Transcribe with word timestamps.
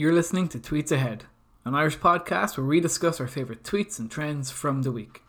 You're 0.00 0.14
listening 0.14 0.48
to 0.48 0.58
Tweets 0.58 0.90
Ahead, 0.90 1.24
an 1.66 1.74
Irish 1.74 1.98
podcast 1.98 2.56
where 2.56 2.66
we 2.66 2.80
discuss 2.80 3.20
our 3.20 3.26
favourite 3.26 3.64
tweets 3.64 3.98
and 3.98 4.10
trends 4.10 4.50
from 4.50 4.80
the 4.80 4.90
week. 4.90 5.20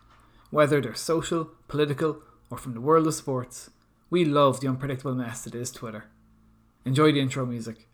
Whether 0.50 0.79
they're 0.79 0.96
social, 0.96 1.50
political, 1.67 2.20
or 2.50 2.58
from 2.58 2.73
the 2.73 2.79
world 2.79 3.05
of 3.05 3.13
sports, 3.13 3.70
we 4.10 4.23
love 4.23 4.62
the 4.62 4.70
unpredictable 4.70 5.13
mess 5.13 5.44
that 5.44 5.55
is 5.55 5.71
Twitter. 5.71 6.05
Enjoy 6.86 7.12
the 7.12 7.20
intro 7.20 7.46
music. 7.46 7.89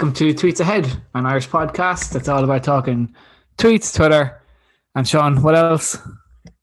Welcome 0.00 0.14
to 0.14 0.32
Tweets 0.32 0.60
Ahead, 0.60 0.90
an 1.12 1.26
Irish 1.26 1.46
podcast 1.46 2.12
that's 2.12 2.26
all 2.26 2.42
about 2.42 2.64
talking 2.64 3.14
tweets, 3.58 3.94
Twitter, 3.94 4.40
and 4.94 5.06
Sean, 5.06 5.42
what 5.42 5.54
else? 5.54 5.98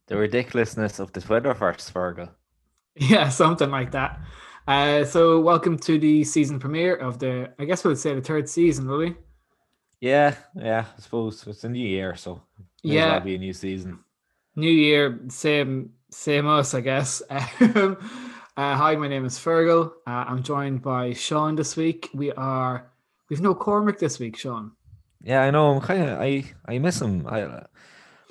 The 0.08 0.18
ridiculousness 0.18 0.98
of 0.98 1.14
the 1.14 1.20
Twitterverse, 1.20 1.92
Virgo. 1.94 2.32
Yeah, 2.96 3.30
something 3.30 3.70
like 3.70 3.92
that. 3.92 4.20
Uh, 4.68 5.06
so, 5.06 5.40
welcome 5.40 5.78
to 5.78 6.00
the 6.00 6.24
season 6.24 6.60
premiere 6.60 6.96
of 6.96 7.20
the, 7.20 7.54
I 7.60 7.66
guess 7.66 7.84
we'll 7.84 7.96
say 7.96 8.16
the 8.16 8.22
third 8.22 8.50
season, 8.50 8.88
will 8.88 8.98
we? 8.98 9.16
Yeah, 10.02 10.34
yeah, 10.56 10.86
I 10.98 11.00
suppose 11.00 11.46
it's 11.46 11.64
a 11.64 11.70
new 11.70 11.88
year, 11.88 12.16
so 12.16 12.42
yeah, 12.82 13.18
it'll 13.18 13.26
be 13.26 13.36
a 13.36 13.38
new 13.38 13.54
season. 13.54 14.00
New 14.56 14.72
year, 14.72 15.20
same, 15.28 15.92
same 16.10 16.48
us, 16.48 16.74
I 16.74 16.82
guess. 16.82 17.22
uh, 17.30 17.96
hi, 18.58 18.96
my 18.96 19.08
name 19.08 19.26
is 19.26 19.38
Fergal. 19.38 19.92
Uh, 20.08 20.26
I'm 20.28 20.42
joined 20.42 20.82
by 20.82 21.14
Sean 21.14 21.56
this 21.56 21.76
week. 21.78 22.10
We 22.16 22.32
are 22.32 22.90
We've 23.30 23.42
no 23.42 23.54
Cormac 23.56 24.00
this 24.00 24.20
week, 24.20 24.38
Sean. 24.38 24.72
Yeah, 25.22 25.42
I 25.42 25.52
know. 25.52 25.72
I'm 25.72 25.82
kind 25.82 26.04
of 26.04 26.20
I 26.20 26.46
I 26.66 26.78
miss 26.80 27.02
him. 27.02 27.26
I 27.28 27.64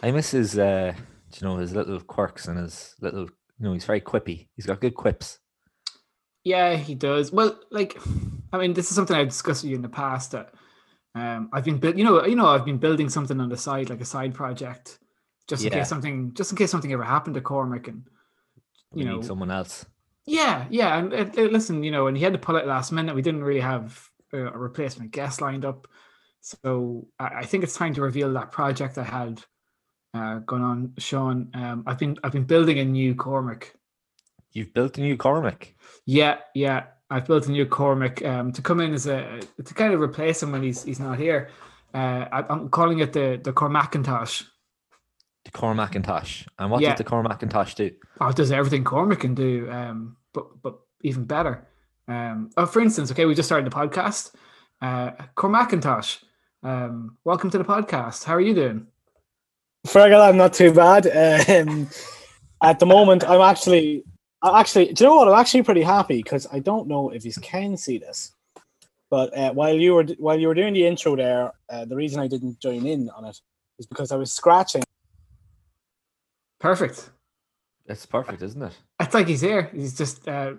I 0.03 0.11
miss 0.11 0.31
his 0.31 0.59
uh 0.59 0.95
you 1.35 1.47
know 1.47 1.57
his 1.59 1.75
little 1.75 2.01
quirks 2.01 2.49
and 2.49 2.59
his 2.59 2.95
little 3.01 3.23
you 3.25 3.29
know 3.65 3.73
he's 3.73 3.85
very 3.85 4.01
quippy. 4.01 4.49
He's 4.57 4.67
got 4.67 4.81
good 4.81 4.95
quips. 4.95 5.39
Yeah, 6.45 6.77
he 6.77 6.95
does. 6.95 7.33
Well, 7.33 7.59
like 7.71 7.99
I 8.53 8.59
mean, 8.59 8.73
this 8.73 8.89
is 8.89 8.95
something 8.95 9.17
I've 9.17 9.29
discussed 9.29 9.65
with 9.65 9.71
you 9.71 9.77
in 9.77 9.83
the 9.83 9.89
past 9.89 10.33
that 10.33 10.55
um 11.15 11.51
I've 11.53 11.65
been 11.65 11.79
built. 11.79 11.97
You 11.97 12.05
know, 12.05 12.25
you 12.25 12.37
know, 12.37 12.47
I've 12.47 12.65
been 12.65 12.79
building 12.79 13.09
something 13.09 13.41
on 13.41 13.49
the 13.49 13.57
side, 13.57 13.91
like 13.91 14.01
a 14.01 14.05
side 14.07 14.33
project, 14.35 14.99
just 15.49 15.63
in 15.65 15.71
Yeah. 15.71 15.79
case 15.81 15.89
something, 15.89 16.33
just 16.35 16.53
in 16.53 16.57
case 16.57 16.71
something 16.71 16.93
ever 16.93 17.03
happened 17.05 17.35
to 17.35 17.41
Cormac, 17.41 17.89
and 17.89 18.05
We 18.93 19.03
you 19.03 19.09
need 19.11 19.17
know, 19.17 19.23
someone 19.23 19.51
else. 19.51 19.85
Yeah, 20.25 20.67
yeah, 20.71 20.99
and 20.99 21.13
uh, 21.13 21.27
uh, 21.37 21.43
listen, 21.47 21.83
you 21.83 21.91
know, 21.91 22.07
and 22.07 22.17
he 22.17 22.23
had 22.25 22.33
to 22.33 22.39
pull 22.39 22.57
it 22.57 22.67
last 22.67 22.93
minute. 22.93 23.15
We 23.15 23.23
didn't 23.23 23.45
really 23.45 23.61
have 23.61 24.09
uh, 24.33 24.53
a 24.53 24.59
replacement 24.59 25.11
guest 25.11 25.41
lined 25.41 25.65
up, 25.65 25.87
so 26.41 27.07
I, 27.19 27.27
I 27.41 27.45
think 27.45 27.65
it's 27.65 27.75
time 27.77 27.95
to 27.95 28.03
reveal 28.03 28.33
that 28.35 28.53
project 28.53 28.99
I 28.99 29.05
had 29.05 29.43
uh, 30.15 30.39
going 30.41 30.63
on, 30.63 30.93
Sean. 30.99 31.51
Um, 31.55 31.85
I've 31.87 31.99
been 31.99 32.17
I've 32.25 32.33
been 32.33 32.45
building 32.45 32.79
a 32.79 32.85
new 32.85 33.15
Cormac. 33.15 33.75
You've 34.53 34.73
built 34.73 34.97
a 34.99 35.01
new 35.03 35.17
Cormac. 35.17 35.75
Yeah, 36.07 36.39
yeah, 36.55 36.85
I've 37.11 37.27
built 37.27 37.47
a 37.49 37.51
new 37.51 37.67
Cormac 37.67 38.25
um, 38.25 38.53
to 38.53 38.63
come 38.63 38.81
in 38.81 38.95
as 38.95 39.07
a 39.07 39.41
to 39.65 39.75
kind 39.75 39.93
of 39.93 40.01
replace 40.01 40.43
him 40.43 40.53
when 40.53 40.63
he's 40.63 40.83
he's 40.85 41.01
not 41.01 41.19
here. 41.19 41.51
Uh, 41.95 42.27
I, 42.33 42.45
I'm 42.49 42.69
calling 42.71 43.01
it 43.01 43.13
the 43.13 43.41
the 43.43 43.53
Cormacintosh. 43.53 44.45
The 45.45 45.51
Cormacintosh. 45.53 46.47
And 46.59 46.71
what 46.71 46.83
Yeah. 46.83 46.95
did 46.95 47.07
the 47.07 47.11
Cormacintosh 47.11 47.75
do? 47.77 47.91
Oh, 48.21 48.29
it 48.29 48.37
does 48.37 48.51
everything 48.51 48.83
Cormac 48.83 49.21
can 49.21 49.35
do, 49.35 49.71
um, 49.71 50.17
but 50.33 50.61
but 50.63 50.79
even 51.03 51.25
better. 51.25 51.69
Um, 52.09 52.51
oh, 52.57 52.67
for 52.67 52.81
instance, 52.81 53.11
okay, 53.11 53.25
we 53.25 53.35
just 53.35 53.49
started 53.49 53.71
the 53.71 53.75
podcast. 53.75 54.33
Uh, 54.81 55.11
Cormacintosh, 55.37 56.23
um, 56.63 57.17
welcome 57.25 57.51
to 57.51 57.59
the 57.59 57.65
podcast. 57.65 58.25
How 58.25 58.35
are 58.35 58.41
you 58.41 58.55
doing? 58.55 58.87
Fergal, 59.87 60.29
I'm 60.29 60.37
not 60.37 60.53
too 60.53 60.73
bad. 60.73 61.07
Um, 61.07 61.89
at 62.63 62.79
the 62.79 62.87
moment, 62.87 63.25
I'm 63.29 63.41
actually, 63.41 64.05
I 64.43 64.61
actually, 64.61 64.93
do 64.93 65.05
you 65.05 65.11
know 65.11 65.17
what? 65.17 65.29
I'm 65.29 65.39
actually 65.39 65.63
pretty 65.63 65.83
happy 65.83 66.23
because 66.23 66.47
I 66.53 66.61
don't 66.61 66.89
know 66.89 67.11
if 67.11 67.25
you 67.25 67.33
can 67.43 67.77
see 67.77 67.99
this, 67.99 68.33
but 69.11 69.37
uh, 69.37 69.53
while 69.53 69.75
you 69.75 69.95
were 69.95 70.05
while 70.19 70.39
you 70.39 70.49
were 70.49 70.55
doing 70.55 70.75
the 70.75 70.87
intro 70.87 71.17
there, 71.17 71.53
uh, 71.71 71.85
the 71.85 71.97
reason 71.97 72.21
I 72.21 72.29
didn't 72.29 72.61
join 72.61 72.87
in 72.87 73.11
on 73.11 73.25
it 73.25 73.41
is 73.79 73.87
because 73.87 74.13
I 74.13 74.17
was 74.17 74.33
scratching. 74.33 74.83
Perfect. 76.59 77.11
It's 77.87 78.07
perfect, 78.07 78.43
isn't 78.43 78.63
it? 78.63 78.77
It's 79.01 79.15
like 79.15 79.29
he's 79.29 79.43
here. 79.43 79.71
He's 79.75 79.97
just 79.97 80.27
uh, 80.27 80.55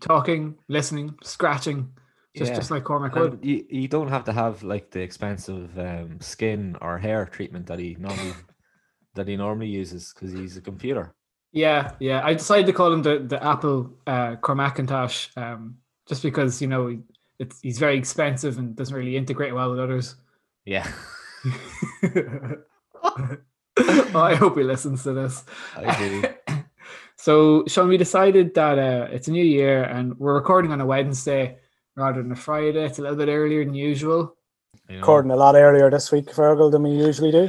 talking, 0.00 0.56
listening, 0.68 1.14
scratching, 1.22 1.92
just 2.36 2.52
Yeah. 2.52 2.56
just 2.56 2.70
like 2.70 2.84
Cormac 2.84 3.14
would. 3.14 3.38
You, 3.42 3.64
you 3.68 3.88
don't 3.88 4.08
have 4.08 4.24
to 4.24 4.32
have 4.32 4.62
like 4.62 4.90
the 4.90 5.00
expensive 5.00 5.78
um, 5.78 6.20
skin 6.20 6.76
or 6.80 6.98
hair 6.98 7.26
treatment 7.26 7.66
that 7.66 7.78
he 7.78 7.96
normally 7.98 8.32
that 9.14 9.28
he 9.28 9.36
normally 9.36 9.68
uses 9.68 10.12
because 10.14 10.32
he's 10.32 10.56
a 10.56 10.62
computer. 10.62 11.14
Yeah, 11.52 11.92
yeah. 12.00 12.22
I 12.24 12.32
decided 12.32 12.66
to 12.66 12.72
call 12.72 12.92
him 12.92 13.02
the 13.02 13.18
the 13.18 13.42
Apple 13.44 13.90
uh, 14.06 14.36
Cormacintosh, 14.36 15.28
um, 15.36 15.76
just 16.08 16.22
because 16.22 16.62
you 16.62 16.68
know 16.68 16.98
it's 17.38 17.60
he's 17.60 17.78
very 17.78 17.98
expensive 17.98 18.56
and 18.58 18.74
doesn't 18.74 18.96
really 18.96 19.16
integrate 19.16 19.54
well 19.54 19.70
with 19.70 19.80
others. 19.80 20.16
Yeah, 20.64 20.90
I 24.14 24.34
hope 24.34 24.56
he 24.56 24.62
listens 24.62 25.02
to 25.02 25.12
this. 25.12 25.44
I 25.76 25.98
do. 25.98 26.22
so, 27.22 27.64
Sean, 27.68 27.88
we 27.88 27.96
decided 27.96 28.52
that 28.54 28.78
uh, 28.78 29.06
it's 29.10 29.28
a 29.28 29.30
new 29.30 29.44
year 29.44 29.84
and 29.84 30.18
we're 30.18 30.34
recording 30.34 30.72
on 30.72 30.80
a 30.80 30.86
Wednesday 30.86 31.56
rather 31.96 32.20
than 32.22 32.32
a 32.32 32.36
Friday. 32.36 32.84
It's 32.84 32.98
a 32.98 33.02
little 33.02 33.16
bit 33.16 33.28
earlier 33.28 33.64
than 33.64 33.74
usual. 33.74 34.36
You 34.88 34.96
know? 34.96 35.00
Recording 35.02 35.30
a 35.30 35.36
lot 35.36 35.54
earlier 35.54 35.88
this 35.90 36.10
week, 36.10 36.26
Fergal, 36.26 36.72
than 36.72 36.82
we 36.82 36.90
usually 36.90 37.30
do. 37.30 37.48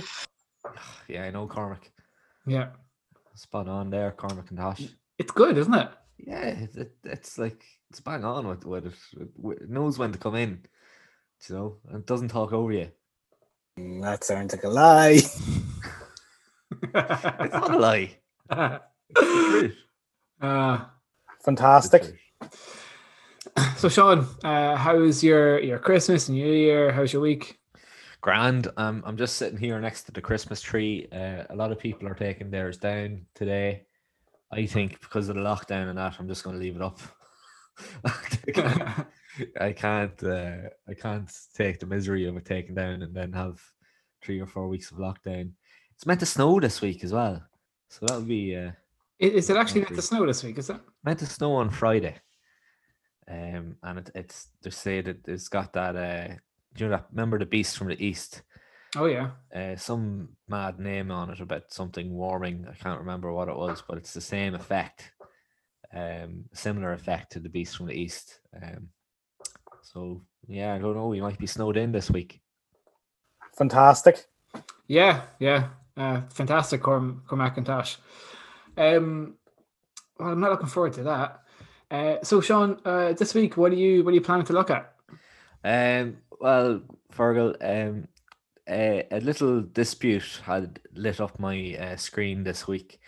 Yeah, 1.10 1.24
I 1.26 1.32
know 1.32 1.48
Cormac. 1.48 1.92
Yeah, 2.48 2.68
Spot 3.36 3.68
on 3.68 3.90
there, 3.90 4.12
Cormac 4.12 4.50
and 4.50 4.58
Tosh. 4.58 4.84
it's 5.20 5.32
good, 5.32 5.58
isn't 5.58 5.74
it? 5.74 5.90
Yeah, 6.18 6.46
it, 6.46 6.76
it, 6.78 6.92
it's 7.04 7.38
like 7.38 7.62
it's 7.90 8.00
bang 8.00 8.24
on 8.24 8.48
with, 8.48 8.66
with 8.66 8.86
it. 8.88 8.94
It- 9.20 9.62
It 9.64 9.70
knows 9.70 10.00
when 10.00 10.12
to 10.14 10.18
come 10.18 10.36
in, 10.36 10.62
you 11.50 11.56
know, 11.56 11.78
and 11.88 11.98
it 11.98 12.06
doesn't 12.08 12.30
talk 12.30 12.54
over 12.54 12.72
you. 12.72 12.90
Mm, 13.78 14.02
That 14.02 14.24
sounds 14.24 14.54
like 14.54 14.64
a 14.64 14.70
lie. 14.70 15.20
It's 16.84 17.54
not 17.54 17.74
a 17.76 17.78
lie. 17.78 18.18
It's 19.16 19.76
uh, 20.42 20.86
Fantastic. 21.44 22.04
so, 23.78 23.90
Sean, 23.90 24.28
uh, 24.44 24.76
how's 24.76 25.24
your 25.24 25.60
your 25.60 25.80
Christmas 25.80 26.30
and 26.30 26.38
New 26.38 26.52
Year? 26.52 26.92
How's 26.92 27.12
your 27.14 27.22
week? 27.22 27.60
Grand. 28.22 28.70
Um, 28.78 29.04
I'm 29.06 29.18
just 29.18 29.36
sitting 29.36 29.58
here 29.58 29.80
next 29.82 30.04
to 30.04 30.14
the 30.14 30.22
Christmas 30.22 30.62
tree. 30.62 31.08
Uh, 31.12 31.44
a 31.50 31.56
lot 31.56 31.72
of 31.74 31.80
people 31.80 32.08
are 32.08 32.14
taking 32.14 32.50
theirs 32.50 32.78
down 32.78 33.26
today. 33.36 33.84
I 34.52 34.66
think 34.66 35.02
because 35.02 35.28
of 35.28 35.36
the 35.36 35.42
lockdown 35.42 35.90
and 35.90 35.98
that, 35.98 36.16
I'm 36.20 36.28
just 36.28 36.44
going 36.44 36.56
to 36.56 36.62
leave 36.62 36.78
it 36.78 36.82
up. 36.82 37.00
I 38.06 38.52
can't. 38.54 39.08
I 39.60 39.72
can't. 39.74 40.24
Uh, 40.24 40.56
I 40.88 40.94
can't 40.94 41.32
take 41.54 41.80
the 41.80 41.86
misery 41.86 42.26
of 42.26 42.38
it 42.38 42.46
taken 42.46 42.76
down 42.76 43.02
and 43.02 43.14
then 43.14 43.34
have 43.34 43.62
three 44.22 44.40
or 44.40 44.48
four 44.48 44.70
weeks 44.70 44.92
of 44.92 44.98
lockdown. 44.98 45.52
It's 45.96 46.06
meant 46.06 46.22
to 46.22 46.26
snow 46.26 46.60
this 46.60 46.80
week 46.82 47.04
as 47.04 47.12
well, 47.12 47.44
so 47.90 48.06
that'll 48.06 48.22
be 48.22 48.56
uh, 48.56 48.72
Is 49.24 49.50
it 49.50 49.58
actually 49.58 49.82
meant 49.82 49.96
to 49.96 50.02
snow 50.02 50.26
this 50.26 50.44
week? 50.44 50.58
Is 50.58 50.70
it? 50.70 50.78
meant 51.04 51.20
to 51.20 51.26
snow 51.26 51.54
on 51.56 51.70
Friday. 51.70 52.16
Um, 53.30 53.78
and 53.82 54.00
it, 54.00 54.12
it's 54.16 54.50
they 54.62 54.70
say 54.70 55.02
that 55.02 55.28
it's 55.28 55.48
got 55.48 55.72
that. 55.74 55.96
Uh, 55.96 56.36
do 56.74 56.84
you 56.84 56.90
know 56.90 56.98
that? 56.98 57.08
Remember 57.12 57.40
the 57.40 57.46
beast 57.46 57.78
from 57.78 57.88
the 57.88 58.06
east? 58.06 58.42
Oh 58.96 59.06
yeah. 59.06 59.32
uh, 59.56 59.76
some 59.76 60.30
mad 60.48 60.78
name 60.78 61.10
on 61.10 61.32
it 61.32 61.40
about 61.40 61.72
something 61.74 62.14
warming. 62.14 62.68
I 62.70 62.76
can't 62.76 63.00
remember 63.00 63.32
what 63.32 63.48
it 63.48 63.56
was, 63.56 63.82
but 63.88 63.98
it's 63.98 64.14
the 64.14 64.22
same 64.22 64.54
effect, 64.54 65.12
um, 65.96 66.44
similar 66.54 66.94
effect 66.94 67.32
to 67.32 67.40
the 67.40 67.50
Beast 67.50 67.78
from 67.78 67.88
the 67.88 67.94
East. 67.94 68.40
Um, 68.62 68.90
so 69.82 70.22
yeah, 70.48 70.76
I 70.76 70.80
don't 70.80 70.96
know. 70.96 71.08
We 71.08 71.22
might 71.22 71.40
be 71.40 71.48
snowed 71.48 71.78
in 71.78 71.92
this 71.92 72.12
week. 72.12 72.42
Fantastic. 73.58 74.26
Yeah, 74.88 75.22
yeah. 75.40 75.70
Uh, 75.96 76.22
fantastic, 76.30 76.82
Corm 76.82 77.22
Cormacintosh. 77.26 77.96
Um, 78.78 79.36
well, 80.20 80.30
I'm 80.30 80.40
not 80.40 80.52
looking 80.52 80.68
forward 80.68 80.94
to 80.94 81.04
that. 81.04 81.40
Uh, 81.92 82.18
so, 82.24 82.42
Sean, 82.42 82.80
uh, 82.86 83.14
this 83.14 83.34
week, 83.34 83.58
what 83.58 83.72
are 83.72 83.76
you 83.76 84.04
what 84.04 84.12
are 84.12 84.16
you 84.16 84.22
planning 84.22 84.46
to 84.48 84.54
look 84.54 84.72
at? 84.72 84.94
Um, 85.64 86.18
well, 86.40 86.82
Fergal, 87.14 87.56
um, 87.62 88.08
a, 88.68 89.08
a 89.12 89.20
little 89.20 89.62
dispute 89.62 90.42
had 90.44 90.80
lit 90.94 91.20
up 91.22 91.40
my 91.40 91.76
uh, 91.80 91.96
screen 91.98 92.44
this 92.44 92.68
week. 92.68 93.00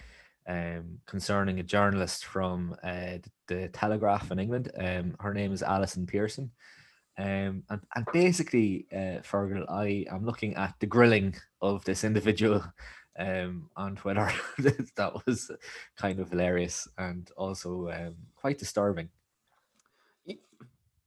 um, 0.47 0.99
concerning 1.05 1.59
a 1.59 1.63
journalist 1.63 2.25
from 2.25 2.75
uh, 2.83 3.17
the 3.47 3.69
Telegraph 3.69 4.31
in 4.31 4.39
England. 4.39 4.71
Um, 4.77 5.15
her 5.19 5.33
name 5.33 5.51
is 5.51 5.63
Alison 5.63 6.05
Pearson. 6.05 6.51
Um, 7.17 7.63
and, 7.69 7.81
and 7.95 8.05
basically, 8.13 8.87
uh, 8.91 9.21
Fergal, 9.23 9.65
I 9.69 10.05
am 10.11 10.25
looking 10.25 10.55
at 10.55 10.75
the 10.79 10.85
grilling 10.87 11.35
of 11.61 11.83
this 11.85 12.03
individual 12.03 12.63
um, 13.17 13.69
on 13.75 13.95
Twitter. 13.95 14.31
that 14.59 15.13
was 15.25 15.51
kind 15.97 16.19
of 16.19 16.29
hilarious 16.29 16.87
and 16.97 17.29
also 17.37 17.89
um, 17.89 18.15
quite 18.35 18.57
disturbing. 18.57 19.09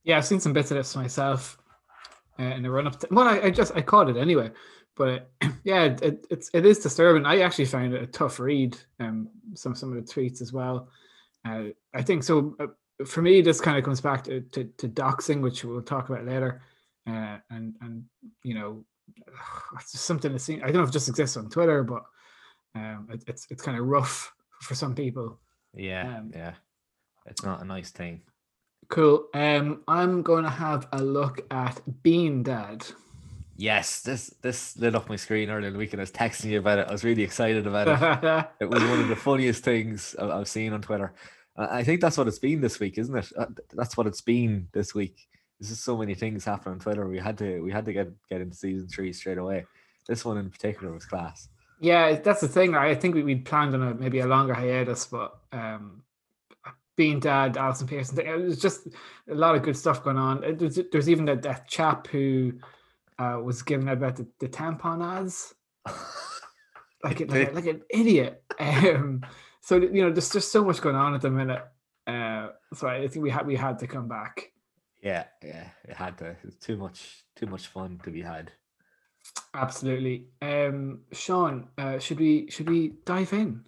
Yeah, 0.05 0.17
I've 0.17 0.27
seen 0.27 0.41
some 0.41 0.53
bits 0.53 0.71
of 0.71 0.77
this 0.77 0.97
myself 0.97 1.59
uh, 2.39 2.45
in 2.45 2.63
the 2.63 2.71
run 2.71 2.87
up. 2.87 2.99
To, 3.01 3.09
well, 3.11 3.29
I, 3.29 3.41
I, 3.41 3.51
just 3.51 3.77
I 3.77 3.83
caught 3.83 4.09
it 4.09 4.17
anyway, 4.17 4.51
but 4.97 5.31
yeah, 5.65 5.85
it, 5.85 6.27
it's 6.31 6.51
it 6.55 6.65
is 6.65 6.79
disturbing. 6.79 7.27
I 7.27 7.41
actually 7.41 7.67
found 7.67 7.93
it 7.93 8.03
a 8.03 8.07
tough 8.07 8.41
read. 8.41 8.77
Um, 9.01 9.29
some 9.55 9.75
some 9.75 9.95
of 9.95 10.07
the 10.07 10.13
tweets 10.13 10.41
as 10.41 10.53
well. 10.53 10.89
Uh, 11.47 11.65
I 11.95 12.03
think 12.03 12.23
so. 12.23 12.57
Uh, 12.59 12.67
for 13.05 13.23
me, 13.23 13.43
this 13.43 13.61
kind 13.61 13.79
of 13.79 13.85
comes 13.85 14.01
back 14.01 14.25
to, 14.25 14.41
to, 14.41 14.65
to 14.79 14.89
doxing, 14.89 15.41
which 15.41 15.65
we'll 15.65 15.83
talk 15.83 16.09
about 16.09 16.27
later. 16.27 16.63
Uh, 17.07 17.39
and 17.51 17.75
and 17.81 18.05
you 18.43 18.55
know, 18.55 18.85
it's 19.75 19.93
just 19.93 20.05
something 20.05 20.33
to 20.33 20.39
see. 20.39 20.57
I 20.57 20.67
don't 20.67 20.77
know 20.77 20.83
if 20.83 20.91
it 20.91 20.93
just 20.93 21.09
exists 21.09 21.37
on 21.37 21.49
Twitter, 21.49 21.83
but 21.83 22.03
um, 22.75 23.09
it, 23.13 23.25
it's 23.27 23.47
it's 23.51 23.63
kind 23.63 23.79
of 23.79 23.87
rough 23.87 24.33
for 24.63 24.75
some 24.75 24.95
people. 24.95 25.39
Yeah, 25.75 26.19
um, 26.19 26.31
yeah, 26.35 26.55
it's 27.27 27.43
not 27.43 27.63
a 27.63 27.65
nice 27.65 27.91
thing. 27.91 28.23
Cool. 28.89 29.27
Um, 29.35 29.83
I'm 29.87 30.23
going 30.23 30.45
to 30.45 30.51
have 30.51 30.89
a 30.93 31.03
look 31.03 31.41
at 31.51 31.81
Bean 32.03 32.43
Dad. 32.43 32.87
Yes, 33.57 34.01
this 34.01 34.33
this 34.41 34.77
lit 34.79 34.95
up 34.95 35.09
my 35.09 35.17
screen 35.17 35.51
earlier 35.51 35.67
in 35.67 35.73
the 35.73 35.79
week, 35.79 35.93
and 35.93 36.01
I 36.01 36.05
was 36.05 36.13
texting 36.13 36.47
you 36.47 36.61
about 36.61 36.79
it. 36.79 36.89
I 36.89 36.93
was 36.93 37.05
really 37.05 37.23
excited 37.23 37.67
about 37.67 37.89
it. 37.89 38.49
it 38.61 38.71
was 38.71 38.83
one 38.83 39.01
of 39.01 39.09
the 39.09 39.17
funniest 39.17 39.65
things 39.65 40.15
I've 40.17 40.49
seen 40.49 40.73
on 40.73 40.81
Twitter. 40.81 41.13
I 41.57 41.83
think 41.83 42.01
that's 42.01 42.17
what 42.17 42.29
it's 42.29 42.39
been 42.39 42.61
this 42.61 42.79
week, 42.79 42.99
isn't 42.99 43.17
it? 43.17 43.33
Uh, 43.37 43.47
that's 43.73 43.97
what 43.97 44.07
it's 44.07 44.21
been 44.21 44.69
this 44.73 44.95
week. 44.95 45.29
There's 45.59 45.71
just 45.71 45.85
so 45.85 45.97
many 45.97 46.15
things 46.15 46.45
happening 46.45 46.75
on 46.75 46.81
Twitter. 46.81 47.07
We 47.07 47.19
had 47.19 47.39
to 47.39 47.61
we 47.61 47.73
had 47.73 47.85
to 47.87 47.93
get 47.93 48.09
get 48.29 48.41
into 48.41 48.57
season 48.57 48.89
three 48.89 49.13
straight 49.13 49.39
away. 49.39 49.67
This 50.09 50.25
one 50.25 50.39
in 50.39 50.51
particular 50.51 50.93
was 50.93 51.05
class. 51.05 51.49
Yeah, 51.81 52.17
that's 52.17 52.41
the 52.41 52.49
thing. 52.49 52.75
I 52.75 52.95
think 52.95 53.15
we 53.15 53.23
we 53.23 53.37
planned 53.37 53.75
on 53.75 53.83
a 53.83 53.95
maybe 53.95 54.21
a 54.21 54.27
longer 54.27 54.55
hiatus, 54.55 55.07
but 55.07 55.39
um, 55.53 56.03
Bean 56.99 57.21
Dad, 57.21 57.57
Alison 57.57 57.87
Pearson, 57.87 58.19
it 58.19 58.37
was 58.37 58.61
just 58.61 58.89
a 59.31 59.35
lot 59.35 59.55
of 59.55 59.63
good 59.63 59.77
stuff 59.77 60.03
going 60.03 60.19
on. 60.19 60.57
There's, 60.59 60.81
there's 60.91 61.09
even 61.09 61.27
that, 61.27 61.43
that 61.43 61.69
chap 61.69 62.09
who 62.09 62.55
uh, 63.21 63.39
was 63.43 63.63
given 63.63 63.89
about 63.89 64.17
the, 64.17 64.27
the 64.41 64.49
tampon 64.49 65.05
ads, 65.05 65.55
like, 67.05 67.21
like, 67.31 67.55
like 67.55 67.67
an 67.67 67.83
idiot. 67.89 68.43
Um, 68.59 69.25
so 69.61 69.77
you 69.77 70.03
know, 70.03 70.11
there's 70.11 70.33
just 70.33 70.51
so 70.51 70.65
much 70.65 70.81
going 70.81 70.97
on 70.97 71.15
at 71.15 71.21
the 71.21 71.31
minute. 71.31 71.63
Uh, 72.05 72.49
so 72.75 72.89
I 72.89 73.07
think 73.07 73.23
we 73.23 73.31
had 73.31 73.47
we 73.47 73.55
had 73.55 73.79
to 73.79 73.87
come 73.87 74.09
back. 74.09 74.51
Yeah, 75.03 75.25
yeah, 75.43 75.69
it 75.85 75.97
had 75.97 76.19
to. 76.19 76.37
It's 76.45 76.57
too 76.57 76.77
much, 76.77 77.25
too 77.37 77.47
much 77.47 77.69
fun 77.69 78.01
to 78.05 78.11
be 78.11 78.23
had. 78.23 78.53
Absolutely. 79.55 80.27
Um, 80.43 81.01
Sean, 81.13 81.69
uh, 81.79 81.99
should 81.99 82.19
we 82.19 82.51
should 82.51 82.69
we 82.69 82.95
dive 83.05 83.33
in? 83.33 83.65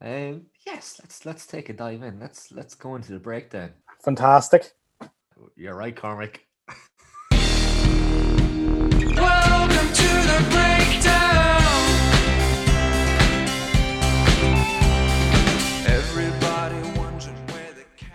Um, 0.00 0.46
yes, 0.66 0.98
let's 1.00 1.26
let's 1.26 1.46
take 1.46 1.68
a 1.68 1.74
dive 1.74 2.02
in. 2.02 2.18
Let's 2.18 2.50
let's 2.52 2.74
go 2.74 2.94
into 2.96 3.12
the 3.12 3.18
breakdown. 3.18 3.70
Fantastic. 4.02 4.72
You're 5.56 5.74
right, 5.74 5.94
Cormac. 5.94 6.40
Welcome 9.00 9.92
to 9.92 10.08
the 10.30 10.46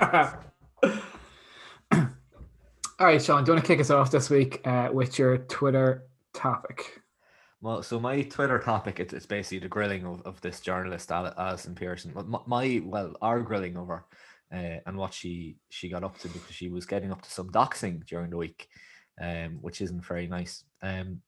breakdown. 0.02 0.36
All 2.98 3.08
right, 3.08 3.22
Sean, 3.22 3.44
do 3.44 3.52
you 3.52 3.56
want 3.56 3.66
to 3.66 3.68
kick 3.68 3.82
us 3.82 3.90
off 3.90 4.10
this 4.10 4.30
week 4.30 4.66
uh, 4.66 4.88
with 4.90 5.20
your 5.20 5.40
Twitter 5.40 6.08
topic? 6.34 7.02
Well, 7.60 7.84
so 7.84 8.00
my 8.00 8.22
Twitter 8.22 8.58
topic 8.58 9.02
it's, 9.02 9.12
it's 9.12 9.26
basically 9.26 9.60
the 9.60 9.68
grilling 9.68 10.06
of, 10.06 10.22
of 10.22 10.40
this 10.40 10.62
journalist 10.62 11.12
Alison 11.12 11.76
Pearson. 11.76 12.14
My, 12.16 12.40
my 12.48 12.82
well, 12.86 13.18
our 13.22 13.42
grilling 13.42 13.76
of 13.76 13.90
her 13.90 14.06
uh, 14.50 14.80
and 14.86 14.98
what 14.98 15.14
she 15.14 15.58
she 15.68 15.90
got 15.90 16.06
up 16.06 16.18
to 16.20 16.30
because 16.30 16.56
she 16.56 16.70
was 16.70 16.86
getting 16.86 17.12
up 17.12 17.22
to 17.24 17.30
some 17.30 17.50
doxing 17.50 18.06
during 18.06 18.30
the 18.30 18.38
week, 18.38 18.70
um, 19.22 19.58
which 19.60 19.82
isn't 19.82 20.06
very 20.06 20.28
nice. 20.28 20.64
Um, 20.82 21.22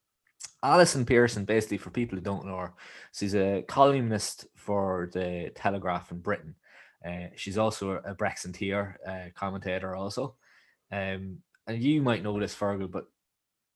Alison 0.63 1.05
Pearson, 1.05 1.43
basically, 1.43 1.79
for 1.79 1.89
people 1.89 2.17
who 2.17 2.23
don't 2.23 2.45
know 2.45 2.59
her, 2.59 2.73
she's 3.11 3.35
a 3.35 3.65
columnist 3.67 4.47
for 4.55 5.09
the 5.11 5.51
Telegraph 5.53 6.11
in 6.11 6.19
Britain. 6.19 6.55
Uh, 7.05 7.27
she's 7.35 7.57
also 7.57 8.01
a 8.05 8.15
Brexiteer 8.15 8.95
uh, 9.05 9.29
commentator, 9.35 9.97
also. 9.97 10.35
Um, 10.91 11.39
and 11.67 11.81
you 11.81 12.01
might 12.01 12.23
know 12.23 12.39
this, 12.39 12.55
Fergal, 12.55 12.91
but 12.91 13.05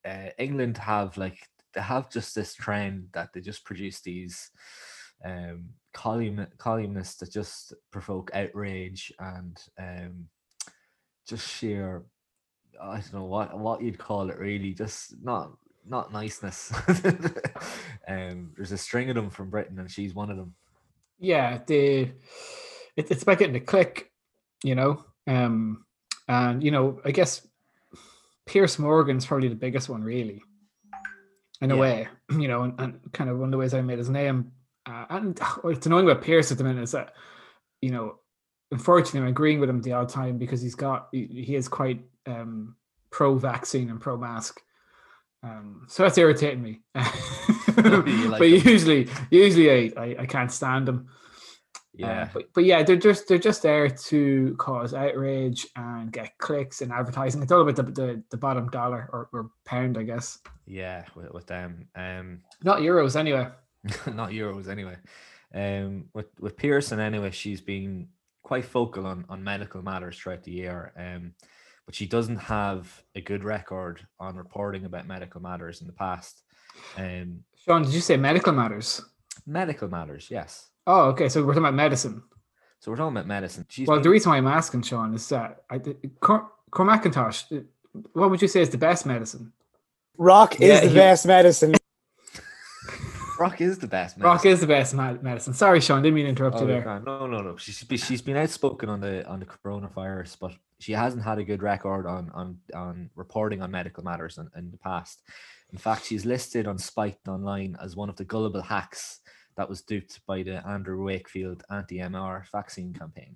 uh, 0.06 0.30
England 0.38 0.78
have 0.78 1.18
like 1.18 1.48
they 1.74 1.82
have 1.82 2.10
just 2.10 2.36
this 2.36 2.54
trend 2.54 3.08
that 3.14 3.34
they 3.34 3.42
just 3.42 3.64
produce 3.64 4.02
these 4.02 4.50
um, 5.24 5.70
column 5.94 6.48
columnists 6.58 7.18
that 7.18 7.32
just 7.32 7.74
provoke 7.92 8.32
outrage 8.34 9.12
and 9.20 9.58
um, 9.80 10.28
just 11.28 11.48
sheer 11.48 12.04
I 12.82 12.96
don't 12.96 13.14
know 13.14 13.26
what 13.26 13.58
what 13.58 13.82
you'd 13.82 13.98
call 13.98 14.30
it 14.30 14.40
really, 14.40 14.74
just 14.74 15.16
not 15.24 15.52
not 15.86 16.12
niceness. 16.12 16.72
um, 18.08 18.52
there's 18.56 18.72
a 18.72 18.78
string 18.78 19.10
of 19.10 19.16
them 19.16 19.30
from 19.30 19.50
Britain, 19.50 19.80
and 19.80 19.90
she's 19.90 20.16
one 20.16 20.30
of 20.32 20.38
them. 20.38 20.54
Yeah, 21.20 21.60
the 21.66 22.10
it, 22.96 23.12
it's 23.12 23.24
about 23.24 23.40
getting 23.40 23.56
a 23.56 23.60
click, 23.60 24.12
you 24.64 24.76
know. 24.76 25.06
Um, 25.28 25.86
and 26.28 26.64
you 26.64 26.72
know, 26.72 27.00
I 27.06 27.12
guess 27.12 27.48
Piers 28.52 28.78
Morgan's 28.78 29.26
probably 29.26 29.48
the 29.48 29.56
biggest 29.56 29.88
one, 29.88 30.04
really, 30.04 30.44
in 31.62 31.72
a 31.72 31.78
way. 31.78 32.08
You 32.32 32.48
know, 32.48 32.64
and, 32.64 32.80
and, 32.80 33.00
kind 33.12 33.30
of 33.30 33.38
one 33.38 33.50
of 33.50 33.52
the 33.52 33.58
ways 33.58 33.74
I 33.74 33.82
made 33.82 33.98
his 33.98 34.10
name. 34.10 34.54
Uh, 34.86 35.06
and 35.10 35.40
it's 35.66 35.86
annoying 35.86 36.10
about 36.10 36.24
Piers 36.24 36.50
at 36.52 36.58
the 36.58 36.64
minute 36.64 36.84
is 36.84 36.92
that, 36.92 37.14
you 37.82 37.92
know, 37.92 38.20
unfortunately, 38.72 39.22
I'm 39.22 39.28
agreeing 39.28 39.60
with 39.60 39.70
him 39.70 39.82
the 39.82 39.94
odd 39.94 40.08
time 40.08 40.38
because 40.38 40.62
he's 40.62 40.76
got 40.76 41.10
he, 41.12 41.26
he 41.26 41.56
is 41.56 41.68
quite 41.68 42.02
um, 42.26 42.76
pro-vaccine 43.10 43.90
and 43.90 44.00
pro-mask. 44.00 44.62
Um, 45.44 45.86
so 45.90 46.04
that's 46.04 46.18
irritating 46.18 46.62
me. 46.62 46.82
like 46.96 48.40
but 48.40 48.50
usually, 48.50 49.10
usually 49.30 49.94
I, 49.98 50.02
I, 50.02 50.16
I 50.20 50.26
can't 50.26 50.52
stand 50.52 50.88
him. 50.88 51.10
Yeah, 52.02 52.24
uh, 52.24 52.28
but, 52.34 52.54
but 52.54 52.66
yeah, 52.66 52.84
they're 52.84 52.96
just 52.96 53.28
they're 53.28 53.38
just 53.38 53.62
there 53.62 53.90
to 53.90 54.56
cause 54.58 54.94
outrage 54.94 55.68
and 55.76 56.12
get 56.12 56.38
clicks 56.40 56.82
and 56.82 56.92
advertising. 56.92 57.42
It's 57.42 57.52
all 57.52 57.62
about 57.62 57.76
the 57.76 57.84
the, 57.84 58.24
the 58.32 58.38
bottom 58.38 58.70
dollar 58.70 59.10
or, 59.14 59.30
or 59.32 59.52
pound, 59.66 59.98
I 59.98 60.04
guess. 60.04 60.40
Yeah, 60.66 61.06
with, 61.16 61.32
with 61.32 61.48
them, 61.48 61.88
um, 61.96 62.42
not 62.64 62.80
euros 62.80 63.16
anyway. 63.16 63.48
not 64.14 64.32
euros 64.32 64.68
anyway. 64.68 64.98
Um, 65.54 66.06
with 66.14 66.28
with 66.40 66.58
Pearson 66.58 67.00
anyway, 67.00 67.32
she's 67.32 67.62
been 67.62 68.08
quite 68.44 68.66
focal 68.66 69.06
on 69.06 69.26
on 69.30 69.44
medical 69.44 69.84
matters 69.84 70.18
throughout 70.18 70.44
the 70.44 70.52
year. 70.52 70.94
Um, 70.98 71.34
but 71.86 71.96
she 71.96 72.06
doesn't 72.06 72.38
have 72.38 73.04
a 73.16 73.22
good 73.22 73.44
record 73.44 74.06
on 74.20 74.36
reporting 74.36 74.86
about 74.86 75.08
medical 75.08 75.42
matters 75.42 75.82
in 75.82 75.88
the 75.88 75.94
past. 75.94 76.44
Um, 76.98 77.44
Sean, 77.56 77.84
did 77.84 77.94
you 77.94 78.02
say 78.02 78.18
medical 78.18 78.54
matters? 78.54 79.02
Medical 79.46 79.88
matters, 79.88 80.30
yes. 80.30 80.70
Oh, 80.92 81.04
okay. 81.12 81.30
So 81.30 81.42
we're 81.42 81.54
talking 81.54 81.64
about 81.64 81.74
medicine. 81.74 82.22
So 82.80 82.92
we're 82.92 82.98
talking 82.98 83.16
about 83.16 83.28
medicine. 83.28 83.66
She's 83.70 83.88
well, 83.88 83.98
been... 83.98 84.04
the 84.04 84.10
reason 84.10 84.30
why 84.30 84.38
I'm 84.38 84.48
asking, 84.48 84.82
Sean, 84.82 85.14
is 85.14 85.28
that 85.30 85.64
I, 85.70 85.80
Cor, 86.20 86.52
Mackintosh, 86.74 87.66
what 88.12 88.30
would 88.30 88.42
you 88.42 88.50
say 88.50 88.62
is 88.62 88.70
the 88.70 88.78
best 88.78 89.06
medicine? 89.06 89.54
Rock 90.18 90.60
yeah, 90.60 90.74
is 90.74 90.82
the 90.82 90.90
he... 90.90 90.96
best 90.96 91.26
medicine. 91.26 91.76
Rock 93.40 93.62
is 93.62 93.80
the 93.80 93.88
best. 93.88 94.18
Medicine. 94.18 94.34
Rock 94.34 94.46
is 94.46 94.60
the 94.60 94.68
best 94.68 94.94
medicine. 94.94 95.54
Sorry, 95.54 95.80
Sean, 95.80 96.02
didn't 96.02 96.16
mean 96.16 96.26
to 96.26 96.30
interrupt 96.30 96.58
oh, 96.58 96.62
you 96.62 96.68
there. 96.68 97.02
No, 97.06 97.26
no, 97.26 97.42
no. 97.42 97.56
She's 97.56 97.86
she's 98.04 98.22
been 98.22 98.36
outspoken 98.36 98.90
on 98.90 99.00
the 99.00 99.26
on 99.28 99.40
the 99.40 99.46
coronavirus, 99.46 100.38
but 100.42 100.54
she 100.80 100.92
hasn't 100.92 101.24
had 101.24 101.40
a 101.40 101.44
good 101.46 101.64
record 101.64 102.06
on 102.06 102.30
on 102.34 102.58
on 102.74 103.10
reporting 103.16 103.62
on 103.62 103.72
medical 103.72 104.04
matters 104.04 104.38
in, 104.38 104.50
in 104.58 104.72
the 104.72 104.78
past. 104.78 105.22
In 105.72 105.78
fact, 105.78 106.06
she's 106.06 106.26
listed 106.26 106.68
on 106.68 106.78
Spiked 106.78 107.30
Online 107.30 107.78
as 107.82 107.96
one 107.96 108.10
of 108.10 108.18
the 108.18 108.26
gullible 108.26 108.62
hacks 108.62 109.22
that 109.62 109.70
was 109.70 109.84
duped 109.84 110.22
by 110.26 110.42
the 110.42 110.68
Andrew 110.68 111.04
Wakefield 111.04 111.64
anti-MMR 111.70 112.50
vaccine 112.52 112.96
campaign. 112.96 113.36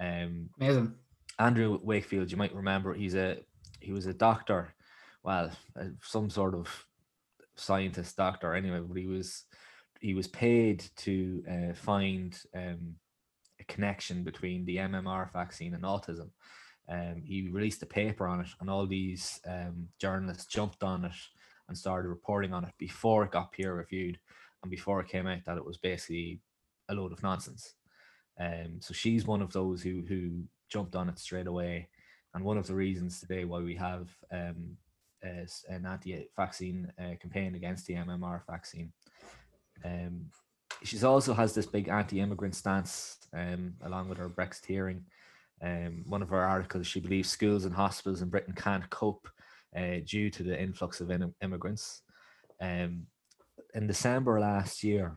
Um, 0.00 0.50
Amazing. 0.60 0.94
Andrew 1.38 1.78
Wakefield, 1.80 2.32
you 2.32 2.36
might 2.36 2.52
remember, 2.52 2.94
he's 2.94 3.14
a 3.14 3.38
he 3.78 3.92
was 3.92 4.06
a 4.06 4.12
doctor, 4.12 4.74
well, 5.22 5.52
some 6.02 6.30
sort 6.30 6.54
of 6.56 6.66
scientist 7.54 8.16
doctor 8.16 8.54
anyway, 8.54 8.80
but 8.80 8.96
he 8.96 9.06
was 9.06 9.44
he 10.00 10.14
was 10.14 10.26
paid 10.26 10.84
to 10.96 11.44
uh, 11.48 11.74
find 11.74 12.36
um, 12.56 12.96
a 13.60 13.64
connection 13.68 14.24
between 14.24 14.64
the 14.64 14.78
MMR 14.78 15.32
vaccine 15.32 15.74
and 15.74 15.84
autism. 15.84 16.30
Um, 16.88 17.22
he 17.24 17.50
released 17.52 17.84
a 17.84 17.86
paper 17.86 18.26
on 18.26 18.40
it, 18.40 18.48
and 18.60 18.68
all 18.68 18.88
these 18.88 19.38
um, 19.46 19.86
journalists 20.00 20.46
jumped 20.46 20.82
on 20.82 21.04
it 21.04 21.14
and 21.68 21.78
started 21.78 22.08
reporting 22.08 22.52
on 22.52 22.64
it 22.64 22.74
before 22.78 23.22
it 23.22 23.30
got 23.30 23.52
peer 23.52 23.76
reviewed 23.76 24.18
and 24.62 24.70
before 24.70 25.00
it 25.00 25.08
came 25.08 25.26
out 25.26 25.44
that 25.46 25.56
it 25.56 25.64
was 25.64 25.76
basically 25.76 26.40
a 26.88 26.94
load 26.94 27.12
of 27.12 27.22
nonsense. 27.22 27.74
Um, 28.40 28.78
so 28.80 28.94
she's 28.94 29.26
one 29.26 29.42
of 29.42 29.52
those 29.52 29.82
who 29.82 30.02
who 30.08 30.44
jumped 30.70 30.96
on 30.96 31.08
it 31.08 31.18
straight 31.18 31.46
away, 31.46 31.88
and 32.34 32.44
one 32.44 32.58
of 32.58 32.66
the 32.66 32.74
reasons 32.74 33.20
today 33.20 33.44
why 33.44 33.60
we 33.60 33.74
have 33.76 34.08
um, 34.32 34.76
an 35.22 35.86
anti-vaccine 35.86 36.92
uh, 36.98 37.14
campaign 37.20 37.54
against 37.54 37.86
the 37.86 37.94
MMR 37.94 38.40
vaccine. 38.46 38.92
Um, 39.84 40.26
she's 40.82 41.04
also 41.04 41.34
has 41.34 41.54
this 41.54 41.66
big 41.66 41.88
anti-immigrant 41.88 42.54
stance, 42.54 43.18
um, 43.32 43.74
along 43.82 44.08
with 44.08 44.18
her 44.18 44.28
Brexiteering. 44.28 45.02
Um, 45.62 46.04
one 46.06 46.22
of 46.22 46.30
her 46.30 46.42
articles, 46.42 46.86
she 46.86 47.00
believes 47.00 47.28
schools 47.28 47.64
and 47.64 47.74
hospitals 47.74 48.22
in 48.22 48.30
Britain 48.30 48.54
can't 48.56 48.88
cope 48.90 49.28
uh, 49.76 49.98
due 50.04 50.28
to 50.30 50.42
the 50.42 50.60
influx 50.60 51.00
of 51.00 51.10
in- 51.10 51.34
immigrants. 51.40 52.02
Um, 52.60 53.06
in 53.74 53.86
December 53.86 54.40
last 54.40 54.82
year, 54.84 55.16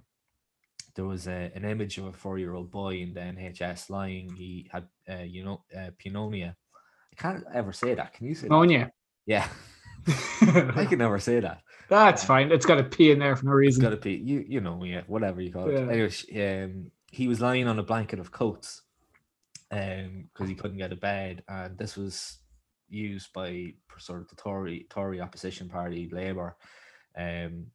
there 0.95 1.05
was 1.05 1.27
a, 1.27 1.51
an 1.55 1.65
image 1.65 1.97
of 1.97 2.05
a 2.05 2.13
four-year-old 2.13 2.71
boy 2.71 2.95
in 2.95 3.13
the 3.13 3.19
NHS 3.19 3.89
lying. 3.89 4.33
He 4.35 4.69
had, 4.71 4.87
uh, 5.09 5.23
you 5.23 5.43
know, 5.43 5.63
uh, 5.77 5.89
pneumonia. 6.03 6.55
I 7.11 7.21
can't 7.21 7.43
ever 7.53 7.73
say 7.73 7.95
that. 7.95 8.13
Can 8.13 8.27
you 8.27 8.35
say? 8.35 8.47
Pneumonia. 8.47 8.91
Yeah, 9.25 9.47
I 10.07 10.85
can 10.87 10.99
never 10.99 11.19
say 11.19 11.39
that. 11.39 11.61
That's 11.89 12.23
fine. 12.23 12.51
It's 12.51 12.65
got 12.65 12.79
a 12.79 12.83
P 12.83 13.11
in 13.11 13.19
there 13.19 13.35
for 13.35 13.45
no 13.45 13.51
It's 13.53 13.77
reason. 13.77 13.83
got 13.83 14.01
to 14.01 14.09
you. 14.09 14.45
You 14.47 14.61
know, 14.61 14.83
yeah, 14.83 15.01
whatever 15.07 15.41
you 15.41 15.51
call 15.51 15.69
it. 15.69 15.73
Yeah. 15.73 15.91
Anyway, 15.91 16.09
sh- 16.09 16.25
um, 16.35 16.91
he 17.11 17.27
was 17.27 17.41
lying 17.41 17.67
on 17.67 17.79
a 17.79 17.83
blanket 17.83 18.19
of 18.19 18.31
coats, 18.31 18.83
um, 19.71 20.29
because 20.33 20.47
he 20.49 20.55
couldn't 20.55 20.77
get 20.77 20.91
a 20.93 20.95
bed, 20.95 21.43
and 21.47 21.77
this 21.77 21.95
was 21.97 22.39
used 22.87 23.33
by 23.33 23.73
sort 23.97 24.21
of 24.21 24.29
the 24.29 24.35
Tory 24.35 24.85
Tory 24.89 25.19
opposition 25.21 25.67
party, 25.69 26.09
Labour, 26.11 26.55
um, 27.17 27.65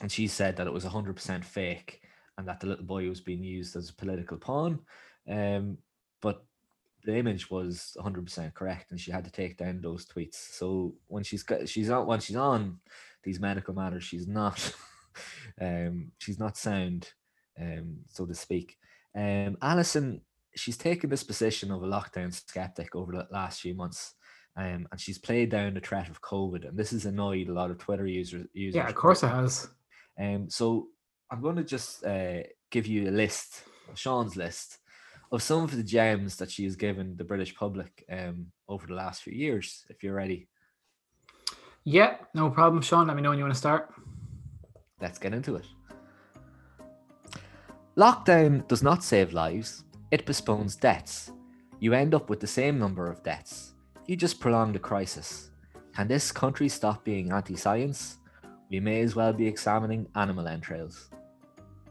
and 0.00 0.10
she 0.10 0.26
said 0.26 0.56
that 0.56 0.66
it 0.66 0.72
was 0.72 0.84
hundred 0.84 1.16
percent 1.16 1.44
fake, 1.44 2.00
and 2.38 2.46
that 2.48 2.60
the 2.60 2.66
little 2.66 2.84
boy 2.84 3.08
was 3.08 3.20
being 3.20 3.42
used 3.42 3.76
as 3.76 3.90
a 3.90 3.94
political 3.94 4.36
pawn, 4.36 4.80
um, 5.28 5.78
but 6.20 6.44
the 7.06 7.16
image 7.16 7.50
was 7.50 7.96
100% 7.98 8.52
correct 8.52 8.90
and 8.90 9.00
she 9.00 9.12
had 9.12 9.24
to 9.24 9.30
take 9.30 9.56
down 9.56 9.80
those 9.80 10.04
tweets. 10.04 10.34
So 10.34 10.94
when 11.06 11.22
she's 11.22 11.44
got 11.44 11.68
she's 11.68 11.88
on 11.88 12.06
when 12.06 12.20
she's 12.20 12.36
on 12.36 12.80
these 13.22 13.40
medical 13.40 13.74
matters 13.74 14.04
she's 14.04 14.26
not 14.26 14.74
um 15.60 16.10
she's 16.18 16.38
not 16.38 16.58
sound 16.58 17.12
um 17.60 17.98
so 18.08 18.26
to 18.26 18.34
speak. 18.34 18.76
Um 19.16 19.56
alison 19.62 20.20
she's 20.56 20.76
taken 20.76 21.08
this 21.08 21.22
position 21.22 21.70
of 21.70 21.82
a 21.82 21.86
lockdown 21.86 22.34
skeptic 22.34 22.96
over 22.96 23.12
the 23.12 23.28
last 23.30 23.60
few 23.60 23.74
months 23.74 24.14
um 24.56 24.88
and 24.90 25.00
she's 25.00 25.18
played 25.18 25.50
down 25.50 25.74
the 25.74 25.80
threat 25.80 26.08
of 26.08 26.20
covid. 26.20 26.68
And 26.68 26.76
this 26.76 26.90
has 26.90 27.06
annoyed 27.06 27.48
a 27.48 27.54
lot 27.54 27.70
of 27.70 27.78
twitter 27.78 28.06
users 28.06 28.48
users. 28.52 28.76
Yeah, 28.76 28.88
of 28.88 28.96
course 28.96 29.22
it 29.22 29.28
has. 29.28 29.68
Um, 30.18 30.48
so 30.48 30.88
I'm 31.30 31.42
going 31.42 31.56
to 31.56 31.64
just 31.64 32.04
uh, 32.04 32.38
give 32.70 32.86
you 32.86 33.08
a 33.08 33.12
list, 33.12 33.62
Sean's 33.94 34.36
list, 34.36 34.78
of 35.32 35.42
some 35.42 35.64
of 35.64 35.76
the 35.76 35.82
gems 35.82 36.36
that 36.36 36.50
she 36.50 36.64
has 36.64 36.76
given 36.76 37.16
the 37.16 37.24
British 37.24 37.54
public 37.54 38.04
um, 38.10 38.46
over 38.68 38.86
the 38.86 38.94
last 38.94 39.22
few 39.22 39.32
years. 39.32 39.84
If 39.88 40.02
you're 40.02 40.14
ready, 40.14 40.48
Yeah, 41.84 42.16
no 42.34 42.50
problem, 42.50 42.82
Sean. 42.82 43.06
Let 43.06 43.16
me 43.16 43.22
know 43.22 43.30
when 43.30 43.38
you 43.38 43.44
want 43.44 43.54
to 43.54 43.58
start. 43.58 43.92
let's 45.00 45.18
get 45.18 45.34
into 45.34 45.56
it. 45.56 45.66
Lockdown 47.96 48.66
does 48.68 48.82
not 48.82 49.02
save 49.02 49.32
lives; 49.32 49.84
it 50.10 50.26
postpones 50.26 50.76
deaths. 50.76 51.32
You 51.80 51.92
end 51.94 52.14
up 52.14 52.30
with 52.30 52.40
the 52.40 52.46
same 52.46 52.78
number 52.78 53.10
of 53.10 53.22
deaths. 53.22 53.74
You 54.06 54.16
just 54.16 54.40
prolong 54.40 54.72
the 54.72 54.78
crisis. 54.78 55.50
Can 55.94 56.08
this 56.08 56.30
country 56.32 56.68
stop 56.68 57.04
being 57.04 57.32
anti-science? 57.32 58.18
We 58.70 58.80
may 58.80 59.00
as 59.02 59.14
well 59.14 59.32
be 59.32 59.46
examining 59.46 60.08
animal 60.14 60.48
entrails. 60.48 61.08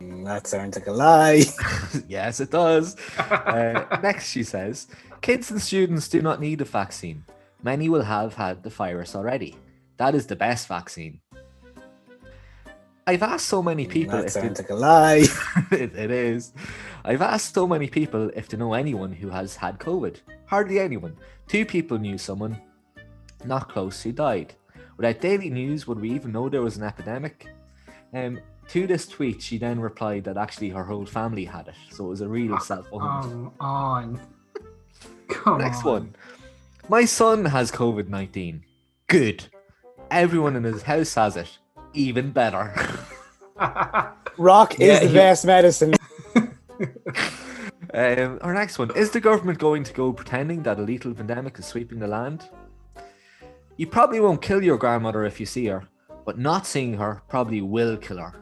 Mm, 0.02 0.26
That 0.26 0.48
sounds 0.48 0.76
like 0.76 0.88
a 0.88 0.92
lie. 0.92 1.44
yes, 2.08 2.40
it 2.40 2.52
does. 2.52 2.98
Uh, 3.18 4.00
next, 4.04 4.30
she 4.30 4.44
says, 4.44 4.88
kids 5.22 5.52
and 5.52 5.62
students 5.62 6.10
do 6.10 6.22
not 6.22 6.42
need 6.42 6.62
a 6.62 6.66
vaccine. 6.66 7.24
Many 7.64 7.88
will 7.90 8.04
have 8.04 8.34
had 8.36 8.64
the 8.64 8.70
virus 8.70 9.16
already. 9.16 9.56
That 9.98 10.14
is 10.16 10.28
the 10.28 10.36
best 10.36 10.68
vaccine. 10.68 11.22
I've 13.08 13.24
asked 13.24 13.46
so 13.48 13.62
many 13.62 13.86
people 13.86 14.18
that 14.18 14.26
if 14.26 14.34
they, 14.34 14.42
sounds 14.42 14.60
like 14.60 14.70
a 14.70 14.76
lie. 14.76 15.26
it, 15.72 15.96
it 15.96 16.12
is. 16.12 16.54
I've 17.06 17.22
asked 17.22 17.54
so 17.54 17.68
many 17.68 17.88
people 17.88 18.32
if 18.36 18.50
they 18.50 18.58
know 18.58 18.74
anyone 18.74 19.14
who 19.14 19.30
has 19.30 19.56
had 19.56 19.80
COVID. 19.80 20.18
Hardly 20.48 20.80
anyone. 20.80 21.16
Two 21.48 21.66
people 21.66 22.00
knew 22.00 22.18
someone 22.18 22.60
not 23.46 23.70
close 23.70 24.02
who 24.02 24.12
died. 24.12 24.56
Without 24.98 25.20
daily 25.22 25.50
news, 25.50 25.86
would 25.88 26.00
we 26.00 26.12
even 26.12 26.32
know 26.32 26.48
there 26.50 26.62
was 26.62 26.78
an 26.78 26.84
epidemic? 26.84 27.48
Um, 28.14 28.40
to 28.70 28.88
this 28.88 29.08
tweet, 29.08 29.42
she 29.42 29.58
then 29.58 29.80
replied 29.80 30.24
that 30.24 30.38
actually 30.38 30.70
her 30.70 30.84
whole 30.84 31.06
family 31.06 31.46
had 31.46 31.68
it, 31.68 31.76
so 31.92 32.06
it 32.06 32.10
was 32.10 32.22
a 32.22 32.28
real 32.28 32.58
self 32.60 32.90
Come 32.90 33.52
on. 33.60 34.20
Come 35.28 35.58
Next 35.60 35.80
on. 35.80 35.92
one. 35.92 36.16
My 36.88 37.06
son 37.06 37.46
has 37.46 37.72
COVID 37.72 38.08
19. 38.10 38.64
Good. 39.08 39.46
Everyone 40.12 40.56
in 40.56 40.64
his 40.64 40.84
house 40.84 41.14
has 41.16 41.36
it. 41.36 41.58
Even 41.94 42.32
better. 42.32 42.74
Rock 44.38 44.78
Yeah, 44.80 44.94
is 44.96 45.00
the 45.02 45.08
he- 45.08 45.14
best 45.14 45.46
medicine. 45.46 45.94
um, 47.94 48.40
our 48.42 48.54
next 48.54 48.78
one. 48.80 48.92
Is 48.96 49.12
the 49.12 49.20
government 49.22 49.60
going 49.60 49.84
to 49.84 49.94
go 49.94 50.12
pretending 50.14 50.64
that 50.64 50.80
a 50.80 50.82
lethal 50.82 51.14
pandemic 51.14 51.58
is 51.60 51.66
sweeping 51.66 52.00
the 52.00 52.08
land? 52.08 52.50
You 53.78 53.88
probably 53.88 54.20
won't 54.20 54.42
kill 54.42 54.64
your 54.64 54.78
grandmother 54.78 55.26
if 55.26 55.40
you 55.40 55.46
see 55.46 55.66
her, 55.66 55.88
but 56.26 56.38
not 56.38 56.66
seeing 56.66 56.98
her 56.98 57.22
probably 57.28 57.62
will 57.62 57.98
kill 57.98 58.18
her. 58.18 58.34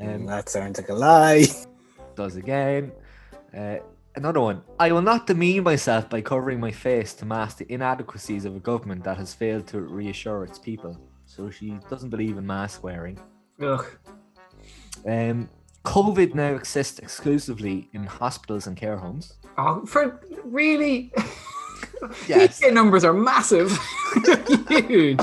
Um, 0.00 0.26
that 0.26 0.48
sounds 0.48 0.78
like 0.78 0.88
a 0.88 0.94
lie. 0.94 1.46
does 2.16 2.36
again. 2.36 2.92
Uh, 3.56 3.76
another 4.16 4.40
one. 4.40 4.62
I 4.80 4.90
will 4.90 5.02
not 5.02 5.26
demean 5.26 5.62
myself 5.62 6.10
by 6.10 6.22
covering 6.22 6.58
my 6.58 6.72
face 6.72 7.14
to 7.14 7.24
mask 7.24 7.58
the 7.58 7.72
inadequacies 7.72 8.44
of 8.44 8.56
a 8.56 8.60
government 8.60 9.04
that 9.04 9.16
has 9.18 9.32
failed 9.32 9.66
to 9.68 9.80
reassure 9.80 10.44
its 10.44 10.58
people. 10.58 10.98
So 11.26 11.50
she 11.50 11.78
doesn't 11.88 12.10
believe 12.10 12.36
in 12.36 12.46
mask 12.46 12.82
wearing. 12.82 13.18
Ugh. 13.60 13.86
Um, 15.06 15.48
COVID 15.84 16.34
now 16.34 16.54
exists 16.54 16.98
exclusively 16.98 17.88
in 17.92 18.04
hospitals 18.04 18.66
and 18.66 18.76
care 18.76 18.96
homes. 18.96 19.34
Oh, 19.56 19.86
for 19.86 20.20
really? 20.44 21.12
Yes. 22.28 22.60
PK 22.60 22.72
numbers 22.72 23.04
are 23.04 23.12
massive. 23.12 23.70
Huge. 24.68 25.20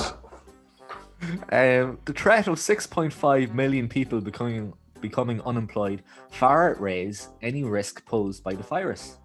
Um, 1.52 2.00
the 2.06 2.14
threat 2.14 2.48
of 2.48 2.58
6.5 2.58 3.54
million 3.54 3.88
people 3.88 4.20
becoming 4.22 4.74
becoming 5.00 5.42
unemployed 5.42 6.02
far 6.32 6.72
outweighs 6.72 7.28
any 7.42 7.64
risk 7.64 8.06
posed 8.06 8.44
by 8.44 8.54
the 8.54 8.64
virus. 8.64 9.18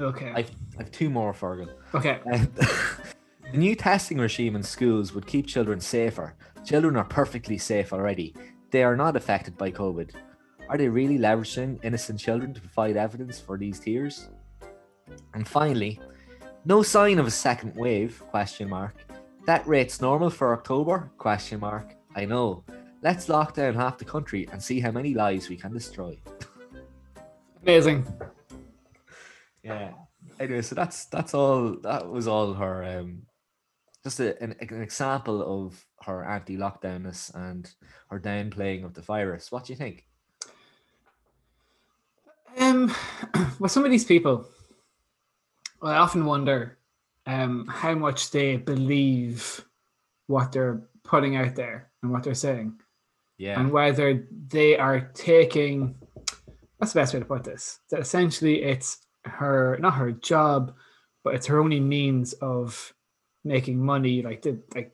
Okay. 0.00 0.32
I've, 0.34 0.50
I've 0.78 0.90
two 0.90 1.10
more, 1.10 1.32
Fergal. 1.32 1.70
Okay. 1.94 2.20
The 3.52 3.58
new 3.58 3.74
testing 3.74 4.18
regime 4.18 4.54
in 4.54 4.62
schools 4.62 5.12
would 5.12 5.26
keep 5.26 5.48
children 5.48 5.80
safer. 5.80 6.34
Children 6.64 6.96
are 6.96 7.04
perfectly 7.04 7.58
safe 7.58 7.92
already. 7.92 8.32
They 8.70 8.84
are 8.84 8.94
not 8.94 9.16
affected 9.16 9.58
by 9.58 9.72
COVID. 9.72 10.12
Are 10.68 10.78
they 10.78 10.88
really 10.88 11.18
leveraging 11.18 11.84
innocent 11.84 12.20
children 12.20 12.54
to 12.54 12.60
provide 12.60 12.96
evidence 12.96 13.40
for 13.40 13.58
these 13.58 13.80
tiers? 13.80 14.28
And 15.34 15.46
finally, 15.46 16.00
no 16.64 16.82
sign 16.82 17.18
of 17.18 17.26
a 17.26 17.30
second 17.30 17.74
wave? 17.76 18.22
Question 18.30 18.68
mark. 18.68 18.94
That 19.46 19.66
rate's 19.66 20.00
normal 20.00 20.30
for 20.30 20.52
October? 20.52 21.10
Question 21.18 21.60
mark. 21.60 21.94
I 22.14 22.24
know. 22.24 22.64
Let's 23.02 23.28
lock 23.28 23.54
down 23.54 23.74
half 23.74 23.98
the 23.98 24.04
country 24.04 24.48
and 24.52 24.62
see 24.62 24.80
how 24.80 24.90
many 24.90 25.14
lives 25.14 25.48
we 25.48 25.56
can 25.56 25.72
destroy. 25.72 26.18
Amazing. 27.62 28.06
Yeah. 29.62 29.92
Anyway, 30.38 30.62
so 30.62 30.74
that's 30.74 31.06
that's 31.06 31.34
all. 31.34 31.76
That 31.82 32.08
was 32.08 32.26
all 32.26 32.54
her. 32.54 32.84
Um, 32.84 33.22
just 34.02 34.20
a, 34.20 34.42
an, 34.42 34.54
an 34.60 34.82
example 34.82 35.66
of 35.66 35.84
her 36.04 36.24
anti-lockdownness 36.24 37.34
and 37.34 37.70
her 38.08 38.18
downplaying 38.18 38.84
of 38.84 38.94
the 38.94 39.02
virus. 39.02 39.52
What 39.52 39.66
do 39.66 39.72
you 39.72 39.76
think? 39.76 40.06
Um, 42.58 42.94
well, 43.58 43.68
some 43.68 43.84
of 43.84 43.90
these 43.90 44.04
people, 44.04 44.46
I 45.82 45.96
often 45.96 46.24
wonder 46.24 46.78
um, 47.26 47.66
how 47.66 47.94
much 47.94 48.30
they 48.30 48.56
believe 48.56 49.64
what 50.26 50.52
they're 50.52 50.82
putting 51.04 51.36
out 51.36 51.54
there 51.56 51.90
and 52.02 52.12
what 52.12 52.22
they're 52.22 52.34
saying, 52.34 52.80
Yeah. 53.38 53.58
and 53.60 53.70
whether 53.70 54.26
they 54.48 54.76
are 54.76 55.00
taking. 55.14 55.96
That's 56.78 56.92
the 56.92 57.00
best 57.00 57.12
way 57.14 57.20
to 57.20 57.26
put 57.26 57.44
this. 57.44 57.80
That 57.90 58.00
essentially, 58.00 58.62
it's 58.62 58.98
her 59.24 59.76
not 59.80 59.94
her 59.94 60.12
job, 60.12 60.74
but 61.24 61.34
it's 61.34 61.46
her 61.46 61.60
only 61.60 61.80
means 61.80 62.32
of 62.34 62.94
making 63.44 63.84
money. 63.84 64.22
Like 64.22 64.42
the 64.42 64.62
like, 64.74 64.92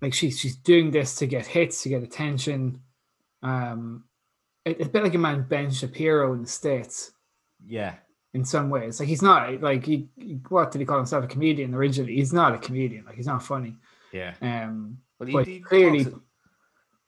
like 0.00 0.14
she's 0.14 0.38
she's 0.38 0.56
doing 0.56 0.90
this 0.90 1.16
to 1.16 1.26
get 1.26 1.46
hits, 1.46 1.82
to 1.82 1.88
get 1.90 2.02
attention. 2.02 2.80
Um, 3.42 4.04
it, 4.64 4.76
it's 4.80 4.88
a 4.88 4.92
bit 4.92 5.02
like 5.04 5.14
a 5.14 5.18
man 5.18 5.46
Ben 5.48 5.70
Shapiro 5.70 6.32
in 6.34 6.42
the 6.42 6.48
states 6.48 7.12
Yeah. 7.66 7.94
In 8.34 8.44
some 8.44 8.70
ways. 8.70 9.00
Like 9.00 9.08
he's 9.08 9.22
not 9.22 9.60
like 9.60 9.84
he, 9.84 10.08
he- 10.16 10.40
what 10.48 10.70
did 10.70 10.80
he 10.80 10.84
call 10.84 10.98
himself 10.98 11.24
a 11.24 11.28
comedian 11.28 11.74
originally? 11.74 12.14
He's 12.16 12.32
not 12.32 12.54
a 12.54 12.58
comedian. 12.58 13.04
Like 13.04 13.16
he's 13.16 13.26
not 13.26 13.42
funny. 13.42 13.76
Yeah. 14.12 14.34
Um, 14.40 14.98
Well, 15.18 15.26
he, 15.26 15.32
But 15.32 15.46
he 15.46 15.60
clearly- 15.60 16.04
talks, 16.04 16.16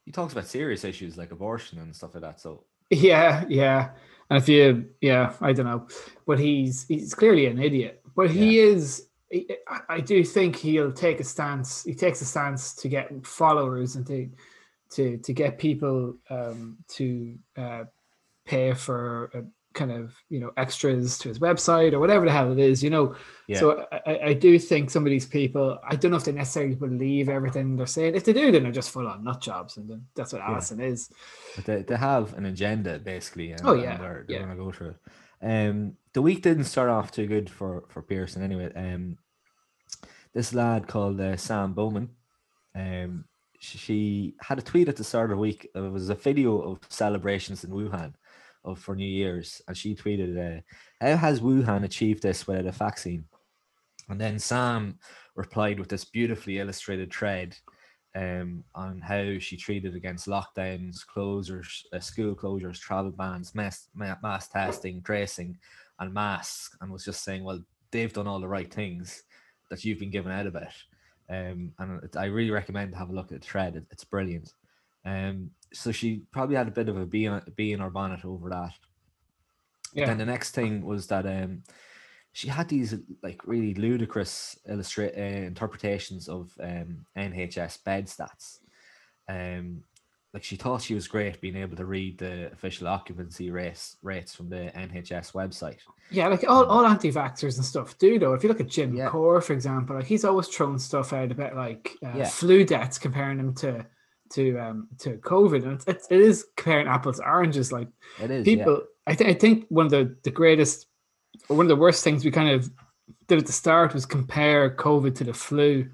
he 0.04 0.12
talks 0.12 0.32
about 0.32 0.46
serious 0.46 0.84
issues 0.84 1.16
like 1.16 1.30
abortion 1.32 1.78
and 1.78 1.94
stuff 1.94 2.14
like 2.14 2.22
that. 2.22 2.40
So 2.40 2.64
Yeah, 2.90 3.44
yeah. 3.48 3.90
And 4.30 4.42
if 4.42 4.48
you, 4.48 4.86
yeah, 5.00 5.34
I 5.40 5.52
don't 5.52 5.66
know, 5.66 5.86
but 6.26 6.38
he's 6.38 6.86
he's 6.88 7.14
clearly 7.14 7.46
an 7.46 7.58
idiot. 7.58 8.02
But 8.16 8.30
he 8.30 8.58
is. 8.58 9.06
I- 9.32 9.46
I, 9.68 9.80
I 9.96 10.00
do 10.00 10.22
think 10.24 10.56
he'll 10.56 10.92
take 10.92 11.18
a 11.20 11.24
stance. 11.24 11.84
He 11.84 11.94
takes 11.94 12.20
a 12.20 12.24
stance 12.26 12.74
to 12.76 12.88
get 12.88 13.26
followers 13.26 13.96
and 13.96 14.06
to 14.06 14.28
to 14.90 15.16
to 15.18 15.32
get 15.32 15.58
people 15.58 16.16
um, 16.28 16.76
to 16.96 17.38
uh, 17.56 17.84
pay 18.44 18.74
for 18.74 19.30
uh, 19.34 19.40
kind 19.74 19.90
of 19.92 20.14
you 20.28 20.40
know 20.40 20.50
extras 20.56 21.18
to 21.18 21.28
his 21.28 21.38
website 21.38 21.92
or 21.92 21.98
whatever 22.00 22.24
the 22.24 22.32
hell 22.32 22.52
it 22.52 22.58
is. 22.58 22.82
You 22.82 22.90
know, 22.90 23.14
Yeah. 23.48 23.58
so 23.60 23.86
I, 24.06 24.18
I- 24.26 24.32
do 24.34 24.58
think 24.58 24.90
some 24.90 25.04
of 25.06 25.10
these 25.10 25.26
people, 25.26 25.78
I 25.88 25.94
don't 25.96 26.10
know 26.10 26.16
if 26.16 26.24
they 26.24 26.32
necessarily 26.32 26.74
believe 26.74 27.28
everything 27.28 27.76
they're 27.76 27.86
saying. 27.86 28.14
If 28.14 28.24
they 28.24 28.32
do, 28.32 28.50
then 28.52 28.62
they're 28.64 28.72
just 28.72 28.90
full 28.90 29.06
on 29.06 29.22
nut 29.24 29.40
jobs, 29.40 29.76
and 29.76 29.88
then 29.88 30.06
that's 30.14 30.32
what 30.32 30.42
Alison 30.42 30.80
is. 30.80 31.10
But 31.56 31.64
they, 31.64 31.82
they 31.82 31.96
have 31.96 32.34
an 32.36 32.46
agenda 32.46 32.98
basically. 32.98 33.52
And, 33.52 33.60
Oh, 33.64 33.74
yeah, 33.74 33.96
they're, 33.98 34.24
they're 34.26 34.36
yeah. 34.38 34.42
gonna 34.42 34.56
go 34.56 34.72
through 34.72 34.90
it. 34.90 34.96
Um, 35.44 35.96
the 36.12 36.22
week 36.22 36.42
didn't 36.42 36.64
start 36.64 36.88
off 36.88 37.10
too 37.12 37.26
good 37.26 37.50
for 37.50 37.84
for 37.88 38.02
Pearson 38.02 38.42
anyway. 38.42 38.72
Um, 38.74 39.18
this 40.34 40.54
lad 40.54 40.86
called 40.86 41.20
uh, 41.20 41.36
Sam 41.36 41.72
Bowman, 41.74 42.08
um, 42.74 43.24
she 43.60 44.34
had 44.40 44.58
a 44.58 44.62
tweet 44.62 44.88
at 44.88 44.96
the 44.96 45.04
start 45.04 45.30
of 45.30 45.36
the 45.36 45.40
week. 45.40 45.68
It 45.74 45.78
was 45.80 46.08
a 46.08 46.14
video 46.14 46.58
of 46.60 46.80
celebrations 46.88 47.64
in 47.64 47.70
Wuhan 47.70 48.14
of 48.64 48.78
for 48.78 48.94
New 48.94 49.06
Year's, 49.06 49.60
and 49.68 49.76
she 49.76 49.94
tweeted, 49.94 50.58
uh, 50.58 50.60
"How 51.00 51.16
has 51.16 51.40
Wuhan 51.40 51.84
achieved 51.84 52.22
this 52.22 52.46
without 52.46 52.66
a 52.66 52.72
vaccine?" 52.72 53.24
And 54.08 54.20
then 54.20 54.38
Sam 54.38 54.98
replied 55.36 55.78
with 55.78 55.88
this 55.88 56.04
beautifully 56.04 56.58
illustrated 56.58 57.12
thread 57.12 57.56
um, 58.14 58.64
on 58.74 59.00
how 59.00 59.38
she 59.38 59.56
treated 59.56 59.94
against 59.94 60.26
lockdowns, 60.26 60.98
closures, 61.06 61.82
uh, 61.92 62.00
school 62.00 62.34
closures, 62.34 62.78
travel 62.78 63.10
bans, 63.10 63.54
mass, 63.54 63.88
mass 63.94 64.48
testing, 64.48 65.02
tracing, 65.02 65.56
and 65.98 66.12
masks, 66.12 66.76
and 66.80 66.92
was 66.92 67.04
just 67.04 67.24
saying, 67.24 67.42
well, 67.42 67.62
they've 67.90 68.12
done 68.12 68.26
all 68.26 68.40
the 68.40 68.48
right 68.48 68.72
things 68.72 69.22
that 69.70 69.84
you've 69.84 69.98
been 69.98 70.10
given 70.10 70.32
out 70.32 70.46
about. 70.46 70.74
Um, 71.30 71.72
and 71.78 72.02
it- 72.04 72.16
I 72.16 72.26
really 72.26 72.50
recommend 72.50 72.94
have 72.94 73.08
a 73.08 73.14
look 73.14 73.32
at 73.32 73.40
the 73.40 73.46
thread. 73.46 73.76
It- 73.76 73.86
it's 73.90 74.04
brilliant. 74.04 74.52
Um, 75.04 75.50
so 75.72 75.90
she 75.92 76.22
probably 76.32 76.56
had 76.56 76.68
a 76.68 76.72
bit 76.72 76.88
of 76.88 76.96
a 76.96 77.06
bee, 77.06 77.26
on, 77.26 77.42
bee 77.56 77.72
in 77.72 77.80
her 77.80 77.90
bonnet 77.90 78.24
over 78.24 78.50
that. 78.50 78.72
Yeah. 79.94 80.06
Then 80.06 80.18
the 80.18 80.26
next 80.26 80.52
thing 80.54 80.84
was 80.84 81.06
that 81.08 81.26
um, 81.26 81.62
she 82.32 82.48
had 82.48 82.68
these 82.68 82.94
like 83.22 83.46
really 83.46 83.74
ludicrous 83.74 84.58
illustrate 84.68 85.14
uh, 85.16 85.20
interpretations 85.46 86.28
of 86.28 86.50
um, 86.60 87.04
NHS 87.16 87.82
bed 87.84 88.06
stats. 88.06 88.58
Um, 89.28 89.84
like 90.32 90.42
she 90.42 90.56
thought 90.56 90.80
she 90.80 90.94
was 90.94 91.08
great 91.08 91.42
being 91.42 91.56
able 91.56 91.76
to 91.76 91.84
read 91.84 92.16
the 92.18 92.50
official 92.52 92.88
occupancy 92.88 93.50
rates 93.50 93.96
rates 94.02 94.34
from 94.34 94.48
the 94.48 94.72
NHS 94.74 95.32
website. 95.32 95.76
Yeah, 96.10 96.28
like 96.28 96.48
all, 96.48 96.64
all 96.64 96.86
anti-vaxxers 96.86 97.56
and 97.56 97.64
stuff 97.64 97.98
do 97.98 98.18
though. 98.18 98.32
If 98.32 98.42
you 98.42 98.48
look 98.48 98.60
at 98.60 98.68
Jim 98.68 98.94
Yeah. 98.94 99.10
Corr, 99.10 99.42
for 99.42 99.52
example, 99.52 99.96
like 99.96 100.06
he's 100.06 100.24
always 100.24 100.48
throwing 100.48 100.78
stuff 100.78 101.12
out 101.12 101.30
about 101.32 101.54
like 101.54 101.90
uh, 102.04 102.12
Yeah. 102.16 102.28
flu 102.28 102.64
deaths, 102.64 102.96
comparing 102.98 103.36
them 103.36 103.54
to 103.56 103.86
to 104.32 104.58
um 104.58 104.88
to 104.98 105.16
COVID, 105.18 105.64
and 105.64 105.82
it's, 105.86 106.06
it's, 106.10 106.44
comparing 106.56 106.88
apples 106.88 107.18
to 107.18 107.24
oranges. 107.24 107.72
Like 107.72 107.88
It 108.20 108.30
is 108.30 108.46
yeah. 108.46 108.56
people, 108.56 108.82
I 109.06 109.14
think 109.14 109.30
I 109.30 109.34
think 109.34 109.66
one 109.68 109.86
of 109.86 109.90
the 109.90 110.16
the 110.22 110.30
greatest, 110.30 110.86
or 111.48 111.56
one 111.56 111.66
of 111.66 111.70
the 111.70 111.76
worst 111.76 112.04
things 112.04 112.24
we 112.24 112.30
kind 112.30 112.50
of 112.50 112.70
did 113.28 113.38
at 113.38 113.46
the 113.46 113.52
start 113.52 113.94
was 113.94 114.06
compare 114.06 114.74
COVID 114.74 115.14
to 115.16 115.24
the 115.24 115.34
flu. 115.34 115.88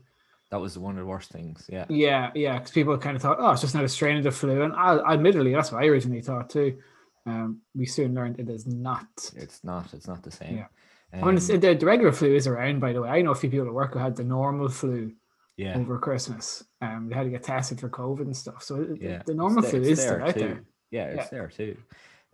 That 0.50 0.60
was 0.60 0.78
one 0.78 0.92
of 0.92 0.98
the 0.98 1.06
worst 1.06 1.30
things. 1.30 1.66
Yeah. 1.68 1.84
Yeah, 1.90 2.30
yeah, 2.34 2.58
because 2.58 2.70
people 2.70 2.96
kind 2.96 3.16
of 3.16 3.22
thought, 3.22 3.36
oh, 3.38 3.50
it's 3.50 3.60
just 3.60 3.74
another 3.74 3.88
strain 3.88 4.16
of 4.16 4.24
the 4.24 4.30
flu, 4.30 4.62
and 4.62 4.72
I, 4.72 4.96
admittedly, 5.12 5.52
that's 5.52 5.70
what 5.70 5.82
I 5.82 5.86
originally 5.86 6.22
thought 6.22 6.48
too. 6.48 6.78
Um, 7.26 7.60
we 7.74 7.84
soon 7.84 8.14
learned 8.14 8.40
it 8.40 8.48
is 8.48 8.66
not. 8.66 9.06
It's 9.36 9.62
not. 9.62 9.92
It's 9.92 10.08
not 10.08 10.22
the 10.22 10.30
same. 10.30 10.56
Yeah. 10.56 10.66
I 11.12 11.16
mean, 11.16 11.28
Um, 11.28 11.36
the, 11.36 11.74
the 11.74 11.86
regular 11.86 12.12
flu 12.12 12.34
is 12.34 12.46
around, 12.46 12.80
by 12.80 12.92
the 12.92 13.02
way. 13.02 13.10
I 13.10 13.22
know 13.22 13.32
a 13.32 13.34
few 13.34 13.50
people 13.50 13.66
at 13.66 13.74
work 13.74 13.92
who 13.92 13.98
had 13.98 14.16
the 14.16 14.24
normal 14.24 14.68
flu 14.68 15.12
yeah. 15.58 15.76
over 15.76 15.98
Christmas. 15.98 16.64
Um, 16.80 17.08
they 17.08 17.14
had 17.16 17.24
to 17.24 17.30
get 17.30 17.42
tested 17.42 17.80
for 17.80 17.90
COVID 17.90 18.20
and 18.22 18.36
stuff. 18.36 18.62
So 18.62 18.76
it- 18.82 19.02
Yeah. 19.02 19.22
the 19.26 19.34
normal 19.34 19.62
flu 19.62 19.80
there- 19.80 19.90
is 19.90 20.00
still 20.00 20.22
out 20.22 20.34
too. 20.34 20.40
there. 20.40 20.64
Yeah, 20.90 21.04
it's 21.08 21.24
Yeah. 21.24 21.28
there 21.38 21.48
too. 21.48 21.76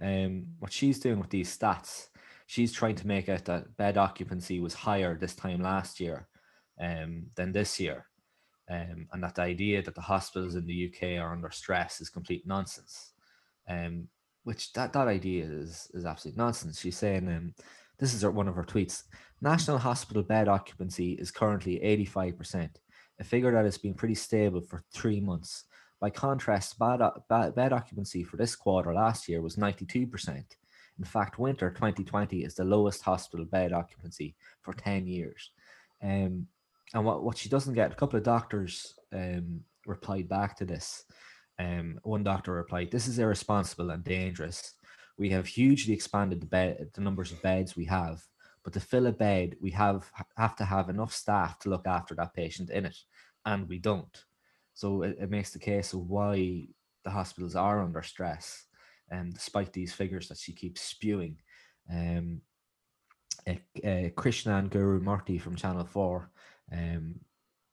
Um, 0.00 0.46
what 0.58 0.72
she's 0.72 1.00
doing 1.00 1.18
with 1.18 1.30
these 1.30 1.56
stats, 1.56 2.08
she's 2.46 2.72
trying 2.72 2.96
to 2.96 3.06
make 3.06 3.28
it 3.28 3.44
that 3.46 3.76
bed 3.76 3.96
occupancy 3.96 4.60
was 4.60 4.74
higher 4.74 5.16
this 5.16 5.34
time 5.34 5.60
last 5.60 5.98
year, 6.00 6.28
um, 6.80 7.30
than 7.36 7.52
this 7.52 7.80
year, 7.80 8.06
um, 8.68 9.08
and 9.12 9.22
that 9.22 9.36
the 9.36 9.42
idea 9.42 9.82
that 9.82 9.94
the 9.94 10.00
hospitals 10.02 10.54
in 10.54 10.66
the 10.66 10.74
UK 10.74 11.16
are 11.18 11.32
under 11.32 11.50
stress 11.50 12.00
is 12.00 12.10
complete 12.10 12.46
nonsense. 12.46 13.12
Um, 13.68 14.08
which 14.42 14.72
that 14.74 14.92
that 14.92 15.08
idea 15.08 15.46
is 15.46 15.90
is 15.94 16.04
absolute 16.04 16.36
nonsense. 16.36 16.78
She's 16.78 16.98
saying, 16.98 17.26
um, 17.28 17.54
this 17.98 18.12
is 18.12 18.20
her, 18.22 18.30
one 18.30 18.46
of 18.48 18.56
her 18.56 18.64
tweets. 18.64 19.04
National 19.40 19.78
hospital 19.78 20.22
bed 20.22 20.48
occupancy 20.48 21.12
is 21.12 21.30
currently 21.30 21.82
eighty 21.82 22.04
five 22.04 22.36
percent, 22.36 22.78
a 23.20 23.24
figure 23.24 23.52
that 23.52 23.64
has 23.64 23.78
been 23.78 23.94
pretty 23.94 24.14
stable 24.14 24.60
for 24.60 24.82
three 24.92 25.20
months. 25.20 25.64
By 26.00 26.10
contrast, 26.10 26.78
bad, 26.78 27.00
o- 27.00 27.24
ba- 27.28 27.52
bed 27.54 27.72
occupancy 27.72 28.24
for 28.24 28.36
this 28.36 28.56
quarter 28.56 28.92
last 28.92 29.28
year 29.28 29.40
was 29.40 29.56
92%. 29.56 30.44
In 30.98 31.04
fact, 31.04 31.38
winter 31.38 31.70
2020 31.70 32.44
is 32.44 32.54
the 32.54 32.64
lowest 32.64 33.02
hospital 33.02 33.44
bed 33.44 33.72
occupancy 33.72 34.36
for 34.62 34.74
10 34.74 35.06
years. 35.06 35.50
Um, 36.02 36.46
and 36.92 37.04
what, 37.04 37.24
what 37.24 37.38
she 37.38 37.48
doesn't 37.48 37.74
get, 37.74 37.92
a 37.92 37.96
couple 37.96 38.16
of 38.16 38.24
doctors 38.24 38.94
um, 39.12 39.60
replied 39.86 40.28
back 40.28 40.56
to 40.58 40.64
this. 40.64 41.04
Um, 41.58 41.98
one 42.02 42.22
doctor 42.22 42.52
replied, 42.52 42.90
This 42.90 43.08
is 43.08 43.18
irresponsible 43.18 43.90
and 43.90 44.04
dangerous. 44.04 44.74
We 45.18 45.30
have 45.30 45.46
hugely 45.46 45.94
expanded 45.94 46.40
the, 46.40 46.46
bed, 46.46 46.90
the 46.94 47.00
numbers 47.00 47.32
of 47.32 47.42
beds 47.42 47.76
we 47.76 47.84
have, 47.86 48.20
but 48.64 48.72
to 48.72 48.80
fill 48.80 49.06
a 49.06 49.12
bed, 49.12 49.56
we 49.60 49.70
have 49.70 50.10
have 50.36 50.56
to 50.56 50.64
have 50.64 50.88
enough 50.88 51.12
staff 51.12 51.58
to 51.60 51.68
look 51.68 51.86
after 51.86 52.14
that 52.14 52.34
patient 52.34 52.70
in 52.70 52.86
it, 52.86 52.96
and 53.44 53.68
we 53.68 53.78
don't. 53.78 54.24
So 54.72 55.02
it, 55.02 55.16
it 55.20 55.30
makes 55.30 55.50
the 55.52 55.58
case 55.58 55.92
of 55.92 56.08
why 56.08 56.66
the 57.04 57.10
hospitals 57.10 57.54
are 57.54 57.82
under 57.82 58.02
stress, 58.02 58.64
um, 59.12 59.30
despite 59.30 59.72
these 59.72 59.92
figures 59.92 60.28
that 60.28 60.38
she 60.38 60.52
keeps 60.52 60.80
spewing. 60.80 61.36
Um, 61.90 62.40
uh, 63.46 63.52
uh, 63.84 64.08
Krishnan 64.16 64.70
Guru 64.70 65.00
Murthy 65.00 65.38
from 65.38 65.56
Channel 65.56 65.84
4 65.84 66.30
um, 66.72 67.20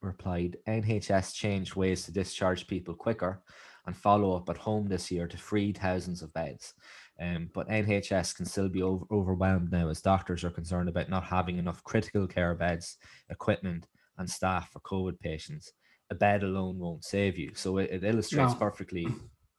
replied 0.02 0.58
NHS 0.68 1.34
changed 1.34 1.76
ways 1.76 2.04
to 2.06 2.12
discharge 2.12 2.68
people 2.68 2.94
quicker 2.94 3.42
and 3.86 3.96
follow 3.96 4.36
up 4.36 4.50
at 4.50 4.58
home 4.58 4.88
this 4.88 5.10
year 5.10 5.28
to 5.28 5.38
free 5.38 5.72
thousands 5.72 6.22
of 6.22 6.34
beds. 6.34 6.74
Um, 7.22 7.50
but 7.54 7.70
NHS 7.70 8.36
can 8.36 8.46
still 8.46 8.68
be 8.68 8.82
over- 8.82 9.06
overwhelmed 9.12 9.72
now 9.72 9.90
as 9.90 10.02
doctors 10.02 10.44
are 10.44 10.50
concerned 10.50 10.90
about 10.90 11.08
not 11.10 11.24
having 11.24 11.58
enough 11.60 11.84
critical 11.84 12.26
care 12.28 12.56
beds, 12.56 12.98
equipment, 13.30 13.86
and 14.18 14.28
staff 14.30 14.72
for 14.72 14.80
COVID 14.80 15.20
patients 15.20 15.72
a 16.12 16.16
bed 16.16 16.44
alone 16.44 16.78
won't 16.78 17.06
save 17.06 17.38
you. 17.38 17.52
So 17.56 17.78
it, 17.78 17.90
it 17.90 18.04
illustrates 18.04 18.52
No. 18.52 18.60
perfectly 18.60 19.08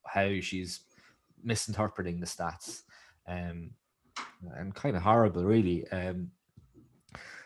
how 0.07 0.39
she's 0.41 0.81
misinterpreting 1.43 2.21
the 2.21 2.27
stats, 2.27 2.83
um, 3.27 3.71
and 4.57 4.75
kind 4.75 4.95
of 4.95 5.03
horrible, 5.03 5.45
really. 5.45 5.89
Um, 5.89 6.31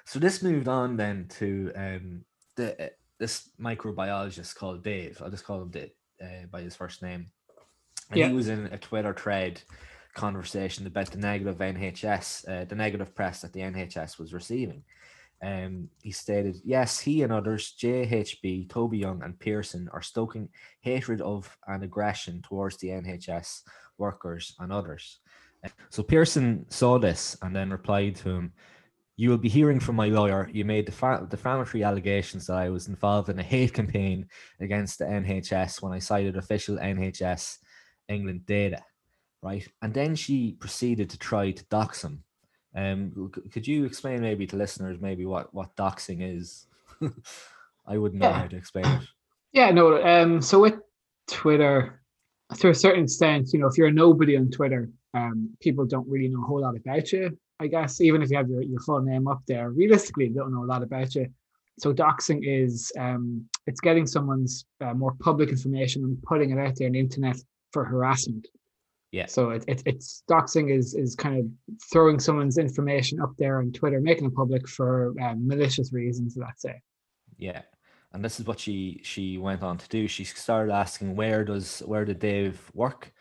so 0.04 0.18
this 0.18 0.42
moved 0.42 0.66
on 0.68 0.96
then 0.96 1.28
to 1.38 1.72
um, 1.76 2.24
the 2.56 2.86
uh, 2.86 2.88
this 3.18 3.50
microbiologist 3.60 4.56
called 4.56 4.82
Dave. 4.82 5.22
I'll 5.22 5.30
just 5.30 5.44
call 5.44 5.62
him 5.62 5.70
Dave 5.70 5.92
uh, 6.22 6.46
by 6.50 6.62
his 6.62 6.74
first 6.76 7.00
name. 7.00 7.26
And 8.10 8.18
Yeah. 8.18 8.28
he 8.28 8.34
was 8.34 8.48
in 8.48 8.66
a 8.66 8.78
Twitter 8.78 9.14
thread 9.14 9.62
conversation 10.16 10.86
about 10.86 11.10
the 11.10 11.18
negative 11.18 11.58
NHS, 11.58 12.48
uh, 12.48 12.64
the 12.64 12.74
negative 12.74 13.14
press 13.14 13.42
that 13.42 13.52
the 13.52 13.60
NHS 13.60 14.18
was 14.18 14.32
receiving. 14.32 14.82
Um, 15.42 15.90
he 16.02 16.10
stated, 16.10 16.56
yes, 16.64 16.98
he 16.98 17.22
and 17.22 17.32
others, 17.32 17.74
JHB, 17.78 18.70
Toby 18.70 18.98
Young, 18.98 19.22
and 19.22 19.38
Pearson, 19.38 19.88
are 19.92 20.02
stoking 20.02 20.48
hatred 20.80 21.20
of 21.20 21.56
and 21.68 21.84
aggression 21.84 22.40
towards 22.42 22.78
the 22.78 22.88
NHS 22.88 23.60
workers 23.98 24.54
and 24.58 24.72
others. 24.72 25.20
Uh, 25.64 25.68
So 25.90 26.02
Pearson 26.02 26.64
saw 26.70 26.98
this 26.98 27.36
and 27.42 27.54
then 27.54 27.70
replied 27.70 28.16
to 28.16 28.30
him, 28.30 28.52
You 29.16 29.28
will 29.30 29.38
be 29.38 29.50
hearing 29.50 29.80
from 29.80 29.96
my 29.96 30.08
lawyer. 30.08 30.48
You 30.50 30.64
made 30.64 30.86
defa- 30.86 31.28
defamatory 31.28 31.84
allegations 31.84 32.46
that 32.46 32.56
I 32.56 32.70
was 32.70 32.88
involved 32.88 33.28
in 33.28 33.38
a 33.38 33.42
hate 33.42 33.74
campaign 33.74 34.26
against 34.60 34.98
the 34.98 35.04
NHS 35.04 35.82
when 35.82 35.92
I 35.92 35.98
cited 35.98 36.36
official 36.36 36.78
NHS 36.78 37.58
England 38.08 38.46
data, 38.46 38.82
right? 39.42 39.66
And 39.82 39.92
then 39.94 40.14
she 40.16 40.52
proceeded 40.52 41.10
to 41.10 41.18
try 41.18 41.50
to 41.50 41.64
dox 41.66 42.02
him. 42.04 42.22
Um, 42.74 43.30
could 43.52 43.66
you 43.66 43.84
explain 43.84 44.20
maybe 44.20 44.46
to 44.48 44.56
listeners 44.56 45.00
maybe 45.00 45.24
what 45.24 45.52
what 45.54 45.74
doxing 45.76 46.18
is? 46.20 46.66
I 47.86 47.96
wouldn't 47.98 48.20
know 48.20 48.28
Yeah. 48.28 48.40
how 48.40 48.46
to 48.48 48.56
explain 48.56 48.84
it. 48.86 49.02
Yeah, 49.52 49.70
no. 49.70 50.02
Um, 50.02 50.42
so 50.42 50.60
with 50.60 50.74
Twitter, 51.28 52.02
to 52.58 52.68
a 52.70 52.74
certain 52.74 53.04
extent, 53.04 53.52
you 53.52 53.58
know, 53.60 53.66
if 53.68 53.78
you're 53.78 53.88
a 53.88 53.92
nobody 53.92 54.36
on 54.36 54.50
Twitter, 54.50 54.90
um, 55.14 55.50
people 55.60 55.86
don't 55.86 56.06
really 56.08 56.28
know 56.28 56.42
a 56.42 56.46
whole 56.46 56.60
lot 56.60 56.76
about 56.76 57.10
you. 57.12 57.36
I 57.58 57.68
guess 57.68 58.00
even 58.02 58.20
if 58.20 58.30
you 58.30 58.36
have 58.36 58.50
your, 58.50 58.62
your 58.62 58.80
full 58.80 59.00
name 59.00 59.26
up 59.28 59.40
there, 59.48 59.70
realistically, 59.70 60.28
they 60.28 60.34
don't 60.34 60.52
know 60.52 60.64
a 60.64 60.66
lot 60.66 60.82
about 60.82 61.14
you. 61.14 61.26
So 61.78 61.92
doxing 61.94 62.40
is 62.42 62.92
um, 62.98 63.48
it's 63.66 63.80
getting 63.80 64.06
someone's 64.06 64.66
uh, 64.82 64.92
more 64.94 65.14
public 65.20 65.48
information 65.48 66.04
and 66.04 66.22
putting 66.22 66.50
it 66.50 66.58
out 66.58 66.74
there 66.76 66.86
on 66.88 66.92
the 66.92 67.00
internet 67.00 67.36
for 67.72 67.84
harassment. 67.84 68.46
Yeah. 69.12 69.26
So 69.26 69.50
it, 69.50 69.64
it 69.68 69.82
it's 69.86 70.22
doxing 70.30 70.70
is 70.76 70.94
is 70.94 71.14
kind 71.14 71.38
of 71.38 71.78
throwing 71.92 72.18
someone's 72.18 72.58
information 72.58 73.20
up 73.20 73.32
there 73.38 73.58
on 73.58 73.72
Twitter, 73.72 74.00
making 74.00 74.26
it 74.26 74.34
public 74.34 74.68
for 74.68 75.14
um, 75.22 75.46
malicious 75.46 75.92
reasons. 75.92 76.36
Let's 76.36 76.62
say. 76.62 76.80
Yeah. 77.38 77.62
And 78.12 78.24
this 78.24 78.40
is 78.40 78.46
what 78.46 78.58
she 78.58 79.00
she 79.04 79.38
went 79.38 79.62
on 79.62 79.78
to 79.78 79.88
do. 79.88 80.08
She 80.08 80.24
started 80.24 80.72
asking 80.72 81.16
where 81.16 81.44
does 81.44 81.80
where 81.80 82.04
did 82.04 82.18
Dave 82.18 82.60
work? 82.74 83.12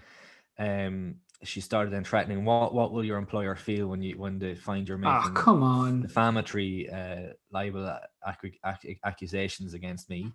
Um 0.57 1.15
she 1.43 1.61
started 1.61 1.91
then 1.93 2.03
threatening 2.03 2.43
what 2.45 2.73
what 2.73 2.91
will 2.91 3.03
your 3.03 3.17
employer 3.17 3.55
feel 3.55 3.87
when 3.87 4.01
you 4.01 4.17
when 4.17 4.39
they 4.39 4.55
find 4.55 4.87
you're 4.87 4.99
Ah, 5.03 5.19
making 5.19 5.35
come 5.35 5.61
on. 5.63 6.01
defamatory 6.01 6.89
uh, 6.89 7.33
libel 7.51 7.99
ac- 8.27 8.59
ac- 8.65 8.99
accusations 9.03 9.73
against 9.73 10.09
me. 10.09 10.31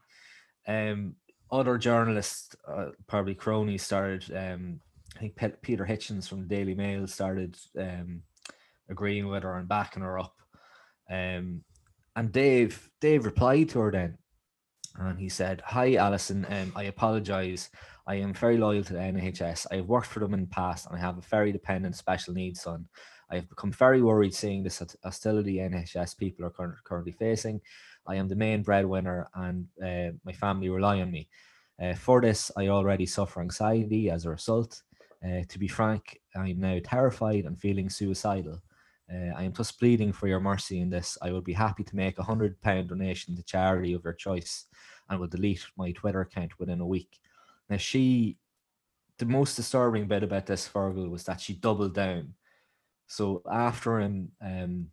Um, 0.68 1.16
other 1.50 1.78
journalists, 1.78 2.54
uh, 2.68 2.90
probably 3.08 3.34
cronies, 3.34 3.82
started. 3.82 4.30
Um, 4.36 4.80
I 5.16 5.20
think 5.20 5.36
Pe- 5.36 5.52
Peter 5.62 5.84
Hitchens 5.84 6.28
from 6.28 6.42
the 6.42 6.54
Daily 6.54 6.74
Mail 6.74 7.06
started 7.06 7.56
um, 7.78 8.22
agreeing 8.88 9.28
with 9.28 9.42
her 9.42 9.56
and 9.56 9.68
backing 9.68 10.02
her 10.02 10.18
up. 10.18 10.34
Um, 11.10 11.64
and 12.16 12.32
Dave, 12.32 12.90
Dave 13.00 13.24
replied 13.24 13.68
to 13.70 13.80
her 13.80 13.90
then, 13.90 14.18
and 14.96 15.18
he 15.18 15.28
said, 15.28 15.62
"Hi, 15.64 15.94
Alison. 15.94 16.46
Um, 16.48 16.72
I 16.74 16.84
apologise. 16.84 17.70
I 18.06 18.16
am 18.16 18.34
very 18.34 18.58
loyal 18.58 18.84
to 18.84 18.92
the 18.92 18.98
NHS. 18.98 19.66
I 19.70 19.76
have 19.76 19.86
worked 19.86 20.08
for 20.08 20.20
them 20.20 20.34
in 20.34 20.40
the 20.40 20.46
past, 20.48 20.86
and 20.86 20.96
I 20.96 21.00
have 21.00 21.18
a 21.18 21.22
very 21.22 21.52
dependent 21.52 21.96
special 21.96 22.34
needs 22.34 22.62
son. 22.62 22.86
I 23.30 23.36
have 23.36 23.48
become 23.48 23.70
very 23.70 24.02
worried 24.02 24.34
seeing 24.34 24.62
this 24.62 24.82
hostility 25.04 25.56
NHS 25.56 26.16
people 26.18 26.44
are 26.44 26.50
curr- 26.50 26.78
currently 26.84 27.12
facing. 27.12 27.60
I 28.06 28.16
am 28.16 28.28
the 28.28 28.34
main 28.34 28.62
breadwinner, 28.62 29.28
and 29.34 29.66
uh, 29.82 30.16
my 30.24 30.32
family 30.32 30.68
rely 30.68 31.00
on 31.00 31.10
me. 31.10 31.28
Uh, 31.80 31.94
for 31.94 32.20
this, 32.20 32.50
I 32.56 32.68
already 32.68 33.06
suffer 33.06 33.40
anxiety 33.40 34.10
as 34.10 34.26
a 34.26 34.30
result. 34.30 34.82
Uh, 35.24 35.42
to 35.48 35.58
be 35.58 35.68
frank, 35.68 36.18
I 36.34 36.48
am 36.48 36.60
now 36.60 36.78
terrified 36.82 37.44
and 37.44 37.60
feeling 37.60 37.90
suicidal. 37.90 38.60
Uh, 39.12 39.34
I 39.36 39.42
am 39.42 39.52
thus 39.52 39.72
pleading 39.72 40.12
for 40.12 40.28
your 40.28 40.40
mercy 40.40 40.80
in 40.80 40.88
this. 40.88 41.18
I 41.20 41.32
would 41.32 41.44
be 41.44 41.52
happy 41.52 41.84
to 41.84 41.96
make 41.96 42.18
a 42.18 42.22
hundred 42.22 42.60
pound 42.60 42.88
donation 42.88 43.36
to 43.36 43.42
charity 43.42 43.92
of 43.92 44.04
your 44.04 44.14
choice, 44.14 44.66
and 45.08 45.20
will 45.20 45.26
delete 45.26 45.66
my 45.76 45.92
Twitter 45.92 46.20
account 46.20 46.58
within 46.58 46.80
a 46.80 46.86
week. 46.86 47.20
Now, 47.68 47.76
she, 47.76 48.38
the 49.18 49.26
most 49.26 49.56
disturbing 49.56 50.06
bit 50.06 50.22
about 50.22 50.46
this 50.46 50.68
Fergal 50.68 51.10
was 51.10 51.24
that 51.24 51.40
she 51.40 51.54
doubled 51.54 51.94
down. 51.94 52.34
So 53.08 53.42
after 53.50 54.00
him, 54.00 54.30
um, 54.40 54.86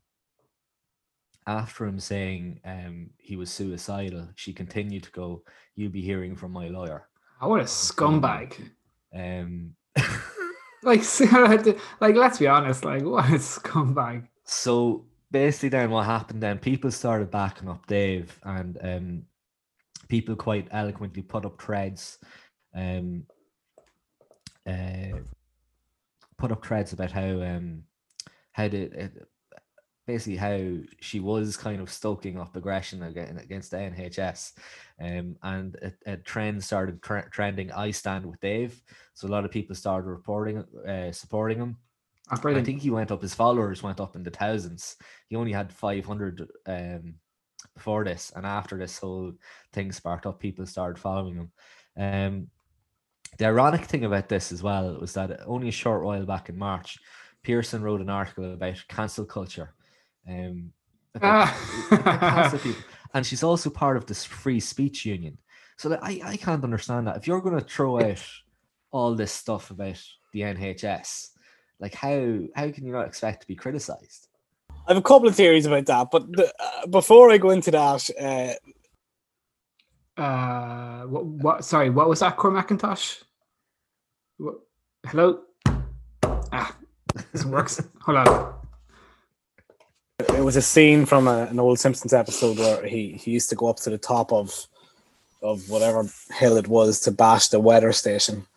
after 1.45 1.85
him 1.85 1.99
saying 1.99 2.59
um, 2.65 3.11
he 3.19 3.35
was 3.37 3.51
suicidal, 3.51 4.27
she 4.35 4.51
continued 4.51 5.03
to 5.03 5.11
go, 5.11 5.43
"You'll 5.75 5.91
be 5.91 6.01
hearing 6.01 6.35
from 6.35 6.51
my 6.51 6.67
lawyer." 6.67 7.07
Oh, 7.39 7.49
what 7.49 7.61
a 7.61 7.65
scumbag. 7.65 8.71
Um, 9.13 9.75
Like, 10.83 11.01
like 11.99 12.15
let's 12.15 12.37
be 12.39 12.47
honest. 12.47 12.85
Like, 12.85 13.03
what 13.03 13.25
scumbag. 13.25 14.27
so 14.45 15.05
basically, 15.31 15.69
then 15.69 15.89
what 15.89 16.05
happened? 16.05 16.41
Then 16.41 16.59
people 16.59 16.91
started 16.91 17.31
backing 17.31 17.67
up 17.67 17.85
Dave, 17.87 18.39
and 18.43 18.77
um, 18.81 19.23
people 20.07 20.35
quite 20.35 20.67
eloquently 20.71 21.23
put 21.23 21.45
up 21.45 21.61
threads, 21.61 22.19
um, 22.73 23.25
uh, 24.65 25.17
put 26.37 26.51
up 26.51 26.65
threads 26.65 26.93
about 26.93 27.11
how 27.11 27.41
um, 27.41 27.83
how 28.53 28.67
did 28.67 29.11
basically 30.07 30.37
how 30.37 30.77
she 31.01 31.19
was 31.19 31.57
kind 31.57 31.81
of 31.81 31.91
stoking 31.91 32.39
up 32.39 32.55
aggression 32.55 33.03
against, 33.03 33.43
against 33.43 33.71
the 33.71 33.77
NHS, 33.77 34.53
um, 35.01 35.35
and 35.43 35.75
a, 35.81 36.13
a 36.13 36.17
trend 36.17 36.63
started 36.63 37.03
tre- 37.03 37.25
trending. 37.29 37.71
I 37.73 37.91
stand 37.91 38.25
with 38.25 38.39
Dave, 38.39 38.81
so 39.13 39.27
a 39.27 39.29
lot 39.29 39.45
of 39.45 39.51
people 39.51 39.75
started 39.75 40.07
reporting, 40.07 40.63
uh, 40.87 41.11
supporting 41.11 41.59
him. 41.59 41.77
Oh, 42.31 42.49
I 42.49 42.63
think 42.63 42.81
he 42.81 42.89
went 42.89 43.11
up. 43.11 43.21
His 43.21 43.35
followers 43.35 43.83
went 43.83 43.99
up 43.99 44.15
in 44.15 44.23
the 44.23 44.31
thousands. 44.31 44.95
He 45.29 45.35
only 45.35 45.51
had 45.51 45.71
five 45.71 46.05
hundred 46.05 46.47
um, 46.65 47.15
before 47.75 48.03
this, 48.03 48.31
and 48.35 48.45
after 48.45 48.77
this 48.77 48.97
whole 48.97 49.33
thing 49.73 49.91
sparked 49.91 50.25
up, 50.25 50.39
people 50.39 50.65
started 50.65 50.99
following 50.99 51.35
him. 51.35 51.51
Um, 51.97 52.47
the 53.37 53.45
ironic 53.45 53.85
thing 53.85 54.05
about 54.05 54.29
this 54.29 54.51
as 54.51 54.63
well 54.63 54.97
was 54.99 55.13
that 55.13 55.41
only 55.45 55.67
a 55.67 55.71
short 55.71 56.03
while 56.03 56.25
back 56.25 56.49
in 56.49 56.57
March, 56.57 56.97
Pearson 57.43 57.81
wrote 57.81 58.01
an 58.01 58.09
article 58.09 58.53
about 58.53 58.83
cancel 58.87 59.25
culture. 59.25 59.73
Um, 60.27 60.71
about 61.15 61.49
Ah. 61.49 62.59
and 63.13 63.25
she's 63.25 63.43
also 63.43 63.69
part 63.69 63.97
of 63.97 64.05
this 64.05 64.23
free 64.23 64.59
speech 64.59 65.05
union. 65.05 65.37
So 65.77 65.89
that 65.89 66.03
I, 66.03 66.21
I 66.23 66.37
can't 66.37 66.63
understand 66.63 67.07
that. 67.07 67.17
If 67.17 67.27
you're 67.27 67.41
going 67.41 67.59
to 67.59 67.65
throw 67.65 67.99
out 68.01 68.23
all 68.91 69.13
this 69.15 69.31
stuff 69.31 69.69
about 69.69 70.01
the 70.33 70.41
NHS, 70.41 71.29
like 71.79 71.93
how 71.93 72.39
how 72.55 72.71
can 72.71 72.85
you 72.85 72.91
not 72.91 73.07
expect 73.07 73.41
to 73.41 73.47
be 73.47 73.55
criticized? 73.55 74.27
I 74.69 74.93
have 74.93 74.97
a 74.97 75.01
couple 75.01 75.27
of 75.27 75.35
theories 75.35 75.65
about 75.65 75.85
that, 75.85 76.07
but 76.11 76.31
the, 76.31 76.51
uh, 76.59 76.87
before 76.87 77.29
I 77.29 77.37
go 77.37 77.49
into 77.49 77.71
that, 77.71 78.09
uh, 78.19 78.53
uh, 80.21 81.03
what, 81.03 81.25
what? 81.25 81.65
Sorry, 81.65 81.89
what 81.89 82.09
was 82.09 82.21
that? 82.21 82.37
Cormacintosh. 82.37 83.17
What, 84.37 84.55
hello. 85.05 85.41
Ah, 86.51 86.75
this 87.31 87.45
works. 87.45 87.81
Hold 88.01 88.17
on. 88.17 88.56
It 90.19 90.43
was 90.43 90.55
a 90.55 90.63
scene 90.63 91.05
from 91.05 91.27
a, 91.27 91.43
an 91.43 91.59
old 91.59 91.79
Simpsons 91.79 92.11
episode 92.11 92.57
where 92.57 92.83
he, 92.85 93.11
he 93.11 93.31
used 93.31 93.49
to 93.49 93.55
go 93.55 93.67
up 93.67 93.77
to 93.77 93.89
the 93.91 93.99
top 93.99 94.33
of 94.33 94.67
of 95.43 95.69
whatever 95.69 96.03
hill 96.33 96.57
it 96.57 96.67
was 96.67 96.99
to 97.01 97.11
bash 97.11 97.49
the 97.49 97.59
weather 97.59 97.91
station. 97.93 98.47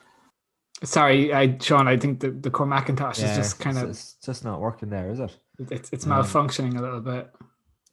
Sorry, 0.83 1.35
I, 1.35 1.59
Sean. 1.59 1.87
I 1.87 1.99
think 1.99 2.21
the, 2.21 2.31
the 2.31 2.51
Cormacintosh 2.51 3.19
is 3.23 3.37
just 3.37 3.61
kind 3.61 3.77
of 3.77 3.91
it's 3.91 4.15
just 4.25 4.43
not 4.43 4.61
working 4.61 4.89
there, 4.89 5.11
is 5.11 5.21
it? 5.21 5.37
it's, 5.71 5.91
it's 5.93 6.07
um, 6.07 6.13
malfunctioning 6.13 6.79
a 6.79 6.81
little 6.81 7.03
bit. 7.03 7.31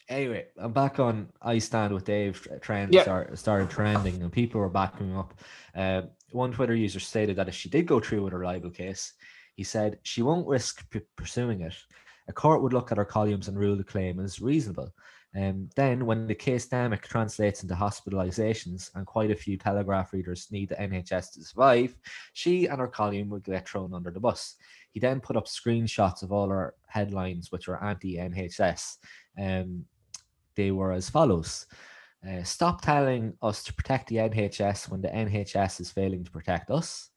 Anyway, 0.08 0.45
I'm 0.58 0.71
back 0.71 0.99
on 1.01 1.27
I 1.41 1.58
stand 1.58 1.93
with 1.93 2.06
Dave 2.06 2.47
trend 2.62 2.93
Yeah. 2.93 3.01
start, 3.01 3.38
started 3.38 3.69
trending 3.69 4.21
and 4.21 4.32
people 4.32 4.62
were 4.62 4.69
backing 4.69 5.17
up. 5.17 5.34
Uh, 5.75 6.03
one 6.32 6.53
Twitter 6.53 6.73
user 6.75 7.01
stated 7.01 7.36
that 7.36 7.49
if 7.49 7.56
she 7.56 7.67
did 7.67 7.86
go 7.86 7.99
through 7.99 8.23
with 8.23 8.32
her 8.32 8.45
libel 8.45 8.69
case, 8.71 9.12
he 9.56 9.65
said 9.65 9.99
she 10.03 10.21
won't 10.21 10.47
risk 10.47 10.89
p- 10.89 11.01
pursuing 11.17 11.60
it. 11.60 11.73
A 12.27 12.33
court 12.33 12.61
would 12.61 12.73
look 12.73 12.91
at 12.91 12.97
her 12.97 13.05
columns 13.05 13.47
and 13.47 13.57
rule 13.57 13.75
the 13.75 13.83
claim 13.83 14.19
as 14.19 14.41
reasonable. 14.41 14.93
Um, 15.35 15.69
then, 15.75 16.05
when 16.05 16.25
the 16.25 16.35
case 16.35 16.65
dynamic 16.65 17.07
translates 17.07 17.61
into 17.61 17.75
hospitalizations 17.75 18.89
and 18.95 19.05
quite 19.05 19.29
a 19.29 19.35
few 19.35 19.57
Telegraph 19.57 20.13
readers 20.13 20.47
need 20.51 20.69
the 20.69 20.75
NHS 20.75 21.33
to 21.33 21.43
survive, 21.43 21.95
she 22.33 22.65
and 22.65 22.79
her 22.79 22.87
column 22.87 23.29
would 23.29 23.43
get 23.43 23.67
thrown 23.67 23.93
under 23.93 24.11
the 24.11 24.19
bus. 24.19 24.55
He 24.91 24.99
then 24.99 25.19
put 25.19 25.35
up 25.35 25.45
screenshots 25.45 26.23
of 26.23 26.31
all 26.31 26.49
her 26.49 26.73
headlines, 26.87 27.51
which 27.51 27.67
were 27.67 27.83
anti 27.83 28.15
NHS. 28.15 28.97
Um, 29.39 29.85
they 30.55 30.71
were 30.71 30.91
as 30.91 31.09
follows 31.09 31.67
uh, 32.27 32.43
Stop 32.43 32.81
telling 32.81 33.33
us 33.41 33.63
to 33.63 33.73
protect 33.73 34.09
the 34.09 34.17
NHS 34.17 34.89
when 34.89 35.01
the 35.01 35.09
NHS 35.09 35.79
is 35.81 35.91
failing 35.91 36.23
to 36.23 36.31
protect 36.31 36.71
us. 36.71 37.09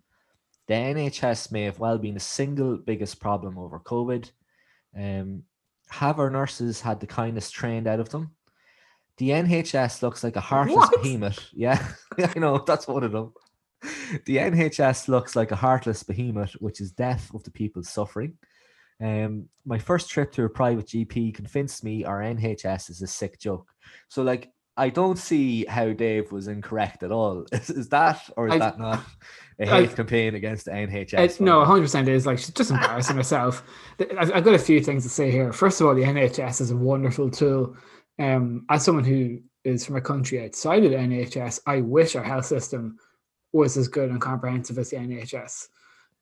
The 0.68 0.74
NHS 0.74 1.50
may 1.50 1.62
have 1.62 1.78
well 1.78 1.98
been 1.98 2.14
the 2.14 2.20
single 2.20 2.76
biggest 2.76 3.20
problem 3.20 3.58
over 3.58 3.80
COVID. 3.80 4.30
Um, 4.96 5.44
have 5.88 6.18
our 6.18 6.30
nurses 6.30 6.80
had 6.80 7.00
the 7.00 7.06
kindness 7.06 7.50
trained 7.50 7.86
out 7.86 8.00
of 8.00 8.08
them? 8.10 8.34
The 9.18 9.30
NHS 9.30 10.02
looks 10.02 10.24
like 10.24 10.36
a 10.36 10.40
heartless 10.40 10.76
What? 10.76 11.02
behemoth. 11.02 11.48
Yeah, 11.52 11.84
I 12.18 12.38
know, 12.38 12.58
that's 12.66 12.88
one 12.88 13.04
of 13.04 13.12
them. 13.12 13.32
The 14.26 14.36
NHS 14.36 15.08
looks 15.08 15.36
like 15.36 15.52
a 15.52 15.56
heartless 15.56 16.02
behemoth 16.02 16.52
which 16.60 16.80
is 16.80 16.92
deaf 16.92 17.32
of 17.34 17.42
the 17.44 17.50
people 17.50 17.82
suffering. 17.82 18.36
Um, 19.02 19.48
my 19.64 19.78
first 19.78 20.10
trip 20.10 20.32
to 20.32 20.44
a 20.44 20.48
private 20.50 20.86
GP 20.86 21.34
convinced 21.34 21.82
me 21.84 22.04
our 22.04 22.20
NHS 22.20 22.90
is 22.90 23.00
a 23.02 23.06
sick 23.06 23.38
joke. 23.38 23.68
So, 24.08 24.22
like, 24.22 24.50
I 24.76 24.88
don't 24.88 25.18
see 25.18 25.64
how 25.66 25.92
Dave 25.92 26.32
was 26.32 26.48
incorrect 26.48 27.02
at 27.02 27.12
all. 27.12 27.44
Is, 27.52 27.70
is 27.70 27.88
that 27.90 28.30
or 28.36 28.48
is 28.48 28.54
I- 28.54 28.58
that 28.58 28.78
not 28.78 29.00
a 29.58 29.66
hate 29.66 29.94
campaign 29.94 30.34
against 30.34 30.64
the 30.64 30.70
NHS? 30.70 31.18
It's, 31.18 31.40
no, 31.40 31.58
100 31.58 31.82
percent 31.82 32.08
is 32.08 32.26
like 32.26 32.38
she's 32.38 32.50
just 32.50 32.70
embarrassing 32.70 33.16
herself. 33.16 33.62
I've 34.18 34.32
I've 34.32 34.44
got 34.44 34.54
a 34.54 34.58
few 34.58 34.80
things 34.80 35.02
to 35.02 35.10
say 35.10 35.30
here. 35.30 35.52
First 35.52 35.80
of 35.80 35.86
all, 35.86 35.94
the 35.94 36.02
NHS 36.02 36.60
is 36.60 36.70
a 36.70 36.76
wonderful 36.76 37.30
tool. 37.30 37.76
Um, 38.18 38.64
as 38.70 38.84
someone 38.84 39.04
who 39.04 39.40
is 39.64 39.84
from 39.84 39.96
a 39.96 40.00
country 40.00 40.42
outside 40.44 40.84
of 40.84 40.92
the 40.92 40.96
NHS, 40.96 41.60
I 41.66 41.80
wish 41.82 42.16
our 42.16 42.24
health 42.24 42.46
system 42.46 42.96
was 43.52 43.76
as 43.76 43.88
good 43.88 44.10
and 44.10 44.20
comprehensive 44.20 44.78
as 44.78 44.90
the 44.90 44.96
NHS. 44.96 45.68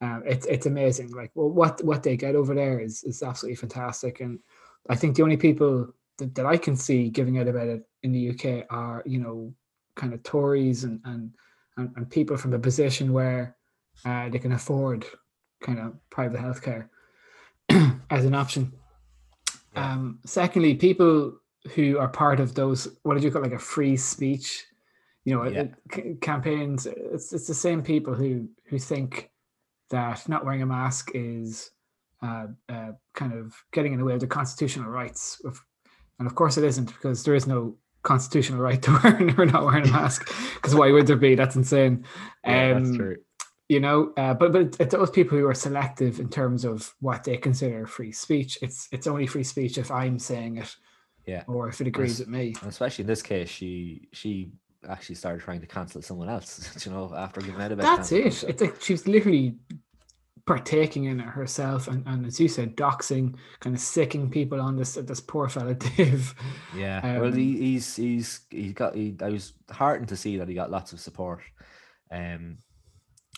Um, 0.01 0.23
it's 0.27 0.47
it's 0.47 0.67
amazing. 0.67 1.11
Like 1.11 1.31
well, 1.35 1.51
what 1.51 1.83
what 1.85 2.03
they 2.03 2.17
get 2.17 2.35
over 2.35 2.55
there 2.55 2.81
is 2.81 3.05
is 3.05 3.23
absolutely 3.23 3.57
fantastic. 3.57 4.21
And 4.21 4.41
I 4.89 4.97
think 4.97 5.15
the 5.15 5.23
only 5.23 5.37
people 5.37 5.93
that, 6.19 6.35
that 6.35 6.47
I 6.47 6.57
can 6.57 6.77
see 6.77 7.11
giving 7.11 7.39
out 7.39 7.49
about 7.49 7.69
it 7.69 7.88
in 8.03 8.13
the 8.13 8.31
UK 8.31 8.67
are 8.71 9.03
you 9.07 9.19
know 9.19 9.53
kind 9.95 10.13
of 10.15 10.23
Tories 10.23 10.85
and 10.85 11.01
and 11.05 11.31
and, 11.77 11.91
and 11.97 12.11
people 12.11 12.37
from 12.37 12.53
a 12.55 12.59
position 12.59 13.13
where 13.13 13.57
uh, 14.05 14.29
they 14.29 14.39
can 14.39 14.53
afford 14.53 15.05
kind 15.61 15.79
of 15.79 15.95
private 16.11 16.41
healthcare 16.41 16.89
as 18.11 18.25
an 18.25 18.35
option. 18.35 18.73
Yeah. 19.75 19.93
Um, 19.93 20.19
secondly, 20.25 20.75
people 20.75 21.39
who 21.75 21.99
are 21.99 22.09
part 22.09 22.41
of 22.41 22.55
those 22.55 22.89
what 23.03 23.15
did 23.15 23.25
you 23.25 23.31
call 23.31 23.43
it, 23.43 23.51
like 23.51 23.61
a 23.61 23.63
free 23.63 23.97
speech, 23.97 24.65
you 25.25 25.35
know, 25.35 25.45
Yeah. 25.45 25.63
uh, 25.63 25.67
c- 25.95 26.17
campaigns. 26.21 26.87
It's 26.87 27.33
it's 27.33 27.47
the 27.47 27.55
same 27.55 27.83
people 27.83 28.15
who 28.15 28.49
who 28.67 28.79
think 28.79 29.31
that 29.91 30.29
not 30.29 30.45
wearing 30.45 30.63
a 30.63 30.67
mask 30.67 31.11
is 31.15 31.71
uh, 32.23 32.47
uh, 32.69 32.93
kind 33.15 33.33
of 33.33 33.55
getting 33.73 33.93
in 33.93 33.99
the 33.99 34.05
way 34.05 34.15
of 34.15 34.21
the 34.21 34.27
constitutional 34.27 34.91
rights. 34.91 35.41
Of, 35.45 35.65
and 36.19 36.27
of 36.27 36.35
course, 36.35 36.59
it 36.59 36.65
isn't 36.65 36.87
because 36.87 37.23
there 37.25 37.35
is 37.35 37.47
no 37.47 37.77
constitutional 38.13 38.61
right 38.69 38.81
to 38.83 38.91
wear 39.03 39.35
or 39.39 39.47
not 39.47 39.65
wearing 39.67 39.87
a 39.89 39.93
mask. 39.93 40.21
Because 40.55 40.75
why 40.75 40.91
would 40.93 41.07
there 41.07 41.17
be? 41.29 41.35
That's 41.35 41.57
insane. 41.63 41.95
Yeah, 42.45 42.75
that's 42.75 42.89
Um, 42.91 42.97
true. 42.97 43.17
you 43.75 43.81
know 43.87 43.99
uh, 44.23 44.35
but 44.41 44.49
but 44.55 44.63
it's 44.83 44.95
those 44.95 45.11
people 45.19 45.35
who 45.39 45.47
are 45.47 45.55
selective 45.69 46.15
in 46.25 46.29
terms 46.39 46.65
of 46.65 46.77
what 47.07 47.21
they 47.25 47.37
consider 47.49 47.87
free 47.97 48.13
speech 48.25 48.53
it's 48.67 48.79
it's 48.95 49.07
only 49.13 49.27
free 49.35 49.45
speech 49.53 49.75
if 49.85 49.91
i'm 50.03 50.19
saying 50.31 50.53
it 50.63 50.71
Yeah. 51.33 51.43
or 51.53 51.61
if 51.73 51.77
it 51.83 51.87
agrees 51.93 52.17
with 52.21 52.31
me 52.39 52.45
especially 52.75 53.03
in 53.07 53.11
this 53.15 53.23
case, 53.33 53.51
she 53.59 53.69
she 54.21 54.31
actually 54.95 55.17
started 55.23 55.41
trying 55.47 55.61
to 55.67 55.67
cancel 55.77 56.01
someone 56.09 56.31
else. 56.37 56.49
you 56.87 56.93
know, 56.95 57.05
after 57.25 57.39
giving 57.47 57.61
out 57.65 57.73
about 57.73 57.85
that's 57.91 58.11
it 58.13 58.35
it's 58.51 58.61
like 58.65 58.77
she's 58.87 59.03
literally 59.15 59.47
partaking 60.49 61.05
in 61.05 61.21
it 61.21 61.27
herself 61.27 61.89
and, 61.89 62.03
and 62.07 62.25
as 62.25 62.41
you 62.41 62.49
said 62.49 62.75
doxing 62.75 63.35
kind 63.61 63.77
of 63.77 63.83
sicking 63.83 64.31
people 64.31 64.63
on 64.63 64.77
this 64.79 64.95
this 64.95 65.21
poor 65.21 65.47
fella 65.47 65.75
dave 65.97 66.35
Yeah, 66.75 67.19
well, 67.19 67.27
Um, 67.27 67.35
he, 67.35 67.59
he's 67.59 67.97
he's 67.97 68.41
he 68.49 68.73
got. 68.73 68.95
He, 68.95 69.15
I 69.21 69.29
was 69.29 69.53
heartened 69.71 70.09
to 70.09 70.17
see 70.17 70.39
that 70.39 70.49
he 70.49 70.55
got 70.55 70.71
lots 70.71 70.95
of 70.95 71.01
support. 71.01 71.43
Um, 72.11 72.59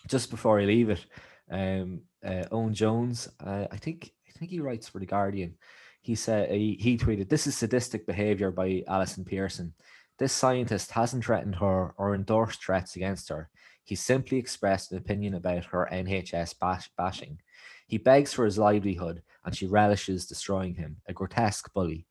just 0.07 0.31
before 0.31 0.61
I 0.61 0.67
leave 0.67 0.91
it, 0.91 1.05
um, 1.51 2.03
uh, 2.25 2.45
Owen 2.53 2.75
Jones, 2.75 3.29
uh, 3.45 3.67
I 3.71 3.77
think 3.77 4.13
I 4.29 4.39
think 4.39 4.53
he 4.53 4.61
writes 4.61 4.89
for 4.89 5.01
the 5.01 5.07
Guardian. 5.07 5.55
He 6.03 6.15
said 6.15 6.51
he, 6.53 6.79
he 6.81 6.97
tweeted, 6.97 7.29
"This 7.29 7.49
is 7.49 7.57
sadistic 7.57 8.07
behavior 8.07 8.53
by 8.53 8.85
Alison 8.87 9.25
Pearson. 9.25 9.75
This 10.19 10.33
scientist 10.33 10.93
hasn't 10.93 11.25
threatened 11.25 11.57
her 11.57 11.93
or 11.97 12.15
endorsed 12.15 12.63
threats 12.65 12.95
against 12.95 13.31
her. 13.31 13.49
He 13.85 13.95
simply 13.95 14.39
expressed 14.39 14.93
an 14.93 14.99
opinion 14.99 15.35
about 15.35 15.65
her 15.67 15.89
NHS 15.91 16.59
bash- 16.59 16.91
bashing. 16.97 17.41
He 17.87 17.99
begs 17.99 18.33
for 18.33 18.45
his 18.45 18.59
livelihood, 18.59 19.23
and 19.45 19.57
she 19.57 19.67
relishes 19.67 20.27
destroying 20.27 20.75
him. 20.75 20.99
A 21.07 21.13
grotesque 21.13 21.73
bully." 21.73 22.07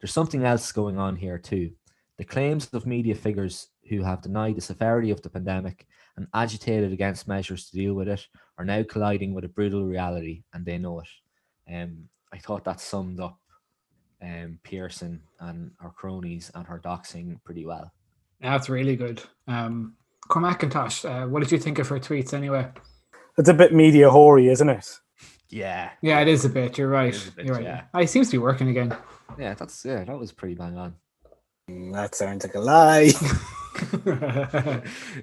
There's 0.00 0.12
something 0.12 0.44
else 0.44 0.72
going 0.72 0.98
on 0.98 1.16
here 1.16 1.38
too. 1.38 1.72
The 2.18 2.24
claims 2.24 2.68
of 2.72 2.86
media 2.86 3.14
figures 3.14 3.68
who 3.88 4.02
have 4.02 4.22
denied 4.22 4.56
the 4.56 4.60
severity 4.60 5.10
of 5.10 5.22
the 5.22 5.30
pandemic 5.30 5.86
and 6.16 6.28
agitated 6.32 6.92
against 6.92 7.28
measures 7.28 7.68
to 7.68 7.76
deal 7.76 7.94
with 7.94 8.08
it 8.08 8.26
are 8.58 8.64
now 8.64 8.82
colliding 8.82 9.34
with 9.34 9.44
a 9.44 9.48
brutal 9.48 9.84
reality, 9.84 10.42
and 10.52 10.64
they 10.64 10.78
know 10.78 11.00
it. 11.00 11.08
Um, 11.72 12.08
I 12.32 12.38
thought 12.38 12.64
that 12.64 12.80
summed 12.80 13.20
up 13.20 13.38
um, 14.22 14.58
Pearson 14.62 15.22
and 15.40 15.72
her 15.78 15.90
cronies 15.90 16.50
and 16.54 16.66
her 16.66 16.78
doxing 16.78 17.42
pretty 17.44 17.66
well. 17.66 17.92
that's 18.40 18.68
really 18.68 18.96
good 18.96 19.22
um 19.48 19.94
cormac 20.28 20.60
McIntosh, 20.60 21.04
uh, 21.04 21.26
what 21.28 21.40
did 21.42 21.52
you 21.52 21.58
think 21.58 21.78
of 21.78 21.88
her 21.88 21.98
tweets 21.98 22.32
anyway 22.34 22.68
It's 23.38 23.48
a 23.48 23.54
bit 23.54 23.72
media 23.74 24.10
hoary, 24.10 24.48
isn't 24.48 24.68
it? 24.68 24.98
Yeah, 25.48 25.90
yeah 26.02 26.20
it 26.20 26.28
is 26.28 26.44
a 26.44 26.48
bit 26.48 26.76
you're 26.78 26.88
right 26.88 27.14
is 27.14 27.28
a 27.28 27.32
bit, 27.32 27.46
you're 27.46 27.54
right 27.56 27.64
yeah. 27.64 27.82
Ah, 27.94 28.00
he 28.00 28.06
seems 28.06 28.28
to 28.28 28.32
be 28.32 28.38
working 28.38 28.68
again 28.68 28.96
yeah, 29.38 29.54
that's 29.54 29.84
yeah, 29.84 30.04
that 30.04 30.18
was 30.18 30.32
pretty 30.32 30.54
bang 30.54 30.76
on. 30.78 30.94
Mm, 31.70 31.92
That 31.92 32.14
sounds 32.14 32.44
like 32.44 32.54
a 32.54 32.60
lie. 32.60 33.12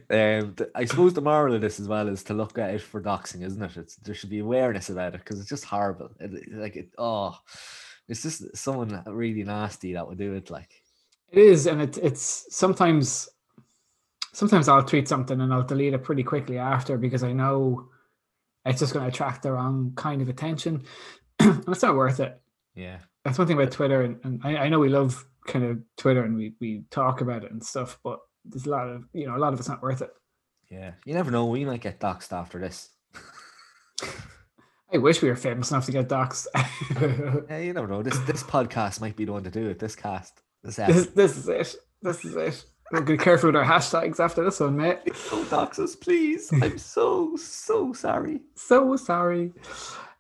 um, 0.10 0.56
I 0.76 0.86
suppose 0.86 1.14
the 1.14 1.22
moral 1.22 1.56
of 1.56 1.62
this 1.62 1.80
as 1.80 1.88
well 1.88 2.08
is 2.08 2.24
to 2.26 2.34
look 2.34 2.58
at 2.60 2.74
it 2.74 2.82
for 2.82 3.02
doxing, 3.02 3.44
isn't 3.44 3.62
it? 3.62 3.78
It's, 3.78 3.96
there 3.98 4.14
should 4.14 4.30
be 4.30 4.40
awareness 4.40 4.90
about 4.90 5.16
it 5.16 5.20
because 5.22 5.40
it's 5.40 5.50
just 5.50 5.66
horrible. 5.66 6.10
It, 6.20 6.34
it- 6.34 6.54
like 6.54 6.76
it, 6.76 6.90
oh, 6.98 7.38
it's 8.08 8.22
just 8.22 8.56
someone 8.56 9.02
really 9.08 9.44
nasty 9.44 9.94
that 9.94 10.08
would 10.08 10.18
do 10.18 10.34
it. 10.34 10.50
Like, 10.52 10.70
It 11.32 11.40
is, 11.40 11.66
and 11.66 11.82
it, 11.82 11.98
it's 11.98 12.46
sometimes 12.50 13.30
sometimes 14.34 14.68
I'll 14.68 14.84
tweet 14.84 15.08
something 15.08 15.40
and 15.40 15.54
I'll 15.54 15.64
delete 15.64 15.94
it 15.94 16.04
pretty 16.04 16.24
quickly 16.24 16.58
after 16.58 16.98
because 16.98 17.24
I 17.24 17.32
know 17.32 17.88
it's 18.66 18.80
just 18.80 18.94
going 18.94 19.04
to 19.06 19.10
attract 19.10 19.44
the 19.44 19.52
wrong 19.54 19.94
kind 19.96 20.22
of 20.22 20.28
attention, 20.30 20.84
and 21.40 21.64
it's 21.68 21.82
not 21.82 21.96
worth 21.96 22.20
it. 22.20 22.40
yeah, 22.76 22.98
That's 23.24 23.38
one 23.38 23.48
thing 23.48 23.58
about 23.58 23.72
Twitter, 23.72 24.02
and, 24.02 24.20
and 24.24 24.42
I, 24.44 24.58
I 24.58 24.70
know 24.70 24.80
we 24.80 24.90
love 24.90 25.26
kind 25.48 25.66
of 25.66 25.80
Twitter 25.98 26.24
and 26.24 26.36
we 26.36 26.54
we 26.62 26.84
talk 26.90 27.22
about 27.22 27.44
it 27.44 27.52
and 27.52 27.64
stuff, 27.64 28.00
but 28.04 28.20
there's 28.46 28.66
a 28.66 28.70
lot 28.70 28.88
of 28.90 29.04
you 29.14 29.26
know 29.28 29.36
a 29.36 29.40
lot 29.40 29.54
of 29.54 29.60
it's 29.60 29.70
not 29.70 29.82
worth 29.84 30.02
it. 30.02 30.12
yeah. 30.70 30.92
You 31.06 31.14
never 31.14 31.32
know. 31.32 31.46
We 31.46 31.66
might 31.66 31.82
get 31.82 32.00
doxed 32.00 32.32
after 32.32 32.60
this. 32.60 32.90
I 34.94 34.98
wish 34.98 35.22
we 35.22 35.30
were 35.30 35.36
famous 35.36 35.72
enough 35.72 35.86
to 35.88 35.92
get 35.92 36.08
doxxed. 36.08 36.48
Yeah, 37.50 37.58
you 37.58 37.74
never 37.74 37.88
know. 37.88 38.04
This 38.04 38.18
this 38.20 38.44
podcast 38.56 39.02
might 39.02 39.16
be 39.16 39.26
the 39.26 39.34
one 39.34 39.44
to 39.44 39.52
do 39.52 39.68
it. 39.70 39.80
This 39.80 39.96
cast. 39.96 40.42
This 40.64 40.76
this, 40.78 41.08
this 41.08 41.38
is 41.38 41.48
it. 41.50 41.76
This 42.02 42.24
is 42.26 42.36
it. 42.36 42.66
We're 42.94 43.00
gonna 43.00 43.18
be 43.18 43.24
careful 43.24 43.48
with 43.48 43.56
our 43.56 43.64
hashtags 43.66 44.20
after 44.20 44.44
this 44.44 44.60
one, 44.60 44.78
mate. 44.78 45.00
Don't 45.32 45.50
dox 45.50 45.80
us, 45.80 45.96
please. 45.96 46.52
I'm 46.62 46.78
so 46.96 47.36
so 47.38 47.92
sorry. 47.92 48.42
so 48.54 48.96
sorry. 48.96 49.52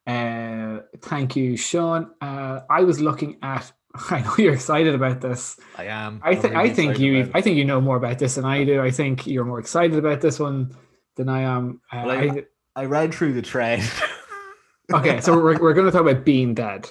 Uh, 0.08 0.80
thank 1.00 1.36
you, 1.36 1.56
Sean. 1.56 2.10
Uh, 2.20 2.62
I 2.70 2.82
was 2.82 3.00
looking 3.00 3.38
at. 3.44 3.72
I 4.10 4.22
know 4.22 4.34
you're 4.40 4.54
excited 4.56 4.96
about 4.96 5.22
this. 5.22 5.56
I 5.78 5.86
am. 5.86 6.20
I 6.24 6.32
I'm 6.32 6.42
think. 6.42 6.54
really 6.56 6.70
I 6.70 6.74
think 6.74 7.00
you. 7.00 7.32
I 7.36 7.42
think 7.42 7.58
you 7.58 7.66
know 7.66 7.80
more 7.80 7.96
about 7.98 8.18
this 8.18 8.36
than 8.36 8.46
I 8.46 8.64
do. 8.64 8.82
I 8.82 8.90
think 8.90 9.28
you're 9.28 9.46
more 9.46 9.60
excited 9.60 9.96
about 10.00 10.22
this 10.22 10.40
one 10.40 10.76
than 11.16 11.30
I 11.30 11.42
am. 11.42 11.80
Uh, 11.92 12.04
Well, 12.08 12.12
I- 12.12 12.24
I- 12.40 12.46
I 12.76 12.86
read 12.86 13.14
through 13.14 13.34
the 13.34 13.44
thread. 13.44 13.84
okay, 14.94 15.22
so 15.22 15.36
we're 15.38 15.60
we're 15.60 15.74
going 15.76 15.86
to 15.86 15.92
talk 15.92 16.02
about 16.02 16.26
Bean 16.26 16.56
Dad. 16.56 16.90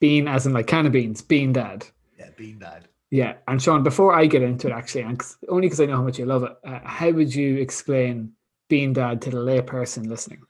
Bean, 0.00 0.26
as 0.26 0.44
in 0.44 0.52
like 0.52 0.66
can 0.66 0.86
of 0.86 0.92
beans, 0.92 1.22
Bean 1.22 1.52
Dad. 1.52 1.86
yeah, 2.18 2.30
Bean 2.36 2.58
Dad. 2.58 2.88
Yeah, 3.10 3.34
and 3.48 3.60
Sean, 3.60 3.82
before 3.82 4.14
I 4.14 4.26
get 4.26 4.42
into 4.42 4.68
it, 4.68 4.72
actually, 4.72 5.02
and 5.02 5.20
only 5.48 5.66
because 5.66 5.80
I 5.80 5.86
know 5.86 5.96
how 5.96 6.02
much 6.02 6.18
you 6.18 6.26
love 6.26 6.44
it, 6.44 6.52
uh, 6.64 6.78
how 6.84 7.10
would 7.10 7.34
you 7.34 7.56
explain 7.56 8.32
Bean 8.68 8.92
Dad 8.92 9.20
to 9.22 9.30
the 9.30 9.38
layperson 9.38 10.06
listening? 10.06 10.42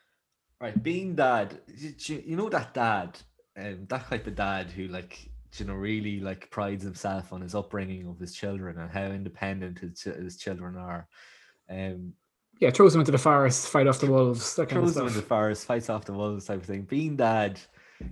Right, 0.60 0.80
Bean 0.82 1.14
Dad, 1.14 1.58
you, 2.06 2.36
know 2.36 2.50
that 2.50 2.74
dad, 2.74 3.18
um, 3.56 3.86
that 3.88 4.08
type 4.08 4.26
of 4.26 4.34
dad 4.34 4.70
who 4.70 4.88
like 4.88 5.30
you 5.56 5.64
know 5.64 5.72
really 5.72 6.20
like 6.20 6.50
prides 6.50 6.84
himself 6.84 7.32
on 7.32 7.40
his 7.40 7.54
upbringing 7.54 8.06
of 8.06 8.18
his 8.18 8.34
children 8.34 8.78
and 8.78 8.90
how 8.90 9.06
independent 9.06 9.78
his, 9.78 10.02
his 10.02 10.36
children 10.36 10.76
are. 10.76 11.08
Um, 11.70 12.12
Yeah, 12.60 12.70
throws 12.72 12.92
them 12.92 13.00
into 13.00 13.12
the 13.12 13.16
forest, 13.18 13.68
fight 13.68 13.86
off 13.86 14.00
the 14.00 14.06
wolves, 14.10 14.54
that 14.56 14.68
kind 14.68 14.78
of 14.78 14.84
throws 14.84 14.96
them 14.96 15.06
into 15.06 15.20
the 15.20 15.26
forest, 15.26 15.64
fights 15.64 15.88
off 15.88 16.04
the 16.04 16.12
wolves 16.12 16.44
type 16.44 16.60
of 16.60 16.66
thing. 16.66 16.82
Bean 16.82 17.16
Dad, 17.16 17.58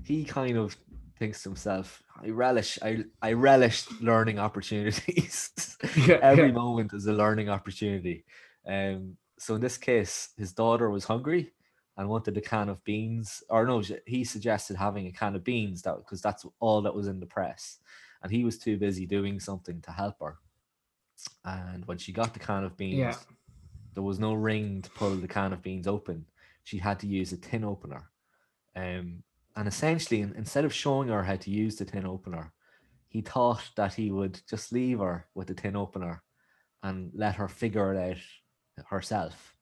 he 0.05 0.25
kind 0.25 0.57
of 0.57 0.75
thinks 1.19 1.43
to 1.43 1.49
himself, 1.51 2.03
I 2.23 2.31
relish, 2.31 2.79
I 2.83 3.05
I 3.23 3.33
relish 3.33 3.91
learning 4.01 4.39
opportunities. 4.39 5.51
Every 6.23 6.53
moment 6.53 6.93
is 6.95 7.07
a 7.07 7.13
learning 7.13 7.49
opportunity. 7.49 8.25
Um, 8.67 9.17
so 9.39 9.55
in 9.55 9.61
this 9.61 9.79
case, 9.79 10.31
his 10.37 10.53
daughter 10.53 10.91
was 10.91 11.05
hungry 11.05 11.53
and 11.97 12.09
wanted 12.09 12.37
a 12.37 12.41
can 12.41 12.69
of 12.69 12.83
beans, 12.85 13.43
or 13.51 13.67
no, 13.67 13.83
he 14.07 14.25
suggested 14.25 14.77
having 14.77 15.07
a 15.07 15.13
can 15.13 15.35
of 15.37 15.45
beans 15.45 15.83
that 15.83 15.97
because 15.99 16.23
that's 16.23 16.47
all 16.61 16.83
that 16.83 16.95
was 16.95 17.09
in 17.09 17.21
the 17.21 17.27
press, 17.27 17.79
and 18.23 18.33
he 18.33 18.45
was 18.45 18.59
too 18.59 18.77
busy 18.79 19.07
doing 19.07 19.41
something 19.41 19.81
to 19.83 19.91
help 19.93 20.17
her. 20.21 20.39
And 21.45 21.85
when 21.87 21.99
she 21.99 22.13
got 22.13 22.33
the 22.35 22.41
can 22.41 22.65
of 22.65 22.77
beans, 22.77 22.99
Yeah. 22.99 23.17
there 23.95 24.03
was 24.05 24.19
no 24.21 24.35
ring 24.35 24.83
to 24.83 24.91
pull 24.91 25.17
the 25.17 25.29
can 25.29 25.53
of 25.53 25.63
beans 25.63 25.87
open. 25.89 26.27
She 26.65 26.79
had 26.79 27.01
to 27.01 27.07
use 27.07 27.33
a 27.33 27.37
tin 27.37 27.65
opener. 27.65 28.11
Um, 28.77 29.25
and 29.59 29.67
essentially, 29.67 30.21
instead 30.21 30.65
of 30.65 30.73
showing 30.73 31.09
her 31.09 31.25
how 31.25 31.35
to 31.35 31.51
use 31.51 31.75
the 31.75 31.85
tin 31.85 32.07
opener, 32.07 32.53
he 33.09 33.23
thought 33.23 33.69
that 33.75 33.93
he 33.93 34.13
would 34.13 34.41
just 34.49 34.71
leave 34.71 35.01
her 35.01 35.27
with 35.35 35.49
the 35.49 35.55
tin 35.55 35.75
opener 35.75 36.23
and 36.85 37.11
let 37.13 37.35
her 37.35 37.49
figure 37.49 37.93
it 37.93 38.13
out 38.79 38.87
herself 38.87 39.57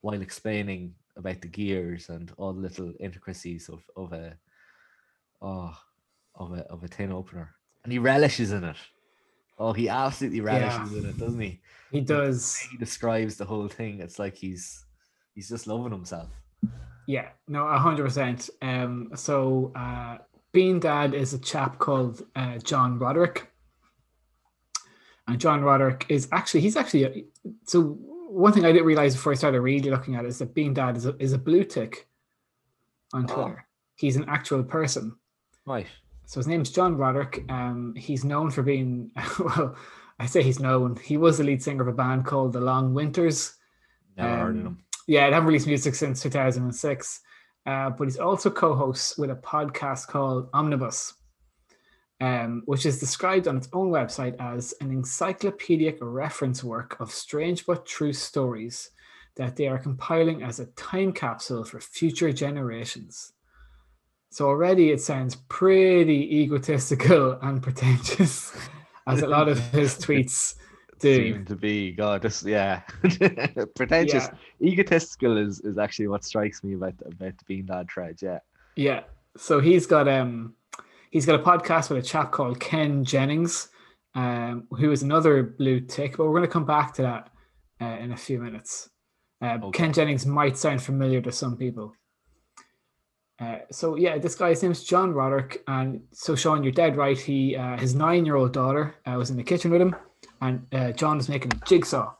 while 0.00 0.22
explaining 0.22 0.94
about 1.18 1.42
the 1.42 1.48
gears 1.48 2.08
and 2.08 2.32
all 2.38 2.54
the 2.54 2.62
little 2.62 2.94
intricacies 2.98 3.68
of, 3.68 3.84
of 3.94 4.14
a 4.14 4.38
oh 5.42 5.76
of 6.36 6.54
a 6.54 6.62
of 6.70 6.82
a 6.82 6.88
tin 6.88 7.12
opener. 7.12 7.54
And 7.84 7.92
he 7.92 7.98
relishes 7.98 8.52
in 8.52 8.64
it. 8.64 8.76
Oh, 9.58 9.74
he 9.74 9.90
absolutely 9.90 10.40
relishes 10.40 10.96
in 10.96 11.10
it, 11.10 11.18
doesn't 11.18 11.40
he? 11.40 11.60
He 11.90 12.00
does. 12.00 12.56
he 12.56 12.78
describes 12.78 13.36
the 13.36 13.44
whole 13.44 13.68
thing. 13.68 14.00
It's 14.00 14.18
like 14.18 14.34
he's 14.34 14.86
he's 15.34 15.50
just 15.50 15.66
loving 15.66 15.92
himself. 15.92 16.30
Yeah, 17.06 17.28
no, 17.48 17.66
a 17.66 17.78
hundred 17.78 18.04
percent. 18.04 18.48
Um, 18.60 19.10
so 19.14 19.72
uh, 19.74 20.18
Bean 20.52 20.78
Dad 20.80 21.14
is 21.14 21.34
a 21.34 21.38
chap 21.38 21.78
called 21.78 22.22
uh, 22.36 22.58
John 22.58 22.98
Roderick, 22.98 23.50
and 25.28 25.40
John 25.40 25.62
Roderick 25.62 26.06
is 26.08 26.28
actually 26.32 26.60
he's 26.60 26.76
actually 26.76 27.04
a, 27.04 27.24
so 27.66 27.82
one 28.28 28.52
thing 28.52 28.64
I 28.64 28.72
didn't 28.72 28.86
realize 28.86 29.14
before 29.14 29.32
I 29.32 29.36
started 29.36 29.60
really 29.60 29.90
looking 29.90 30.14
at 30.16 30.24
it 30.24 30.28
is 30.28 30.38
that 30.38 30.54
Bean 30.54 30.72
Dad 30.74 30.96
is 30.96 31.06
a, 31.06 31.16
is 31.18 31.32
a 31.32 31.38
blue 31.38 31.64
tick 31.64 32.08
on 33.12 33.26
Oh. 33.30 33.34
Twitter. 33.34 33.66
He's 33.96 34.16
an 34.16 34.24
actual 34.28 34.62
person. 34.64 35.14
Right. 35.66 35.86
So 36.26 36.40
his 36.40 36.46
name's 36.46 36.70
John 36.70 36.96
Roderick. 36.96 37.44
Um, 37.50 37.94
he's 37.96 38.24
known 38.24 38.50
for 38.50 38.62
being 38.62 39.10
well. 39.38 39.76
I 40.18 40.26
say 40.26 40.42
he's 40.42 40.60
known. 40.60 40.96
He 41.02 41.16
was 41.16 41.38
the 41.38 41.44
lead 41.44 41.62
singer 41.62 41.82
of 41.82 41.88
a 41.88 41.92
band 41.92 42.24
called 42.26 42.52
The 42.52 42.60
Long 42.60 42.94
Winters. 42.94 43.54
Never 44.16 44.36
heard 44.36 44.56
of 44.56 44.60
Um, 44.60 44.66
him. 44.66 44.84
Yeah, 45.12 45.28
they 45.28 45.34
haven't 45.34 45.48
released 45.48 45.66
music 45.66 45.94
since 45.94 46.22
2006. 46.22 47.20
Uh, 47.66 47.90
but 47.90 48.04
he's 48.04 48.16
also 48.16 48.48
co-hosts 48.48 49.18
with 49.18 49.28
a 49.28 49.34
podcast 49.34 50.06
called 50.06 50.48
Omnibus, 50.54 51.12
um, 52.22 52.62
which 52.64 52.86
is 52.86 52.98
described 52.98 53.46
on 53.46 53.58
its 53.58 53.68
own 53.74 53.90
website 53.90 54.36
as 54.40 54.72
an 54.80 54.90
encyclopedic 54.90 55.98
reference 56.00 56.64
work 56.64 56.96
of 56.98 57.10
strange 57.10 57.66
but 57.66 57.84
true 57.84 58.14
stories 58.14 58.90
that 59.36 59.54
they 59.54 59.68
are 59.68 59.78
compiling 59.78 60.42
as 60.42 60.60
a 60.60 60.66
time 60.76 61.12
capsule 61.12 61.62
for 61.62 61.78
future 61.78 62.32
generations. 62.32 63.34
So 64.30 64.46
already 64.46 64.92
it 64.92 65.02
sounds 65.02 65.36
pretty 65.50 66.40
egotistical 66.40 67.38
and 67.42 67.62
pretentious, 67.62 68.56
as 69.06 69.20
a 69.20 69.26
lot 69.26 69.50
of 69.50 69.58
his 69.72 69.94
tweets 70.06 70.54
Seem 71.02 71.44
to 71.46 71.56
be 71.56 71.92
God, 71.92 72.22
this 72.22 72.42
yeah, 72.42 72.82
pretentious, 73.76 74.28
egotistical 74.60 75.36
is 75.36 75.60
is 75.60 75.78
actually 75.78 76.08
what 76.08 76.24
strikes 76.24 76.62
me 76.62 76.74
about 76.74 76.94
about 77.04 77.36
the 77.38 77.44
Bean 77.46 77.66
Dad 77.66 77.90
thread. 77.90 78.18
Yeah, 78.22 78.38
Yeah. 78.76 79.02
So 79.36 79.60
he's 79.60 79.86
got 79.86 80.08
um 80.08 80.54
he's 81.10 81.26
got 81.26 81.38
a 81.38 81.42
podcast 81.42 81.90
with 81.90 81.98
a 81.98 82.06
chap 82.06 82.32
called 82.32 82.60
Ken 82.60 83.04
Jennings, 83.04 83.68
um, 84.14 84.66
who 84.70 84.90
is 84.90 85.02
another 85.02 85.42
blue 85.42 85.80
tick, 85.80 86.16
but 86.16 86.24
we're 86.26 86.32
going 86.38 86.42
to 86.42 86.48
come 86.48 86.66
back 86.66 86.94
to 86.94 87.02
that 87.02 87.30
uh, 87.80 87.96
in 87.98 88.12
a 88.12 88.16
few 88.16 88.40
minutes. 88.40 88.90
Uh, 89.40 89.58
Okay. 89.62 89.70
Ken 89.78 89.92
Jennings 89.92 90.24
might 90.24 90.56
sound 90.56 90.82
familiar 90.82 91.20
to 91.20 91.32
some 91.32 91.56
people. 91.56 91.94
Uh, 93.40 93.58
so 93.72 93.96
yeah, 93.96 94.18
this 94.18 94.36
guy's 94.36 94.62
name's 94.62 94.84
John 94.84 95.12
Roderick, 95.12 95.64
and 95.66 96.02
so 96.12 96.36
Sean, 96.36 96.62
you're 96.62 96.72
dead 96.72 96.96
right. 96.96 97.18
He 97.18 97.56
uh, 97.56 97.76
his 97.76 97.94
nine 97.94 98.24
year 98.24 98.36
old 98.36 98.52
daughter 98.52 98.94
uh, 99.04 99.14
was 99.14 99.30
in 99.30 99.36
the 99.36 99.42
kitchen 99.42 99.72
with 99.72 99.80
him, 99.80 99.96
and 100.40 100.66
uh, 100.72 100.92
John 100.92 101.18
is 101.18 101.28
making 101.28 101.52
a 101.52 101.66
jigsaw. 101.66 102.14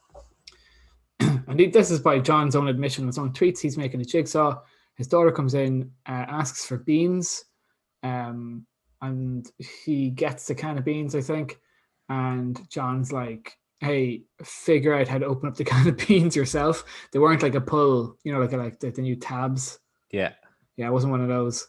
and 1.21 1.73
this 1.73 1.91
is 1.91 2.01
by 2.01 2.19
John's 2.19 2.57
own 2.57 2.69
admission, 2.69 3.07
his 3.07 3.19
own 3.19 3.33
tweets. 3.33 3.61
He's 3.61 3.79
making 3.79 4.01
a 4.01 4.05
jigsaw. 4.05 4.61
His 4.97 5.07
daughter 5.07 5.33
comes 5.33 5.55
in, 5.55 5.91
uh, 6.07 6.27
asks 6.29 6.65
for 6.65 6.79
beans, 6.79 7.45
um, 8.03 8.67
and 9.01 9.51
he 9.85 10.11
gets 10.11 10.47
the 10.47 10.55
can 10.55 10.79
of 10.79 10.85
beans, 10.85 11.15
I 11.15 11.21
think. 11.21 11.59
And 12.09 12.61
John's 12.71 13.13
like, 13.13 13.57
"Hey, 13.81 14.25
figure 14.45 14.95
out 14.95 15.09
how 15.09 15.19
to 15.19 15.27
open 15.27 15.49
up 15.49 15.57
the 15.57 15.65
can 15.73 15.89
of 15.89 15.97
beans 15.97 16.37
yourself." 16.37 16.85
They 17.13 17.19
weren't 17.19 17.43
like 17.43 17.55
a 17.55 17.61
pull, 17.61 18.19
you 18.25 18.33
know, 18.33 18.41
like 18.41 18.53
a, 18.53 18.57
like 18.57 18.81
the, 18.81 18.91
the 18.91 19.03
new 19.03 19.17
tabs. 19.17 19.79
yeah. 20.11 20.33
Yeah, 20.77 20.87
it 20.89 20.93
wasn't 20.93 21.11
one 21.11 21.21
of 21.21 21.29
those. 21.29 21.69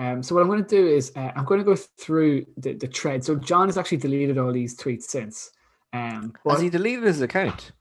Um, 0.00 0.22
so 0.22 0.34
what 0.34 0.40
I'm 0.40 0.48
going 0.48 0.64
to 0.64 0.68
do 0.68 0.86
is 0.86 1.12
uh, 1.14 1.30
I'm 1.36 1.44
going 1.44 1.60
to 1.60 1.64
go 1.64 1.76
through 1.76 2.46
the, 2.56 2.72
the 2.72 2.86
thread. 2.86 3.22
So 3.22 3.36
John 3.36 3.68
has 3.68 3.78
actually 3.78 3.98
deleted 3.98 4.38
all 4.38 4.52
these 4.52 4.76
tweets 4.76 5.04
since. 5.04 5.50
Um, 5.92 6.22
Has 6.22 6.32
but- 6.44 6.60
he 6.62 6.70
deleted 6.70 7.04
his 7.04 7.20
account? 7.20 7.72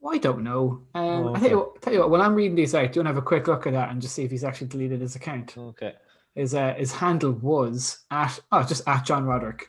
Well, 0.00 0.14
I 0.14 0.18
don't 0.18 0.42
know. 0.42 0.82
Um, 0.94 1.04
Oh, 1.28 1.34
I 1.34 1.38
tell 1.38 1.50
you, 1.50 1.58
what, 1.58 1.80
tell 1.82 1.92
you 1.92 2.00
what. 2.00 2.10
When 2.10 2.20
I'm 2.20 2.34
reading 2.34 2.56
these 2.56 2.74
out, 2.74 2.92
do 2.92 2.98
you 2.98 3.04
want 3.04 3.14
to 3.14 3.14
have 3.14 3.22
a 3.22 3.22
quick 3.22 3.46
look 3.46 3.68
at 3.68 3.72
that 3.74 3.90
and 3.90 4.02
just 4.02 4.16
see 4.16 4.24
if 4.24 4.32
he's 4.32 4.42
actually 4.42 4.66
deleted 4.66 5.00
his 5.00 5.14
account? 5.14 5.56
Okay. 5.56 5.94
His 6.34 6.54
uh, 6.54 6.74
his 6.74 6.90
handle 6.92 7.30
was 7.32 8.00
at 8.10 8.40
oh 8.50 8.64
just 8.64 8.82
at 8.88 9.04
John 9.04 9.24
Roderick. 9.26 9.68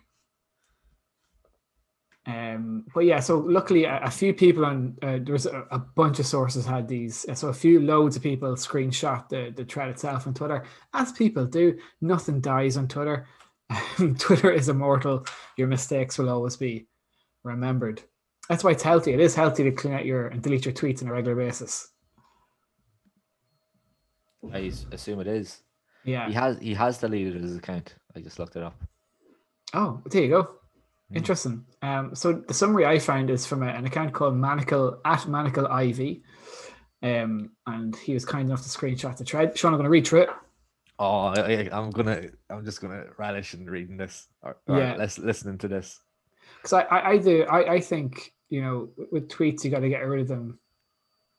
Um, 2.26 2.86
but 2.96 3.02
yeah, 3.02 3.20
so 3.20 3.40
luckily 3.40 3.84
a, 3.84 4.00
a 4.04 4.10
few 4.10 4.34
people 4.34 4.66
on 4.66 4.98
uh, 5.04 5.20
there 5.22 5.34
was 5.34 5.46
a, 5.46 5.68
a 5.72 5.78
bunch 5.80 6.20
of 6.20 6.26
sources 6.26 6.66
had 6.66 6.88
these. 6.88 7.26
uh, 7.28 7.36
So 7.36 7.50
a 7.50 7.54
few 7.54 7.82
loads 7.82 8.16
of 8.16 8.24
people 8.24 8.54
screenshot 8.56 9.28
the 9.28 9.52
the 9.56 9.66
thread 9.66 9.90
itself 9.90 10.26
on 10.26 10.34
Twitter, 10.34 10.64
as 10.94 11.12
people 11.12 11.46
do. 11.46 11.78
Nothing 12.02 12.40
dies 12.40 12.78
on 12.78 12.88
Twitter. 12.88 13.28
Twitter 14.20 14.52
is 14.52 14.70
immortal. 14.70 15.26
Your 15.58 15.68
mistakes 15.68 16.18
will 16.18 16.30
always 16.30 16.58
be 16.58 16.88
remembered. 17.44 18.02
That's 18.50 18.64
why 18.64 18.72
it's 18.72 18.84
healthy. 18.84 19.14
It 19.14 19.20
is 19.20 19.36
healthy 19.36 19.64
to 19.64 19.72
clean 19.72 19.94
out 19.94 20.06
your 20.06 20.28
and 20.28 20.42
delete 20.42 20.66
your 20.66 20.74
tweets 20.74 21.02
on 21.02 21.08
a 21.08 21.14
regular 21.14 21.36
basis. 21.36 21.90
I 24.52 24.72
assume 24.92 25.22
it 25.22 25.28
is. 25.28 25.62
Yeah. 26.04 26.28
He 26.28 26.34
has 26.34 26.60
he 26.60 26.74
has 26.74 26.98
deleted 26.98 27.42
his 27.42 27.56
account. 27.56 27.96
I 28.16 28.20
just 28.20 28.40
looked 28.40 28.56
it 28.56 28.64
up. 28.64 28.76
Oh, 29.74 30.02
there 30.06 30.24
you 30.24 30.30
go. 30.30 30.42
Hmm. 31.10 31.18
Interesting. 31.18 31.66
Um, 31.82 32.16
so 32.16 32.34
the 32.34 32.54
summary 32.54 32.86
I 32.86 33.00
found 33.00 33.30
is 33.30 33.46
from 33.46 33.64
a, 33.64 33.68
an 33.68 33.86
account 33.86 34.14
called 34.14 34.36
Manacle 34.36 35.00
at 35.06 35.28
Manacle 35.28 35.68
Ivy. 35.68 36.24
Um, 37.02 37.52
and 37.68 37.96
he 37.96 38.14
was 38.14 38.26
kind 38.26 38.48
enough 38.48 38.64
to 38.64 38.70
screenshot 38.70 39.18
the 39.18 39.26
thread. 39.26 39.58
Sean, 39.58 39.74
I'm 39.74 39.78
going 39.78 39.86
to 39.86 39.90
read 39.90 40.08
through 40.08 40.22
it. 40.22 40.30
Oh, 41.00 41.28
I, 41.28 41.42
I- 41.42 41.70
I'm 41.78 41.90
gonna 41.90 42.24
I'm 42.50 42.64
just 42.66 42.82
gonna 42.82 43.06
relish 43.18 43.54
in 43.54 43.70
reading 43.70 43.98
this. 43.98 44.28
Or, 44.42 44.58
or 44.68 44.80
Yeah. 44.80 44.96
lis- 44.96 45.20
listening 45.20 45.58
to 45.60 45.68
this. 45.68 46.00
Because 46.58 46.74
I, 46.74 46.82
I, 46.84 47.10
I 47.12 47.18
do, 47.18 47.44
I, 47.44 47.74
I 47.74 47.80
think, 47.82 48.34
you 48.50 48.62
know, 48.62 48.90
with- 48.98 49.12
with 49.12 49.28
tweets, 49.30 49.64
you 49.64 49.72
got 49.72 49.80
to 49.80 49.90
get 49.90 50.06
rid 50.06 50.22
of 50.22 50.28
them. 50.28 50.60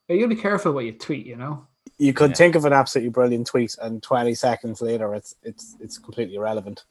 You 0.09 0.19
got 0.19 0.29
to 0.29 0.35
be 0.35 0.41
careful 0.41 0.73
what 0.73 0.85
you 0.85 0.93
tweet, 0.93 1.25
you 1.25 1.37
know? 1.37 1.67
You 1.99 2.13
could 2.13 2.31
Yeah. 2.31 2.37
think 2.37 2.57
of 2.57 2.65
an 2.65 2.73
absolutely 2.73 3.11
brilliant 3.11 3.47
tweet, 3.47 3.77
and 3.81 4.03
20 4.03 4.35
seconds 4.35 4.83
later, 4.83 5.15
it's 5.15 5.35
it's 5.43 5.77
it's 5.81 5.99
completely 5.99 6.35
irrelevant. 6.35 6.85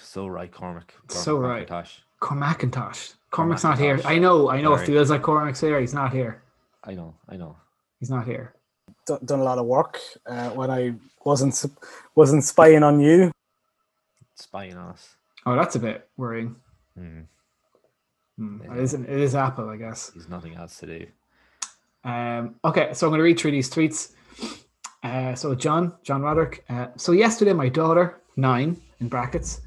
So 0.00 0.26
right, 0.26 0.50
Cormac. 0.52 0.92
Cormac 1.08 1.24
So 1.24 1.38
right. 1.38 1.66
McIntosh. 1.66 1.98
Cormacintosh. 2.20 3.14
Cormac's 3.30 3.64
not 3.64 3.78
here. 3.78 4.00
I 4.04 4.18
know, 4.18 4.48
I 4.50 4.60
know. 4.60 4.74
It 4.74 4.86
feels 4.86 5.10
like 5.10 5.22
Cormac's 5.22 5.60
here. 5.60 5.80
He's 5.80 5.94
not 5.94 6.12
here. 6.12 6.42
I 6.84 6.94
know, 6.94 7.14
I 7.28 7.36
know. 7.36 7.56
He's 8.00 8.10
not 8.10 8.26
here. 8.26 8.54
D- 9.06 9.16
done 9.24 9.40
a 9.40 9.44
lot 9.44 9.58
of 9.58 9.66
work 9.66 10.00
uh, 10.26 10.50
when 10.50 10.70
I 10.70 10.94
wasn't 11.24 11.64
wasn't 12.14 12.44
spying 12.44 12.82
on 12.82 13.00
you. 13.00 13.30
Spying 14.34 14.76
on 14.76 14.88
us. 14.92 15.16
Oh, 15.46 15.56
that's 15.56 15.76
a 15.76 15.78
bit 15.80 16.08
worrying. 16.16 16.56
Hmm. 16.96 17.20
Hmm, 18.38 18.62
Yeah. 18.64 18.72
It, 18.74 18.80
is, 18.80 18.94
it 18.94 19.08
is 19.08 19.34
Apple, 19.34 19.68
I 19.68 19.76
guess. 19.76 20.10
He's 20.14 20.28
nothing 20.28 20.54
else 20.54 20.78
to 20.80 20.86
do. 20.86 21.06
Um, 22.04 22.56
okay, 22.64 22.92
so 22.92 23.06
I'm 23.06 23.10
going 23.10 23.18
to 23.20 23.24
read 23.24 23.38
through 23.38 23.52
these 23.52 23.70
tweets. 23.70 24.12
Uh, 25.02 25.34
so 25.34 25.54
John, 25.54 25.94
John 26.02 26.22
Roderick. 26.22 26.64
Uh, 26.68 26.88
so 26.96 27.12
yesterday, 27.12 27.52
my 27.52 27.68
daughter, 27.68 28.20
nine 28.36 28.80
in 29.00 29.08
brackets, 29.08 29.60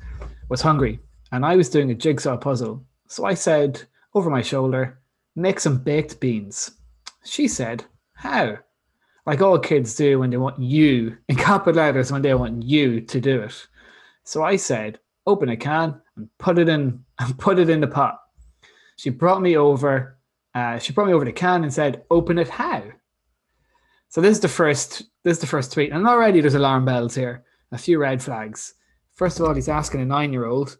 was 0.50 0.62
hungry, 0.62 1.00
and 1.32 1.45
I 1.45 1.56
was 1.56 1.69
doing 1.69 1.91
a 1.91 1.95
jigsaw 1.95 2.38
puzzle. 2.38 2.84
So 3.08 3.23
I 3.26 3.36
said 3.36 3.84
over 4.13 4.30
my 4.30 4.41
shoulder, 4.41 5.00
"Make 5.36 5.60
some 5.60 5.78
baked 5.78 6.19
beans." 6.19 6.71
She 7.23 7.47
said, 7.47 7.86
"How?" 8.15 8.58
Like 9.27 9.41
all 9.41 9.59
kids 9.59 9.93
do 9.93 10.19
when 10.19 10.29
they 10.31 10.37
want 10.37 10.59
you 10.59 11.17
in 11.27 11.35
capital 11.35 11.83
letters 11.83 12.11
when 12.11 12.21
they 12.21 12.33
want 12.33 12.63
you 12.63 13.01
to 13.01 13.19
do 13.19 13.41
it. 13.41 13.67
So 14.23 14.43
I 14.43 14.55
said, 14.55 14.99
"Open 15.27 15.49
a 15.49 15.57
can 15.57 16.01
and 16.15 16.29
put 16.39 16.57
it 16.57 16.69
in 16.69 17.03
and 17.19 17.37
put 17.37 17.59
it 17.59 17.69
in 17.69 17.81
the 17.81 17.87
pot." 17.87 18.19
She 18.95 19.11
brought 19.11 19.41
me 19.41 19.55
over 19.55 20.17
uh, 20.55 20.79
she 20.79 20.91
brought 20.91 21.07
me 21.07 21.13
over 21.13 21.25
the 21.25 21.31
can 21.31 21.63
and 21.63 21.71
said, 21.71 22.03
"Open 22.09 22.39
it 22.39 22.49
how?" 22.49 22.81
So 24.09 24.21
this 24.21 24.37
is 24.37 24.39
the 24.39 24.47
first. 24.47 25.03
This 25.23 25.37
is 25.37 25.41
the 25.41 25.47
first 25.47 25.73
tweet, 25.73 25.91
and 25.91 26.07
already 26.07 26.41
there's 26.41 26.55
alarm 26.55 26.85
bells 26.85 27.13
here. 27.13 27.43
A 27.73 27.77
few 27.77 27.99
red 27.99 28.23
flags. 28.23 28.73
First 29.13 29.39
of 29.39 29.45
all, 29.45 29.53
he's 29.53 29.67
asking 29.67 30.01
a 30.01 30.05
nine-year-old 30.05 30.77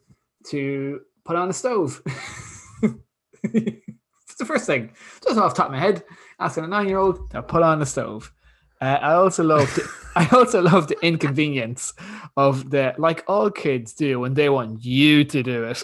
to 0.52 1.02
put 1.26 1.36
on 1.36 1.50
the 1.50 1.54
stove. 1.54 2.02
it's 3.44 4.36
the 4.40 4.46
first 4.46 4.66
thing, 4.66 4.94
just 5.24 5.38
off 5.38 5.54
the 5.54 5.58
top 5.58 5.66
of 5.68 5.74
my 5.74 5.80
head, 5.80 6.04
asking 6.40 6.64
a 6.64 6.68
nine-year-old 6.68 7.30
to 7.32 7.42
put 7.42 7.62
on 7.62 7.80
the 7.80 7.86
stove. 7.86 8.32
Uh, 8.82 8.98
I 9.02 9.14
also 9.14 9.44
love. 9.44 9.74
The, 9.76 9.90
I 10.16 10.28
also 10.32 10.62
love 10.62 10.88
the 10.88 10.98
inconvenience 11.06 11.94
of 12.36 12.72
the 12.72 12.96
like 12.98 13.24
all 13.28 13.52
kids 13.52 13.94
do 13.94 14.20
when 14.20 14.34
they 14.34 14.50
want 14.50 14.84
you 14.84 15.24
to 15.26 15.44
do 15.44 15.66
it. 15.66 15.84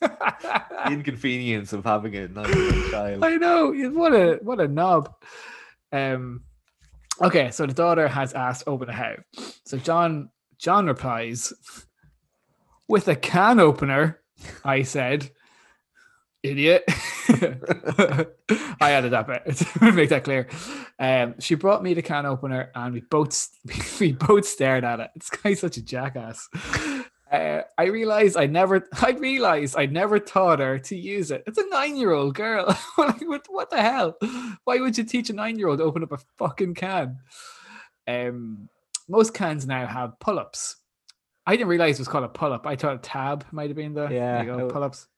The 0.00 0.62
inconvenience 0.86 1.72
of 1.72 1.84
having 1.84 2.14
a 2.16 2.28
nine-year-old 2.28 2.90
child. 2.90 3.24
I 3.24 3.36
know. 3.36 3.72
What 3.90 4.14
a 4.14 4.38
what 4.42 4.60
a 4.60 4.68
knob. 4.68 5.12
Um 5.90 6.42
okay, 7.20 7.50
so 7.50 7.66
the 7.66 7.74
daughter 7.74 8.06
has 8.06 8.32
asked 8.32 8.64
open 8.66 8.88
a 8.88 8.92
how. 8.92 9.16
So 9.64 9.76
John 9.76 10.30
John 10.58 10.86
replies 10.86 11.52
with 12.86 13.08
a 13.08 13.16
can 13.16 13.58
opener, 13.58 14.20
I 14.64 14.82
said. 14.82 15.30
Idiot. 16.42 16.84
I 18.80 18.90
added 18.90 19.12
that 19.12 19.26
bit 19.26 19.56
to 19.80 19.92
make 19.92 20.08
that 20.08 20.24
clear. 20.24 20.48
Um, 20.98 21.34
she 21.38 21.54
brought 21.54 21.82
me 21.82 21.94
the 21.94 22.02
can 22.02 22.26
opener 22.26 22.70
and 22.74 22.94
we 22.94 23.00
both 23.00 23.48
we 24.00 24.12
both 24.12 24.46
stared 24.46 24.84
at 24.84 25.00
it. 25.00 25.10
This 25.14 25.30
guy's 25.30 25.60
such 25.60 25.76
a 25.76 25.82
jackass. 25.82 26.48
Uh, 27.30 27.62
I 27.78 27.84
realized 27.84 28.36
I 28.36 28.46
never 28.46 28.88
I 29.00 29.12
realized 29.12 29.76
I 29.78 29.86
never 29.86 30.18
taught 30.18 30.58
her 30.58 30.78
to 30.80 30.96
use 30.96 31.30
it. 31.30 31.44
It's 31.46 31.58
a 31.58 31.68
nine-year-old 31.68 32.34
girl. 32.34 32.76
Like, 32.98 33.26
what, 33.26 33.46
what 33.48 33.70
the 33.70 33.80
hell? 33.80 34.16
Why 34.64 34.78
would 34.78 34.98
you 34.98 35.04
teach 35.04 35.30
a 35.30 35.32
nine-year-old 35.32 35.78
to 35.78 35.84
open 35.84 36.02
up 36.02 36.12
a 36.12 36.18
fucking 36.36 36.74
can? 36.74 37.18
Um, 38.06 38.68
most 39.08 39.32
cans 39.32 39.66
now 39.66 39.86
have 39.86 40.18
pull-ups. 40.20 40.76
I 41.46 41.56
didn't 41.56 41.68
realize 41.68 41.96
it 41.96 42.02
was 42.02 42.08
called 42.08 42.24
a 42.24 42.28
pull-up. 42.28 42.66
I 42.66 42.76
thought 42.76 42.96
a 42.96 42.98
tab 42.98 43.46
might 43.50 43.68
have 43.70 43.76
been 43.76 43.94
the 43.94 44.02
Yeah, 44.02 44.08
there 44.08 44.36
you 44.36 44.42
I 44.42 44.44
go, 44.44 44.52
w- 44.52 44.72
pull-ups. 44.72 45.08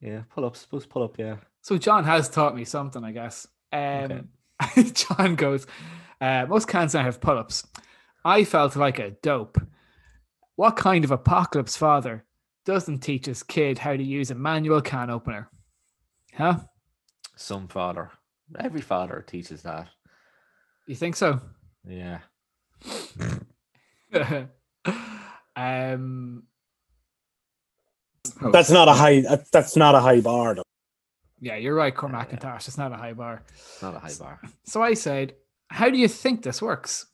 Yeah, 0.00 0.22
pull 0.30 0.44
up, 0.44 0.56
suppose 0.56 0.86
pull 0.86 1.02
up, 1.02 1.18
yeah. 1.18 1.36
So 1.60 1.76
John 1.76 2.04
has 2.04 2.28
taught 2.28 2.56
me 2.56 2.64
something, 2.64 3.04
I 3.04 3.12
guess. 3.12 3.46
Um, 3.72 4.28
John 4.92 5.34
goes, 5.36 5.66
uh, 6.20 6.46
most 6.48 6.68
cans 6.68 6.94
now 6.94 7.02
have 7.02 7.20
pull-ups. 7.20 7.66
I 8.24 8.44
felt 8.44 8.76
like 8.76 8.98
a 8.98 9.10
dope. 9.10 9.58
What 10.56 10.76
kind 10.76 11.04
of 11.04 11.10
apocalypse 11.10 11.76
father 11.76 12.24
doesn't 12.64 12.98
teach 13.00 13.26
his 13.26 13.42
kid 13.42 13.78
how 13.78 13.96
to 13.96 14.02
use 14.02 14.30
a 14.30 14.34
manual 14.34 14.80
can 14.82 15.10
opener? 15.10 15.50
Huh? 16.34 16.60
Some 17.36 17.68
father. 17.68 18.10
Every 18.58 18.80
father 18.80 19.24
teaches 19.26 19.62
that. 19.62 19.88
You 20.86 20.94
think 20.94 21.16
so? 21.16 21.40
Yeah. 21.86 22.18
um, 25.56 26.42
That's 28.52 28.70
not 28.70 28.88
a 28.88 28.92
high. 28.92 29.24
That's 29.52 29.76
not 29.76 29.94
a 29.94 30.00
high 30.00 30.20
bar. 30.20 30.54
Though. 30.54 30.62
Yeah, 31.40 31.56
you're 31.56 31.74
right, 31.74 31.94
Cormac 31.94 32.30
McIntosh. 32.30 32.68
It's 32.68 32.76
not 32.76 32.92
a 32.92 32.96
high 32.96 33.14
bar. 33.14 33.42
It's 33.48 33.80
not 33.82 33.96
a 33.96 33.98
high 33.98 34.14
bar. 34.18 34.40
So 34.64 34.82
I 34.82 34.94
said, 34.94 35.34
How 35.68 35.88
do 35.88 35.98
you 35.98 36.08
think 36.08 36.42
this 36.42 36.60
works? 36.60 37.06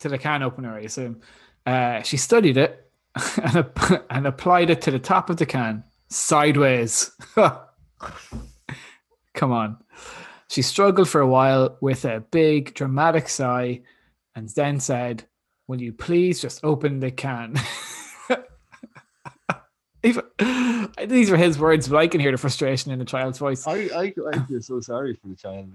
To 0.00 0.08
the 0.08 0.18
can 0.18 0.42
opener, 0.42 0.74
I 0.76 0.80
assume. 0.80 1.20
Uh, 1.66 2.02
she 2.02 2.16
studied 2.16 2.56
it 2.56 2.90
and, 3.42 3.56
ap- 3.56 4.06
and 4.10 4.26
applied 4.26 4.70
it 4.70 4.82
to 4.82 4.90
the 4.90 4.98
top 4.98 5.30
of 5.30 5.36
the 5.36 5.46
can 5.46 5.84
sideways. 6.08 7.10
Come 9.34 9.52
on. 9.52 9.78
She 10.48 10.62
struggled 10.62 11.08
for 11.08 11.20
a 11.20 11.26
while 11.28 11.78
with 11.80 12.04
a 12.04 12.20
big 12.20 12.74
dramatic 12.74 13.28
sigh 13.28 13.82
and 14.34 14.48
then 14.50 14.80
said, 14.80 15.24
Will 15.68 15.80
you 15.80 15.92
please 15.92 16.40
just 16.40 16.64
open 16.64 16.98
the 17.00 17.12
can? 17.12 17.54
Even- 20.02 20.22
These 21.06 21.30
were 21.30 21.36
his 21.36 21.58
words, 21.58 21.88
but 21.88 21.96
I 21.98 22.08
can 22.08 22.20
hear 22.20 22.32
the 22.32 22.38
frustration 22.38 22.90
in 22.92 22.98
the 22.98 23.04
child's 23.04 23.38
voice. 23.38 23.66
I, 23.66 23.88
I, 23.94 24.14
I 24.32 24.38
feel 24.46 24.60
so 24.62 24.80
sorry 24.80 25.14
for 25.14 25.28
the 25.28 25.36
child. 25.36 25.72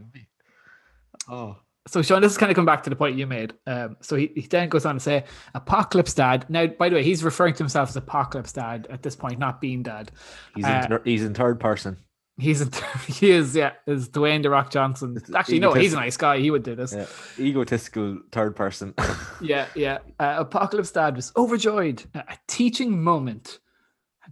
Oh, 1.30 1.58
So, 1.88 2.02
Sean, 2.02 2.22
this 2.22 2.32
is 2.32 2.38
kind 2.38 2.52
of 2.52 2.56
come 2.56 2.66
back 2.66 2.84
to 2.84 2.90
the 2.90 2.96
point 2.96 3.18
you 3.18 3.28
made. 3.28 3.54
Um, 3.68 3.98
so 4.02 4.16
he, 4.16 4.32
he 4.36 4.42
then 4.42 4.70
goes 4.70 4.86
on 4.86 4.96
to 4.96 5.00
say, 5.00 5.24
Apocalypse 5.54 6.14
Dad. 6.14 6.46
Now, 6.50 6.66
by 6.68 6.90
the 6.90 6.96
way, 6.96 7.04
he's 7.04 7.24
referring 7.24 7.54
to 7.54 7.60
himself 7.60 7.90
as 7.90 7.96
Apocalypse 7.96 8.52
Dad 8.54 8.88
at 8.90 9.04
this 9.04 9.16
point, 9.16 9.38
not 9.40 9.62
Bean 9.62 9.84
Dad. 9.84 10.12
he's 10.56 10.66
Uh, 10.66 10.82
in 10.84 10.90
thir- 10.90 11.02
he's 11.06 11.24
in 11.24 11.34
third 11.34 11.60
person. 11.60 11.98
He's 12.38 12.60
in, 12.62 12.70
he 13.08 13.32
is, 13.32 13.56
yeah, 13.56 13.74
is 13.88 14.10
Dwayne 14.10 14.42
the 14.44 14.50
Rock 14.50 14.70
Johnson. 14.72 15.16
It's 15.16 15.34
Actually, 15.34 15.60
no, 15.60 15.74
he's 15.74 15.94
a 15.94 15.98
nice 15.98 16.18
guy. 16.18 16.40
He 16.40 16.52
would 16.52 16.64
do 16.64 16.76
this. 16.76 16.94
Yeah, 16.94 17.06
egotistical 17.40 18.20
third 18.32 18.56
person. 18.56 18.94
Yeah, 19.42 19.68
yeah. 19.76 19.98
Uh, 20.20 20.36
Apocalypse 20.40 20.92
Dad 20.92 21.16
was 21.18 21.32
overjoyed. 21.36 22.04
A 22.16 22.20
a 22.20 22.38
teaching 22.48 23.02
moment 23.04 23.60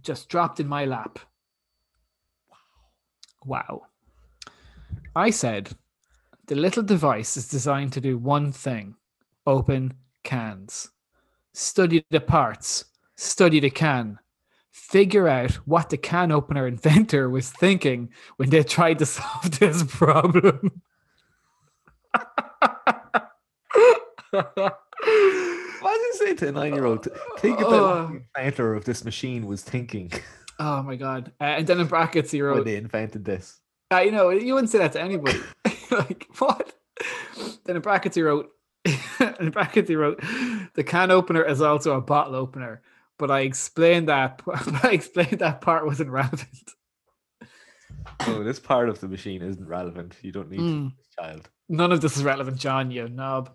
just 0.04 0.28
dropped 0.28 0.60
in 0.60 0.68
my 0.68 0.84
lap. 0.84 1.18
Wow. 3.44 3.86
I 5.16 5.30
said, 5.30 5.70
the 6.46 6.54
little 6.54 6.82
device 6.82 7.36
is 7.36 7.48
designed 7.48 7.92
to 7.94 8.00
do 8.00 8.18
one 8.18 8.52
thing 8.52 8.96
open 9.46 9.94
cans. 10.22 10.90
Study 11.52 12.04
the 12.10 12.20
parts, 12.20 12.86
study 13.16 13.60
the 13.60 13.70
can, 13.70 14.18
figure 14.70 15.28
out 15.28 15.52
what 15.66 15.90
the 15.90 15.96
can 15.96 16.32
opener 16.32 16.66
inventor 16.66 17.30
was 17.30 17.50
thinking 17.50 18.10
when 18.36 18.50
they 18.50 18.62
tried 18.62 18.98
to 18.98 19.06
solve 19.16 19.58
this 19.58 19.82
problem. 19.84 20.82
Imagine 25.84 26.12
saying 26.14 26.36
to 26.36 26.48
a 26.48 26.52
nine-year-old, 26.52 27.08
"Think 27.38 27.58
about 27.60 27.72
Oh. 27.72 28.00
what 28.04 28.08
the 28.12 28.22
inventor 28.40 28.74
of 28.74 28.84
this 28.84 29.04
machine 29.04 29.46
was 29.46 29.62
thinking 29.62 30.10
Oh 30.58 30.82
my 30.82 30.96
god! 30.96 31.32
Uh, 31.40 31.44
and 31.44 31.66
then 31.66 31.80
in 31.80 31.86
brackets 31.88 32.30
he 32.30 32.40
wrote, 32.40 32.54
when 32.56 32.64
they 32.64 32.76
invented 32.76 33.24
this." 33.24 33.60
uh, 33.92 33.98
"You 34.00 34.12
know, 34.12 34.30
you 34.30 34.54
wouldn't 34.54 34.70
say 34.70 34.78
that 34.78 34.92
to 34.92 35.00
anybody. 35.00 35.40
like 35.90 36.26
what?" 36.38 36.72
Then 37.64 37.76
in 37.76 37.82
brackets 37.82 38.14
he 38.16 38.22
wrote, 38.22 38.50
in 39.40 39.50
brackets 39.50 39.88
he 39.88 39.96
wrote, 39.96 40.20
"The 40.74 40.84
can 40.84 41.10
opener 41.10 41.42
is 41.42 41.60
also 41.60 41.96
a 41.96 42.00
bottle 42.00 42.34
opener." 42.36 42.82
But 43.18 43.30
I 43.30 43.40
explained 43.40 44.08
that. 44.08 44.42
I 44.82 44.90
explained 44.92 45.38
that 45.40 45.60
part 45.60 45.86
wasn't 45.86 46.10
relevant. 46.10 46.48
Oh, 48.26 48.42
this 48.42 48.58
part 48.60 48.88
of 48.88 49.00
the 49.00 49.08
machine 49.08 49.42
isn't 49.42 49.66
relevant. 49.66 50.16
You 50.22 50.32
don't 50.32 50.50
need 50.50 50.60
Mm. 50.60 50.96
this 50.96 51.06
child. 51.18 51.48
None 51.68 51.92
of 51.92 52.00
this 52.00 52.16
is 52.16 52.24
relevant, 52.24 52.56
John. 52.58 52.90
You 52.90 53.08
knob. 53.08 53.50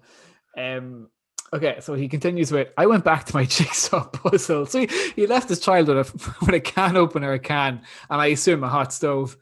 Um. 0.57 1.09
Okay, 1.51 1.77
so 1.79 1.95
he 1.95 2.07
continues 2.07 2.51
with, 2.51 2.69
I 2.77 2.85
went 2.85 3.03
back 3.03 3.25
to 3.25 3.35
my 3.35 3.45
jigsaw 3.45 4.05
puzzle. 4.05 4.65
So 4.65 4.79
he, 4.79 4.89
he 5.15 5.27
left 5.27 5.49
his 5.49 5.59
child 5.59 5.87
with 5.87 5.97
a, 5.97 6.35
with 6.45 6.55
a 6.55 6.59
can 6.59 6.95
opener, 6.95 7.33
a 7.33 7.39
can, 7.39 7.81
and 8.09 8.21
I 8.21 8.27
assume 8.27 8.63
a 8.63 8.69
hot 8.69 8.93
stove. 8.93 9.37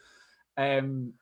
Um, 0.56 1.14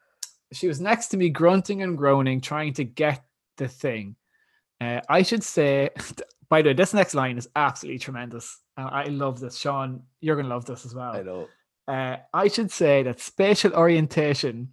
she 0.51 0.67
was 0.67 0.79
next 0.79 1.07
to 1.07 1.17
me, 1.17 1.29
grunting 1.29 1.81
and 1.81 1.97
groaning, 1.97 2.39
trying 2.41 2.73
to 2.73 2.83
get 2.83 3.23
the 3.57 3.67
thing. 3.67 4.15
Uh, 4.79 5.01
I 5.09 5.23
should 5.23 5.43
say, 5.43 5.89
by 6.49 6.61
the 6.61 6.69
way, 6.69 6.73
this 6.73 6.93
next 6.93 7.15
line 7.15 7.37
is 7.37 7.49
absolutely 7.55 7.99
tremendous. 7.99 8.59
Uh, 8.77 8.89
I 8.91 9.05
love 9.05 9.39
this. 9.39 9.57
Sean, 9.57 10.03
you're 10.21 10.35
going 10.35 10.47
to 10.47 10.53
love 10.53 10.65
this 10.65 10.85
as 10.85 10.93
well. 10.93 11.15
I 11.15 11.23
know. 11.23 11.47
Uh, 11.87 12.17
I 12.33 12.47
should 12.47 12.71
say 12.71 13.03
that 13.03 13.19
spatial 13.19 13.73
orientation, 13.73 14.69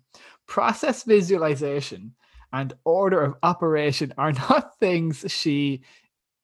process 0.46 1.04
visualization, 1.04 2.14
and 2.52 2.74
order 2.84 3.22
of 3.22 3.36
operation 3.42 4.12
are 4.18 4.32
not 4.32 4.78
things 4.78 5.24
she 5.28 5.82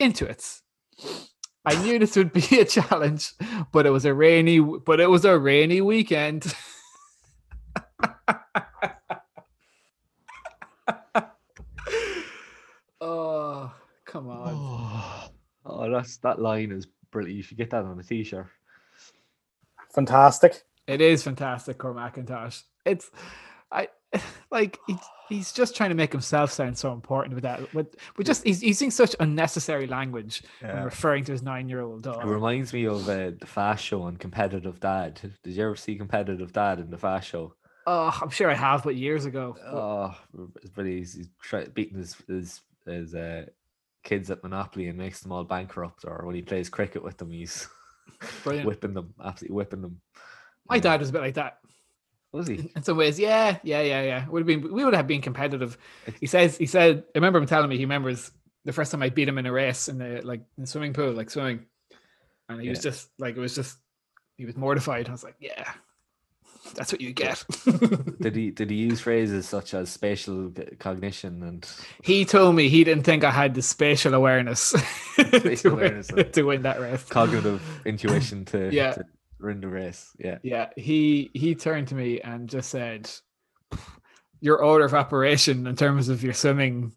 intuits. 0.01 0.62
I 1.64 1.80
knew 1.82 1.99
this 1.99 2.16
would 2.16 2.32
be 2.32 2.46
a 2.61 2.64
challenge, 2.64 3.32
but 3.72 3.86
it 3.86 3.90
was 3.90 4.05
a 4.05 4.14
rainy, 4.14 4.61
but 4.61 5.01
it 5.01 5.11
was 5.11 5.24
a 5.24 5.38
rainy 5.38 5.80
weekend. 5.80 6.55
oh, 13.01 13.72
come 14.05 14.28
on! 14.28 14.55
Oh, 14.55 15.30
oh, 15.66 15.90
that's 15.90 16.16
that 16.18 16.40
line 16.40 16.72
is 16.72 16.86
brilliant. 17.11 17.36
You 17.36 17.42
should 17.42 17.59
get 17.59 17.70
that 17.70 17.84
on 17.84 17.99
a 17.99 18.03
t-shirt. 18.03 18.46
Fantastic. 19.94 20.62
It 20.86 21.01
is 21.03 21.22
fantastic, 21.22 21.76
Cormac 21.76 22.16
McIntosh. 22.16 22.62
It's, 22.86 23.11
I 23.70 23.88
like 24.50 24.78
he, 24.86 24.96
he's 25.28 25.52
just 25.52 25.76
trying 25.76 25.90
to 25.90 25.94
make 25.94 26.12
himself 26.12 26.50
sound 26.50 26.76
so 26.76 26.92
important 26.92 27.34
with 27.34 27.42
that. 27.42 27.72
With, 27.74 27.94
with 28.16 28.26
just 28.26 28.44
he's 28.44 28.62
using 28.62 28.90
such 28.90 29.14
unnecessary 29.20 29.86
language 29.86 30.42
when 30.61 30.84
referring 30.84 31.24
to 31.24 31.32
his 31.32 31.42
nine-year-old 31.42 32.06
It 32.06 32.24
reminds 32.24 32.72
me 32.72 32.86
of 32.86 33.09
uh, 33.09 33.32
the 33.38 33.46
Fast 33.46 33.84
Show 33.84 34.06
and 34.06 34.18
Competitive 34.18 34.80
Dad. 34.80 35.20
Did 35.42 35.54
you 35.54 35.64
ever 35.64 35.76
see 35.76 35.96
Competitive 35.96 36.52
Dad 36.52 36.80
in 36.80 36.90
the 36.90 36.98
Fast 36.98 37.28
Show? 37.28 37.54
Oh, 37.86 38.18
I'm 38.20 38.30
sure 38.30 38.50
I 38.50 38.54
have, 38.54 38.84
but 38.84 38.96
years 38.96 39.24
ago. 39.24 39.56
Oh, 39.64 40.14
but 40.74 40.86
he's, 40.86 41.14
he's 41.14 41.28
try, 41.42 41.64
beating 41.64 41.98
his 41.98 42.16
his, 42.26 42.61
his 42.86 43.14
uh, 43.14 43.46
kids 44.04 44.30
at 44.30 44.42
Monopoly 44.42 44.88
and 44.88 44.98
makes 44.98 45.20
them 45.20 45.32
all 45.32 45.44
bankrupt. 45.44 46.04
Or 46.06 46.24
when 46.24 46.34
he 46.34 46.42
plays 46.42 46.68
cricket 46.68 47.02
with 47.02 47.16
them, 47.18 47.30
he's 47.30 47.68
whipping 48.44 48.94
them, 48.94 49.14
absolutely 49.22 49.56
whipping 49.56 49.82
them. 49.82 50.00
My 50.68 50.78
dad 50.78 51.00
was 51.00 51.09
a 51.09 51.12
bit 51.12 51.22
like 51.22 51.34
that 51.34 51.61
Was 52.33 52.47
he? 52.47 52.70
in 52.76 52.83
some 52.83 52.97
ways. 52.97 53.18
Yeah, 53.18 53.59
yeah, 53.62 53.81
yeah, 53.83 54.03
yeah. 54.03 54.29
Would 54.29 54.41
have 54.41 54.47
been 54.47 54.72
we 54.72 54.85
would 54.85 54.95
have 54.95 55.07
been 55.07 55.22
competitive. 55.22 55.79
He 56.20 56.26
says 56.26 56.57
he 56.59 56.66
said. 56.66 57.05
I 57.14 57.18
remember 57.18 57.39
him 57.39 57.47
telling 57.47 57.68
me 57.70 57.76
he 57.79 57.85
remembers 57.85 58.31
the 58.64 58.72
first 58.72 58.91
time 58.93 59.03
I 59.03 59.09
beat 59.09 59.29
him 59.29 59.39
in 59.39 59.47
a 59.47 59.53
race 59.53 59.89
in 59.89 59.99
the 59.99 60.20
like 60.22 60.41
in 60.57 60.64
the 60.64 60.66
swimming 60.66 60.93
pool, 60.93 61.12
like 61.12 61.31
swimming, 61.31 61.64
and 62.49 62.61
he 62.61 62.68
was 62.68 62.81
just 62.83 63.09
like 63.18 63.37
it 63.37 63.41
was 63.41 63.55
just 63.55 63.79
he 64.37 64.45
was 64.45 64.57
mortified. 64.57 65.09
I 65.09 65.12
was 65.12 65.24
like, 65.24 65.37
yeah, 65.41 65.72
that's 66.74 66.93
what 66.93 67.01
you 67.01 67.12
get. 67.14 67.43
Did 68.20 68.37
he 68.37 68.51
did 68.51 68.68
he 68.70 68.76
use 68.76 69.01
phrases 69.01 69.49
such 69.49 69.72
as 69.72 69.89
spatial 69.91 70.53
cognition 70.79 71.43
and 71.43 71.66
he 72.03 72.24
told 72.26 72.55
me 72.57 72.68
he 72.68 72.85
didn't 72.85 73.05
think 73.05 73.24
I 73.24 73.31
had 73.31 73.55
the 73.55 73.62
spatial 73.62 74.12
awareness, 74.12 74.61
Spatial 75.14 75.57
to, 75.57 75.70
win, 75.70 75.79
awareness, 75.79 76.11
uh, 76.12 76.22
to 76.33 76.43
win 76.43 76.62
that 76.62 76.79
race. 76.81 77.05
cognitive 77.05 77.62
intuition 77.87 78.45
to, 78.47 78.68
Yeah. 78.72 78.93
to 78.93 79.05
win 79.41 79.61
the 79.61 79.68
race? 79.68 80.11
Yeah. 80.18 80.39
Yeah, 80.43 80.68
he 80.76 81.30
he 81.34 81.55
turned 81.55 81.89
to 81.89 81.95
me 81.95 82.20
and 82.20 82.49
just 82.49 82.70
said, 82.70 83.11
"Your 84.41 84.62
order 84.62 84.84
of 84.84 84.95
operation 84.95 85.66
in 85.66 85.76
terms 85.76 86.09
of 86.09 86.22
your 86.22 86.34
swimming 86.34 86.93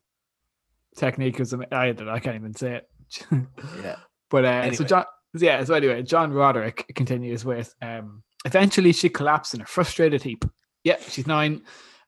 technique 0.97 1.39
ama-" 1.39 1.67
I 1.71 1.89
I 1.89 2.19
can't 2.19 2.35
even 2.35 2.53
say 2.53 2.75
it." 2.75 2.89
Yeah. 3.83 3.97
but 4.29 4.45
uh, 4.45 4.71
so 4.73 4.83
John, 4.83 5.05
yeah. 5.33 5.63
So 5.63 5.73
anyway, 5.73 6.03
John 6.03 6.31
Roderick 6.31 6.91
continues 6.95 7.43
with, 7.45 7.73
um, 7.81 8.23
"Eventually, 8.45 8.93
she 8.93 9.09
collapsed 9.09 9.53
in 9.53 9.61
a 9.61 9.65
frustrated 9.65 10.23
heap. 10.23 10.45
Yeah, 10.83 10.97
she's 11.07 11.27
nine. 11.27 11.63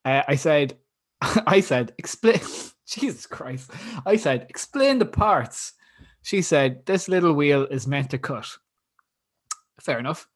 Uh, 0.05 0.23
I 0.27 0.35
said, 0.35 0.77
I 1.21 1.59
said, 1.61 1.93
explain. 1.97 2.39
Jesus 2.85 3.25
Christ! 3.25 3.71
I 4.05 4.17
said, 4.17 4.45
explain 4.49 4.99
the 4.99 5.05
parts. 5.05 5.73
She 6.21 6.41
said, 6.41 6.85
this 6.85 7.07
little 7.07 7.33
wheel 7.33 7.65
is 7.65 7.87
meant 7.87 8.09
to 8.11 8.17
cut. 8.17 8.47
Fair 9.79 9.99
enough. 9.99 10.27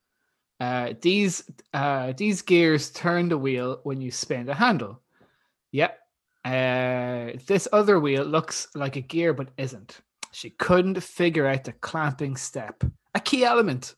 Uh, 0.60 0.94
these 1.00 1.44
uh, 1.72 2.12
these 2.16 2.42
gears 2.42 2.90
turn 2.90 3.28
the 3.28 3.38
wheel 3.38 3.80
when 3.84 4.00
you 4.00 4.10
spin 4.10 4.46
the 4.46 4.54
handle. 4.54 5.00
Yep. 5.72 5.98
Uh, 6.44 7.32
this 7.46 7.68
other 7.72 8.00
wheel 8.00 8.24
looks 8.24 8.68
like 8.74 8.96
a 8.96 9.00
gear 9.00 9.32
but 9.32 9.50
isn't. 9.56 10.00
She 10.32 10.50
couldn't 10.50 11.00
figure 11.02 11.46
out 11.46 11.64
the 11.64 11.72
clamping 11.72 12.36
step, 12.36 12.82
a 13.14 13.20
key 13.20 13.44
element. 13.44 13.94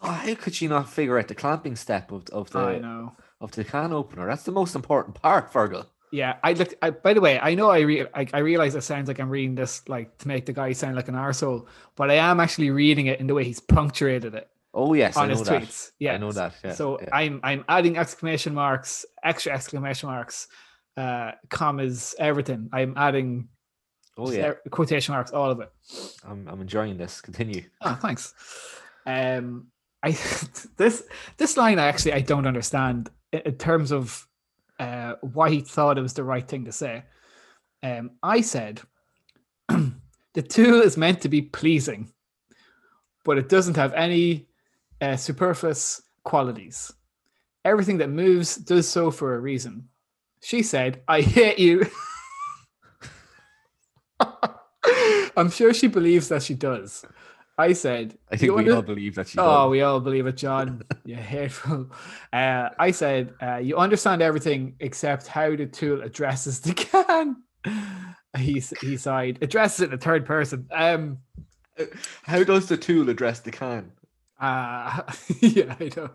Oh, 0.00 0.10
how 0.10 0.34
could 0.34 0.54
she 0.54 0.68
not 0.68 0.88
figure 0.88 1.18
out 1.18 1.28
the 1.28 1.34
clamping 1.34 1.76
step 1.76 2.12
of, 2.12 2.28
of 2.30 2.54
I 2.54 2.74
the 2.74 2.80
know. 2.80 3.16
of 3.40 3.52
the 3.52 3.64
can 3.64 3.92
opener? 3.92 4.26
That's 4.26 4.44
the 4.44 4.52
most 4.52 4.74
important 4.74 5.20
part, 5.20 5.52
Fergal. 5.52 5.86
Yeah, 6.14 6.36
I 6.42 6.52
looked. 6.52 6.74
I, 6.80 6.90
by 6.90 7.12
the 7.12 7.20
way, 7.20 7.40
I 7.40 7.54
know 7.54 7.70
I 7.70 7.80
re- 7.80 8.06
I, 8.14 8.26
I 8.32 8.38
realize 8.38 8.74
it 8.74 8.82
sounds 8.82 9.08
like 9.08 9.18
I'm 9.18 9.30
reading 9.30 9.54
this 9.54 9.86
like 9.88 10.16
to 10.18 10.28
make 10.28 10.46
the 10.46 10.52
guy 10.52 10.72
sound 10.72 10.94
like 10.96 11.08
an 11.08 11.14
arsehole, 11.14 11.66
but 11.96 12.10
I 12.10 12.14
am 12.14 12.40
actually 12.40 12.70
reading 12.70 13.06
it 13.06 13.20
in 13.20 13.26
the 13.26 13.34
way 13.34 13.44
he's 13.44 13.60
punctuated 13.60 14.34
it 14.34 14.48
Oh 14.74 14.92
yes, 14.92 15.16
on 15.16 15.24
I 15.24 15.32
know 15.32 15.38
his 15.38 15.48
that. 15.48 15.90
Yeah, 16.00 16.14
I 16.14 16.16
know 16.18 16.32
that. 16.32 16.54
Yeah. 16.64 16.72
so 16.72 17.00
yeah. 17.00 17.08
I'm 17.12 17.40
I'm 17.44 17.64
adding 17.68 17.96
exclamation 17.96 18.52
marks, 18.54 19.06
extra 19.22 19.52
exclamation 19.52 20.08
marks, 20.08 20.48
uh, 20.96 21.32
commas, 21.48 22.14
everything. 22.18 22.68
I'm 22.72 22.94
adding 22.96 23.48
oh 24.18 24.32
yeah, 24.32 24.54
quotation 24.70 25.14
marks, 25.14 25.30
all 25.30 25.52
of 25.52 25.60
it. 25.60 25.70
I'm 26.24 26.48
I'm 26.48 26.60
enjoying 26.60 26.96
this. 26.96 27.20
Continue. 27.20 27.62
Oh, 27.82 27.94
thanks. 28.02 28.34
Um, 29.06 29.68
I 30.02 30.10
this 30.76 31.04
this 31.36 31.56
line 31.56 31.78
I 31.78 31.86
actually 31.86 32.14
I 32.14 32.20
don't 32.20 32.46
understand 32.46 33.10
in, 33.32 33.42
in 33.44 33.54
terms 33.54 33.92
of 33.92 34.26
uh, 34.78 35.14
why 35.20 35.50
he 35.50 35.60
thought 35.60 35.98
it 35.98 36.02
was 36.02 36.14
the 36.14 36.24
right 36.24 36.46
thing 36.46 36.64
to 36.64 36.72
say. 36.72 37.04
Um, 37.82 38.12
I 38.22 38.40
said 38.40 38.80
the 39.68 40.42
tool 40.42 40.80
is 40.80 40.96
meant 40.96 41.20
to 41.22 41.28
be 41.28 41.42
pleasing, 41.42 42.12
but 43.24 43.38
it 43.38 43.48
doesn't 43.48 43.76
have 43.76 43.92
any 43.94 44.46
uh, 45.00 45.16
superfluous 45.16 46.02
qualities. 46.24 46.92
Everything 47.64 47.98
that 47.98 48.10
moves 48.10 48.56
does 48.56 48.88
so 48.88 49.10
for 49.10 49.34
a 49.34 49.40
reason. 49.40 49.88
She 50.40 50.62
said, 50.62 51.02
"I 51.08 51.20
hate 51.22 51.58
you." 51.58 51.86
I'm 55.36 55.50
sure 55.50 55.74
she 55.74 55.88
believes 55.88 56.28
that 56.28 56.42
she 56.42 56.54
does. 56.54 57.04
I 57.56 57.72
said, 57.72 58.18
I 58.32 58.36
think 58.36 58.52
we 58.52 58.58
under- 58.62 58.76
all 58.76 58.82
believe 58.82 59.14
that 59.14 59.28
she 59.28 59.38
Oh, 59.38 59.64
does. 59.64 59.70
we 59.70 59.82
all 59.82 60.00
believe 60.00 60.26
it, 60.26 60.36
John. 60.36 60.82
You're 61.04 61.18
hateful. 61.18 61.88
Uh, 62.32 62.70
I 62.78 62.90
said, 62.90 63.34
uh, 63.40 63.56
you 63.58 63.76
understand 63.76 64.22
everything 64.22 64.74
except 64.80 65.28
how 65.28 65.54
the 65.54 65.66
tool 65.66 66.02
addresses 66.02 66.60
the 66.60 66.74
can. 66.74 67.36
He, 68.36 68.60
he 68.80 68.96
sighed, 68.96 69.38
addresses 69.42 69.82
it 69.82 69.84
in 69.84 69.90
the 69.92 69.96
third 69.96 70.26
person. 70.26 70.66
Um, 70.72 71.18
How 72.24 72.42
does 72.42 72.66
the 72.66 72.76
tool 72.76 73.08
address 73.08 73.38
the 73.38 73.52
can? 73.52 73.92
uh, 74.40 75.02
yeah, 75.40 75.76
I 75.78 75.88
know. 75.96 76.10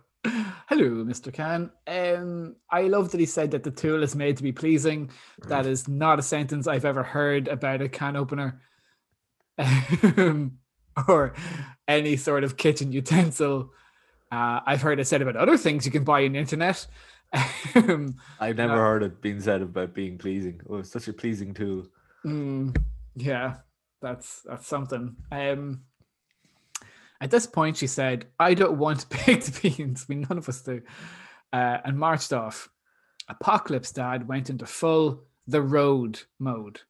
Hello, 0.67 1.05
Mr. 1.05 1.33
Can. 1.33 1.71
Um, 1.87 2.57
I 2.69 2.81
love 2.89 3.11
that 3.11 3.21
he 3.21 3.25
said 3.25 3.51
that 3.51 3.63
the 3.63 3.71
tool 3.71 4.03
is 4.03 4.17
made 4.17 4.35
to 4.35 4.43
be 4.43 4.51
pleasing. 4.51 5.11
That 5.47 5.65
is 5.65 5.87
not 5.87 6.19
a 6.19 6.21
sentence 6.21 6.67
I've 6.67 6.83
ever 6.83 7.03
heard 7.03 7.47
about 7.47 7.81
a 7.81 7.87
can 7.87 8.17
opener 8.17 8.61
um, 9.57 10.57
or 11.07 11.33
any 11.87 12.17
sort 12.17 12.43
of 12.43 12.57
kitchen 12.57 12.91
utensil. 12.91 13.71
Uh, 14.31 14.59
I've 14.65 14.81
heard 14.81 14.99
it 14.99 15.05
said 15.05 15.21
about 15.21 15.35
other 15.35 15.57
things 15.57 15.85
you 15.85 15.91
can 15.91 16.03
buy 16.03 16.23
on 16.25 16.33
the 16.33 16.39
internet. 16.39 16.85
Um, 17.75 18.15
I've 18.39 18.57
never 18.57 18.73
No. 18.75 18.79
heard 18.79 19.03
it 19.03 19.21
being 19.21 19.39
said 19.41 19.61
about 19.61 19.93
being 19.93 20.17
pleasing. 20.17 20.61
Oh, 20.69 20.77
it's 20.77 20.91
such 20.91 21.07
a 21.07 21.13
pleasing 21.13 21.53
tool. 21.53 21.87
Mm, 22.25 22.75
yeah, 23.15 23.55
that's 24.01 24.41
that's 24.43 24.67
something. 24.67 25.15
Um, 25.31 25.81
at 27.21 27.31
this 27.31 27.45
point, 27.47 27.77
she 27.77 27.87
said, 27.87 28.27
"I 28.39 28.53
don't 28.53 28.77
want 28.77 29.09
baked 29.25 29.61
beans." 29.61 30.05
I 30.07 30.13
mean, 30.13 30.25
none 30.29 30.37
of 30.37 30.47
us 30.49 30.61
do, 30.61 30.81
uh, 31.53 31.77
and 31.83 31.97
marched 31.97 32.33
off. 32.33 32.69
Apocalypse 33.27 33.91
Dad 33.91 34.27
went 34.27 34.49
into 34.49 34.65
full 34.65 35.23
the 35.47 35.61
road 35.61 36.21
mode. 36.39 36.81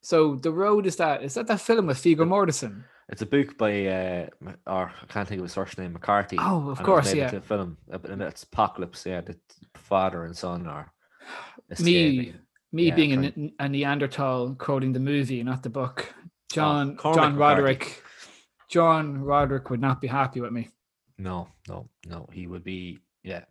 So 0.00 0.36
the 0.36 0.50
road 0.52 0.86
is 0.86 0.96
that 0.96 1.22
is 1.22 1.34
that 1.34 1.46
that 1.48 1.60
film 1.60 1.86
with 1.86 2.02
Viggo 2.02 2.24
Mortensen? 2.24 2.84
It's 3.08 3.22
a 3.22 3.26
book 3.26 3.58
by, 3.58 3.86
uh, 3.86 4.26
or 4.66 4.92
I 5.02 5.06
can't 5.08 5.28
think 5.28 5.40
of 5.40 5.44
his 5.44 5.54
first 5.54 5.76
name, 5.76 5.92
McCarthy. 5.92 6.36
Oh, 6.40 6.70
of 6.70 6.78
and 6.78 6.80
it 6.80 6.84
course, 6.84 7.06
made 7.12 7.18
yeah. 7.18 7.24
into 7.26 7.36
a 7.38 7.40
film, 7.42 7.76
but- 7.88 8.04
and 8.06 8.22
it's 8.22 8.44
Apocalypse. 8.44 9.04
Yeah, 9.04 9.20
the 9.20 9.36
father 9.74 10.24
and 10.24 10.36
son 10.36 10.66
are 10.66 10.92
Me, 11.68 11.72
escaping. 11.72 12.40
me 12.72 12.84
Yeah, 12.88 12.94
being 12.94 13.12
a, 13.24 13.30
trying- 13.32 13.52
a 13.58 13.68
Neanderthal 13.68 14.54
quoting 14.54 14.92
the 14.92 15.00
movie, 15.00 15.42
not 15.42 15.62
the 15.62 15.68
book. 15.70 16.14
John 16.50 16.96
Cormac 16.96 17.16
John 17.20 17.32
McCarthy. 17.34 17.60
Roderick. 17.62 18.02
John 18.70 19.18
Roderick 19.22 19.68
would 19.70 19.80
not 19.80 20.00
be 20.00 20.06
happy 20.08 20.40
with 20.40 20.52
me. 20.52 20.68
No, 21.18 21.48
no, 21.68 21.88
no. 22.06 22.26
He 22.32 22.46
would 22.46 22.64
be, 22.64 22.98
yeah, 23.22 23.44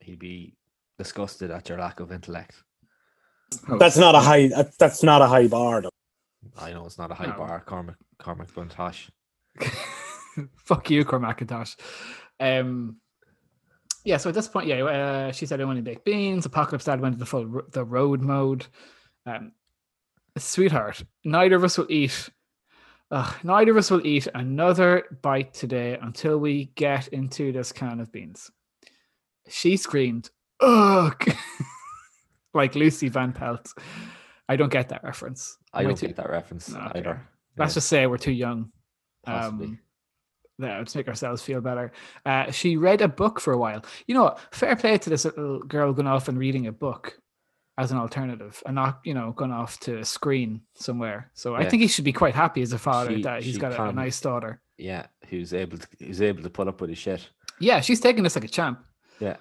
he'd 0.00 0.18
be 0.20 0.54
disgusted 0.98 1.50
at 1.50 1.68
your 1.68 1.78
lack 1.78 1.98
of 2.00 2.12
intellect. 2.12 2.62
That's 3.78 3.96
not 3.96 4.14
a 4.14 4.20
high. 4.20 4.50
That's 4.78 5.02
not 5.02 5.22
a 5.22 5.26
high 5.26 5.46
bar. 5.48 5.82
Though. 5.82 5.90
I 6.56 6.72
know 6.72 6.84
it's 6.86 6.98
not 6.98 7.10
a 7.10 7.14
high 7.14 7.26
No. 7.26 7.32
bar, 7.36 7.62
Cormac, 7.66 7.96
Cormac 8.18 8.50
Buntosh. 8.52 9.10
Fuck 10.56 10.90
you, 10.90 11.04
Cormac 11.04 11.38
Cormacintosh. 11.38 11.76
Um, 12.40 12.96
yeah, 14.04 14.16
so 14.16 14.28
at 14.28 14.34
this 14.34 14.48
point, 14.48 14.66
yeah, 14.66 14.82
uh, 14.84 15.32
she 15.32 15.46
said 15.46 15.60
I 15.60 15.64
want 15.64 15.78
to 15.78 15.82
bake 15.82 16.04
beans. 16.04 16.46
Apocalypse 16.46 16.84
Dad 16.84 17.00
went 17.00 17.14
to 17.14 17.18
the 17.18 17.26
full 17.26 17.62
the 17.72 17.84
road 17.84 18.20
mode. 18.22 18.66
Um, 19.26 19.52
sweetheart, 20.36 21.02
neither 21.24 21.56
of 21.56 21.64
us 21.64 21.76
will 21.76 21.90
eat. 21.90 22.30
Uh, 23.10 23.30
neither 23.42 23.72
of 23.72 23.76
us 23.78 23.90
will 23.90 24.06
eat 24.06 24.28
another 24.34 25.18
bite 25.22 25.52
today 25.54 25.98
until 26.00 26.38
we 26.38 26.66
get 26.76 27.08
into 27.08 27.52
this 27.52 27.72
can 27.72 28.00
of 28.00 28.12
beans. 28.12 28.50
She 29.48 29.76
screamed, 29.76 30.30
"Ugh!" 30.60 31.28
like 32.54 32.74
Lucy 32.74 33.08
Van 33.08 33.32
Pelt. 33.32 33.72
I 34.48 34.56
don't 34.56 34.72
get 34.72 34.88
that 34.90 35.04
reference. 35.04 35.56
I 35.72 35.82
don't 35.82 35.96
too- 35.96 36.06
get 36.06 36.16
that 36.16 36.30
reference 36.30 36.70
No, 36.70 36.80
okay. 36.80 37.00
either. 37.00 37.20
Let's 37.56 37.74
just 37.74 37.88
say 37.88 38.06
we're 38.06 38.18
too 38.18 38.32
young. 38.32 38.70
possibly. 39.24 39.66
Um, 39.66 39.78
yeah, 40.60 40.82
to 40.82 40.98
make 40.98 41.06
ourselves 41.08 41.42
feel 41.42 41.60
better. 41.60 41.92
Uh, 42.26 42.50
she 42.50 42.76
read 42.76 43.00
a 43.02 43.08
book 43.08 43.40
for 43.40 43.52
a 43.52 43.58
while. 43.58 43.84
You 44.06 44.14
know, 44.14 44.36
fair 44.52 44.74
play 44.74 44.96
to 44.98 45.10
this 45.10 45.24
little 45.24 45.60
girl 45.60 45.92
going 45.92 46.06
off 46.08 46.28
and 46.28 46.38
reading 46.38 46.66
a 46.66 46.72
book 46.72 47.20
as 47.76 47.92
an 47.92 47.98
alternative 47.98 48.60
and 48.66 48.74
not, 48.74 49.00
you 49.04 49.14
know, 49.14 49.30
going 49.32 49.52
off 49.52 49.78
to 49.80 49.98
a 49.98 50.04
screen 50.04 50.62
somewhere. 50.74 51.30
So 51.34 51.54
I 51.54 51.68
think 51.68 51.82
he 51.82 51.88
should 51.88 52.04
be 52.04 52.12
quite 52.12 52.34
happy 52.34 52.62
as 52.62 52.72
a 52.72 52.78
father 52.78 53.14
She- 53.16 53.22
that 53.22 53.42
he's 53.42 53.58
got 53.58 53.72
a, 53.72 53.84
a 53.84 53.92
nice 53.92 54.20
daughter. 54.20 54.60
yeah, 54.78 55.06
who's 55.28 55.52
able 55.54 55.78
to 55.78 55.86
who's 56.00 56.20
able 56.22 56.42
to 56.42 56.50
put 56.50 56.66
up 56.68 56.80
with 56.80 56.90
his 56.90 56.98
shit. 56.98 57.28
Yeah, 57.60 57.80
she's 57.80 58.00
taking 58.00 58.24
this 58.24 58.34
like 58.34 58.44
a 58.44 58.48
champ. 58.48 58.80
Yeah. 59.20 59.36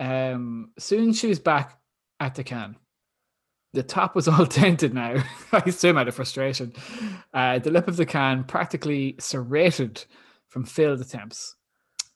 Um, 0.00 0.72
soon 0.78 1.12
she 1.14 1.26
was 1.26 1.38
back 1.38 1.78
at 2.20 2.34
the 2.34 2.44
can. 2.44 2.76
The 3.76 3.82
top 3.82 4.14
was 4.14 4.26
all 4.32 4.46
dented 4.46 4.94
now. 4.94 5.22
I 5.52 5.68
swim 5.68 5.98
out 5.98 6.08
of 6.08 6.14
frustration. 6.14 6.72
Uh, 7.34 7.58
the 7.58 7.70
lip 7.70 7.88
of 7.88 7.98
the 7.98 8.06
can 8.06 8.44
practically 8.44 9.16
serrated 9.18 10.02
from 10.48 10.64
failed 10.64 11.02
attempts. 11.02 11.56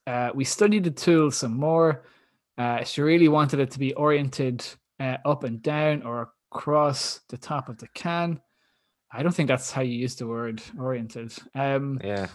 Uh, 0.07 0.31
we 0.35 0.43
studied 0.45 0.85
the 0.85 0.91
tool 0.91 1.31
some 1.31 1.55
more. 1.55 2.07
Uh, 2.57 2.83
she 2.83 3.03
really 3.03 3.29
wanted 3.29 3.61
it 3.61 3.71
to 3.73 3.79
be 3.79 3.93
oriented 3.93 4.65
uh, 4.99 5.19
up 5.27 5.45
and 5.45 5.63
down 5.63 6.03
or 6.03 6.33
across 6.51 7.21
the 7.29 7.37
top 7.37 7.69
of 7.69 7.77
the 7.77 7.89
can. 7.89 8.41
I 9.13 9.23
don't 9.23 9.35
think 9.35 9.49
that's 9.49 9.71
how 9.71 9.83
you 9.83 9.93
use 9.93 10.17
the 10.17 10.27
word 10.27 10.63
oriented. 10.79 11.35
Um, 11.55 12.01
Yeah, 12.03 12.29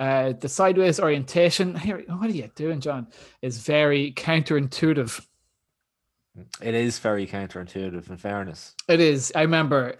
uh, 0.00 0.32
the 0.32 0.48
sideways 0.48 0.98
orientation. 0.98 1.76
Here, 1.76 2.02
what 2.08 2.28
are 2.28 2.32
you 2.32 2.50
doing, 2.56 2.80
John? 2.80 3.06
Is 3.42 3.58
very 3.58 4.12
counterintuitive. 4.12 5.24
It 6.60 6.74
is 6.74 6.98
very 6.98 7.26
counterintuitive. 7.26 8.08
In 8.08 8.16
fairness, 8.16 8.74
It 8.88 9.00
is. 9.00 9.32
I 9.34 9.42
remember. 9.42 9.96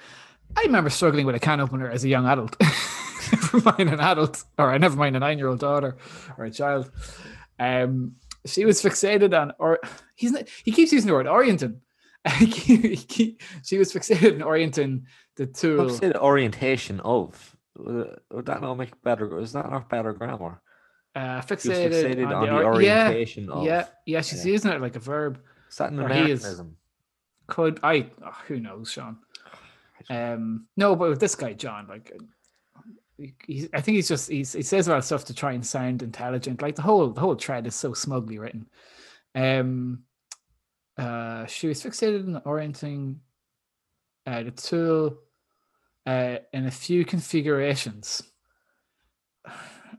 I 0.57 0.63
remember 0.63 0.91
struggling 0.91 1.25
with 1.25 1.35
a 1.35 1.41
can 1.41 1.61
opener 1.61 1.91
as 1.91 2.05
a 2.05 2.09
young 2.09 2.27
adult. 2.27 2.57
never 3.33 3.61
mind 3.61 3.89
an 3.89 4.01
adult, 4.01 4.45
or 4.59 4.71
I 4.71 4.79
never 4.79 4.97
mind 4.97 5.17
a 5.17 5.21
nine-year-old 5.21 5.61
daughter 5.61 5.97
or 6.37 6.45
a 6.45 6.51
child. 6.51 6.91
Um, 7.59 8.17
she 8.45 8.65
was 8.65 8.83
fixated 8.83 9.39
on, 9.39 9.53
or 9.59 9.81
he's 10.15 10.33
not, 10.33 10.49
he 10.65 10.73
keeps 10.73 10.93
using 10.93 11.07
the 11.07 11.15
word 11.15 11.27
orienting. 11.27 11.81
He 12.39 12.95
he 13.09 13.39
she 13.65 13.79
was 13.79 13.93
fixated 13.93 14.37
on 14.37 14.43
orienting 14.43 15.07
the 15.37 15.47
tool. 15.47 15.87
What's 15.87 15.99
the 15.99 16.21
orientation 16.21 17.01
of? 17.01 17.57
Would 17.77 18.21
would 18.31 18.47
that 18.47 18.61
not 18.61 18.75
make 18.75 19.01
better? 19.03 19.41
Is 19.41 19.53
that 19.55 19.69
not 19.71 19.89
better 19.89 20.13
grammar? 20.13 20.61
Uh, 21.17 21.41
fixated, 21.41 21.91
fixated 21.91 22.27
on, 22.29 22.35
on 22.35 22.41
the, 22.43 22.47
the 22.47 22.63
or- 22.63 22.83
yeah, 22.83 23.07
orientation 23.09 23.51
of. 23.51 23.65
yeah, 23.65 23.87
yeah. 24.07 24.21
She's 24.21 24.47
yeah. 24.47 24.53
using 24.53 24.71
it 24.71 24.81
like 24.81 24.95
a 24.95 25.01
verb. 25.01 25.41
Is 25.73 25.79
that 25.79 25.91
an 25.91 26.01
or 26.01 26.09
he 26.09 26.31
is. 26.31 26.61
Could 27.49 27.81
I? 27.83 28.11
oh, 28.25 28.37
who 28.47 28.61
knows, 28.61 28.93
Sean? 28.93 29.17
Um, 30.11 30.67
no, 30.77 30.95
but 30.95 31.09
with 31.09 31.19
this 31.21 31.35
guy, 31.35 31.55
John, 31.55 31.87
like, 31.89 32.13
uh, 32.15 32.81
he, 33.17 33.35
he- 33.47 33.69
I 33.73 33.81
think 33.81 33.97
he's 33.97 34.09
just 34.09 34.29
he's, 34.31 34.53
he 34.53 34.63
says 34.63 34.87
a 34.87 34.91
lot 34.91 34.99
of 34.99 35.05
stuff 35.05 35.25
to 35.27 35.35
try 35.35 35.53
and 35.53 35.65
sound 35.67 36.03
intelligent. 36.03 36.61
Like 36.61 36.77
the 36.77 36.83
whole 36.83 37.09
the 37.11 37.21
whole 37.21 37.35
thread 37.37 37.67
is 37.67 37.75
so 37.75 37.95
smugly 37.95 38.39
written. 38.39 38.69
Um, 39.35 40.03
uh, 40.99 41.47
she 41.47 41.69
was 41.69 41.83
fixated 41.83 42.27
on 42.27 42.43
orienting 42.45 43.21
uh, 44.27 44.43
the 44.43 44.51
tool 44.51 45.19
uh, 46.07 46.37
in 46.53 46.67
a 46.67 46.71
few 46.71 47.05
configurations 47.07 48.23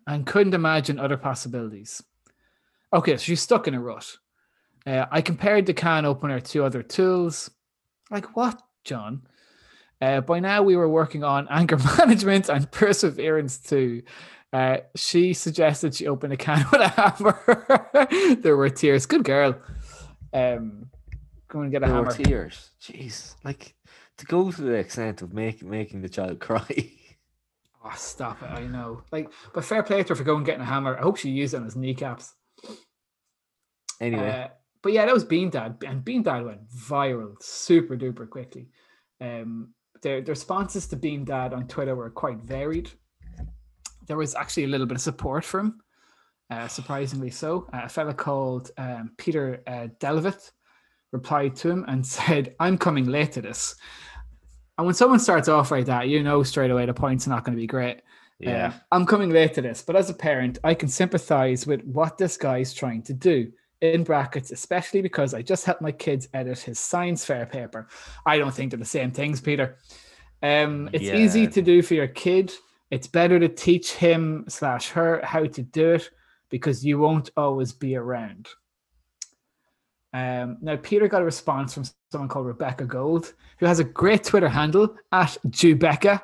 and 0.05 0.25
couldn't 0.27 0.53
imagine 0.53 0.99
other 0.99 1.17
possibilities. 1.17 2.03
Okay, 2.93 3.17
so 3.17 3.23
she's 3.23 3.41
stuck 3.41 3.67
in 3.67 3.73
a 3.73 3.81
rut. 3.81 4.17
Uh, 4.85 5.05
I 5.11 5.21
compared 5.21 5.65
the 5.65 5.73
can 5.73 6.05
opener 6.05 6.39
to 6.39 6.63
other 6.65 6.83
tools. 6.83 7.49
Like 8.11 8.35
what, 8.35 8.61
John? 8.83 9.21
Uh, 10.01 10.19
by 10.21 10.39
now, 10.41 10.61
we 10.63 10.75
were 10.75 10.89
working 10.89 11.23
on 11.23 11.47
anger 11.51 11.77
management 11.97 12.49
and 12.49 12.69
perseverance 12.71 13.57
too. 13.57 14.03
Uh, 14.51 14.77
she 14.95 15.33
suggested 15.33 15.95
she 15.95 16.07
open 16.07 16.31
a 16.31 16.37
can 16.37 16.65
with 16.71 16.81
a 16.81 16.89
hammer. 16.89 18.35
there 18.41 18.55
were 18.57 18.69
tears. 18.69 19.05
Good 19.05 19.23
girl. 19.23 19.55
Um, 20.33 20.89
go 21.47 21.61
and 21.61 21.71
get 21.71 21.81
a 21.83 21.87
There 21.87 21.95
were 22.01 22.11
hammer. 22.11 22.23
tears. 22.23 22.71
Jeez, 22.81 23.35
like 23.43 23.73
to 24.17 24.25
go 24.25 24.51
to 24.51 24.61
the 24.61 24.73
extent 24.73 25.21
of 25.21 25.33
making 25.33 25.69
making 25.69 26.01
the 26.01 26.09
child 26.09 26.39
cry. 26.47 26.91
Oh, 27.85 27.93
stop 27.97 28.41
it! 28.43 28.47
I 28.51 28.67
know. 28.67 29.01
Like, 29.11 29.31
but 29.53 29.65
fair 29.65 29.81
play 29.83 30.03
to 30.03 30.09
her 30.09 30.15
for 30.15 30.23
going 30.23 30.37
and 30.37 30.45
getting 30.45 30.61
a 30.61 30.65
hammer. 30.65 30.97
I 30.97 31.01
hope 31.01 31.17
she 31.17 31.29
used 31.29 31.53
them 31.53 31.65
as 31.65 31.75
kneecaps. 31.75 32.33
anyway, 33.99 34.29
Uh, 34.29 34.47
but 34.83 34.91
yeah, 34.91 35.05
that 35.05 35.13
was 35.13 35.23
Bean 35.23 35.49
Dad, 35.49 35.77
and 35.87 36.03
Bean 36.03 36.21
Dad 36.21 36.45
went 36.45 36.69
viral 36.69 37.41
super 37.41 37.95
duper 37.95 38.29
quickly. 38.29 38.67
Um, 39.21 39.69
their, 40.01 40.21
their 40.21 40.33
responses 40.33 40.85
to 40.87 40.97
Bean 40.97 41.23
Dad 41.23 41.53
on 41.53 41.67
Twitter 41.67 41.95
were 41.95 42.09
quite 42.09 42.39
varied. 42.39 42.91
There 44.07 44.17
was 44.17 44.35
actually 44.35 44.65
a 44.65 44.67
little 44.67 44.85
bit 44.85 44.97
of 44.97 45.01
support 45.01 45.45
for 45.45 45.61
him. 45.61 45.81
uh, 46.49 46.67
surprisingly 46.67 47.31
so. 47.31 47.67
Uh, 47.73 47.83
a 47.85 47.89
fella 47.89 48.13
called 48.13 48.71
um, 48.77 49.11
Peter 49.17 49.63
uh, 49.65 49.87
Delvit 49.99 50.51
replied 51.13 51.55
to 51.55 51.69
him 51.69 51.85
and 51.87 52.05
said, 52.17 52.53
I'm 52.59 52.77
coming 52.77 53.05
late 53.05 53.31
to 53.33 53.41
this. 53.41 53.75
And 54.77 54.85
when 54.85 54.95
someone 54.95 55.19
starts 55.19 55.47
off 55.47 55.71
like 55.71 55.85
that, 55.85 56.09
you 56.09 56.21
know 56.21 56.43
straight 56.43 56.71
away 56.71 56.85
the 56.85 56.93
point's 56.93 57.25
are 57.25 57.29
not 57.29 57.45
going 57.45 57.55
to 57.55 57.61
be 57.61 57.67
great. 57.67 58.01
Yeah. 58.39 58.67
Um, 58.67 58.73
I'm 58.91 59.05
coming 59.05 59.29
late 59.29 59.53
to 59.53 59.61
this, 59.61 59.81
but 59.81 59.95
as 59.95 60.09
a 60.09 60.13
parent, 60.13 60.59
I 60.63 60.73
can 60.73 60.89
sympathize 60.89 61.65
with 61.65 61.83
what 61.85 62.17
this 62.17 62.35
guy's 62.35 62.73
trying 62.73 63.03
to 63.03 63.13
do. 63.13 63.51
In 63.83 64.05
brackets, 64.05 64.51
especially 64.51 65.01
because 65.01 65.33
I 65.33 65.41
just 65.41 65.65
helped 65.65 65.81
my 65.81 65.91
kids 65.91 66.29
edit 66.33 66.57
his 66.59 66.79
science 66.79 67.25
fair 67.25 67.45
paper. 67.45 67.89
I 68.25 68.37
don't 68.37 68.53
think 68.53 68.71
they're 68.71 68.79
the 68.79 68.85
same 68.85 69.11
things, 69.11 69.41
Peter. 69.41 69.75
Um, 70.41 70.89
it's 70.93 71.03
easy 71.03 71.47
to 71.47 71.61
do 71.61 71.81
for 71.81 71.93
your 71.93 72.07
kid. 72.07 72.53
It's 72.91 73.07
better 73.07 73.39
to 73.41 73.49
teach 73.49 73.91
him 73.91 74.45
slash 74.47 74.87
her 74.91 75.19
how 75.25 75.45
to 75.47 75.61
do 75.61 75.95
it 75.95 76.09
because 76.49 76.85
you 76.85 76.97
won't 76.97 77.31
always 77.35 77.73
be 77.73 77.97
around. 77.97 78.47
Um, 80.13 80.59
now, 80.61 80.77
Peter 80.77 81.09
got 81.09 81.21
a 81.21 81.25
response 81.25 81.73
from 81.73 81.83
someone 82.09 82.29
called 82.29 82.45
Rebecca 82.45 82.85
Gold, 82.85 83.33
who 83.57 83.65
has 83.65 83.79
a 83.79 83.83
great 83.83 84.23
Twitter 84.23 84.47
handle 84.47 84.95
at 85.11 85.35
Jubecca, 85.47 86.21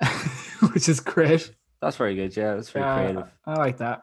which 0.72 0.88
is 0.88 0.98
great. 0.98 1.52
That's 1.80 1.96
very 1.96 2.16
good. 2.16 2.36
Yeah, 2.36 2.54
that's 2.54 2.70
very 2.70 2.84
Uh, 2.84 2.96
creative. 2.96 3.24
I 3.44 3.54
like 3.54 3.76
that. 3.76 4.02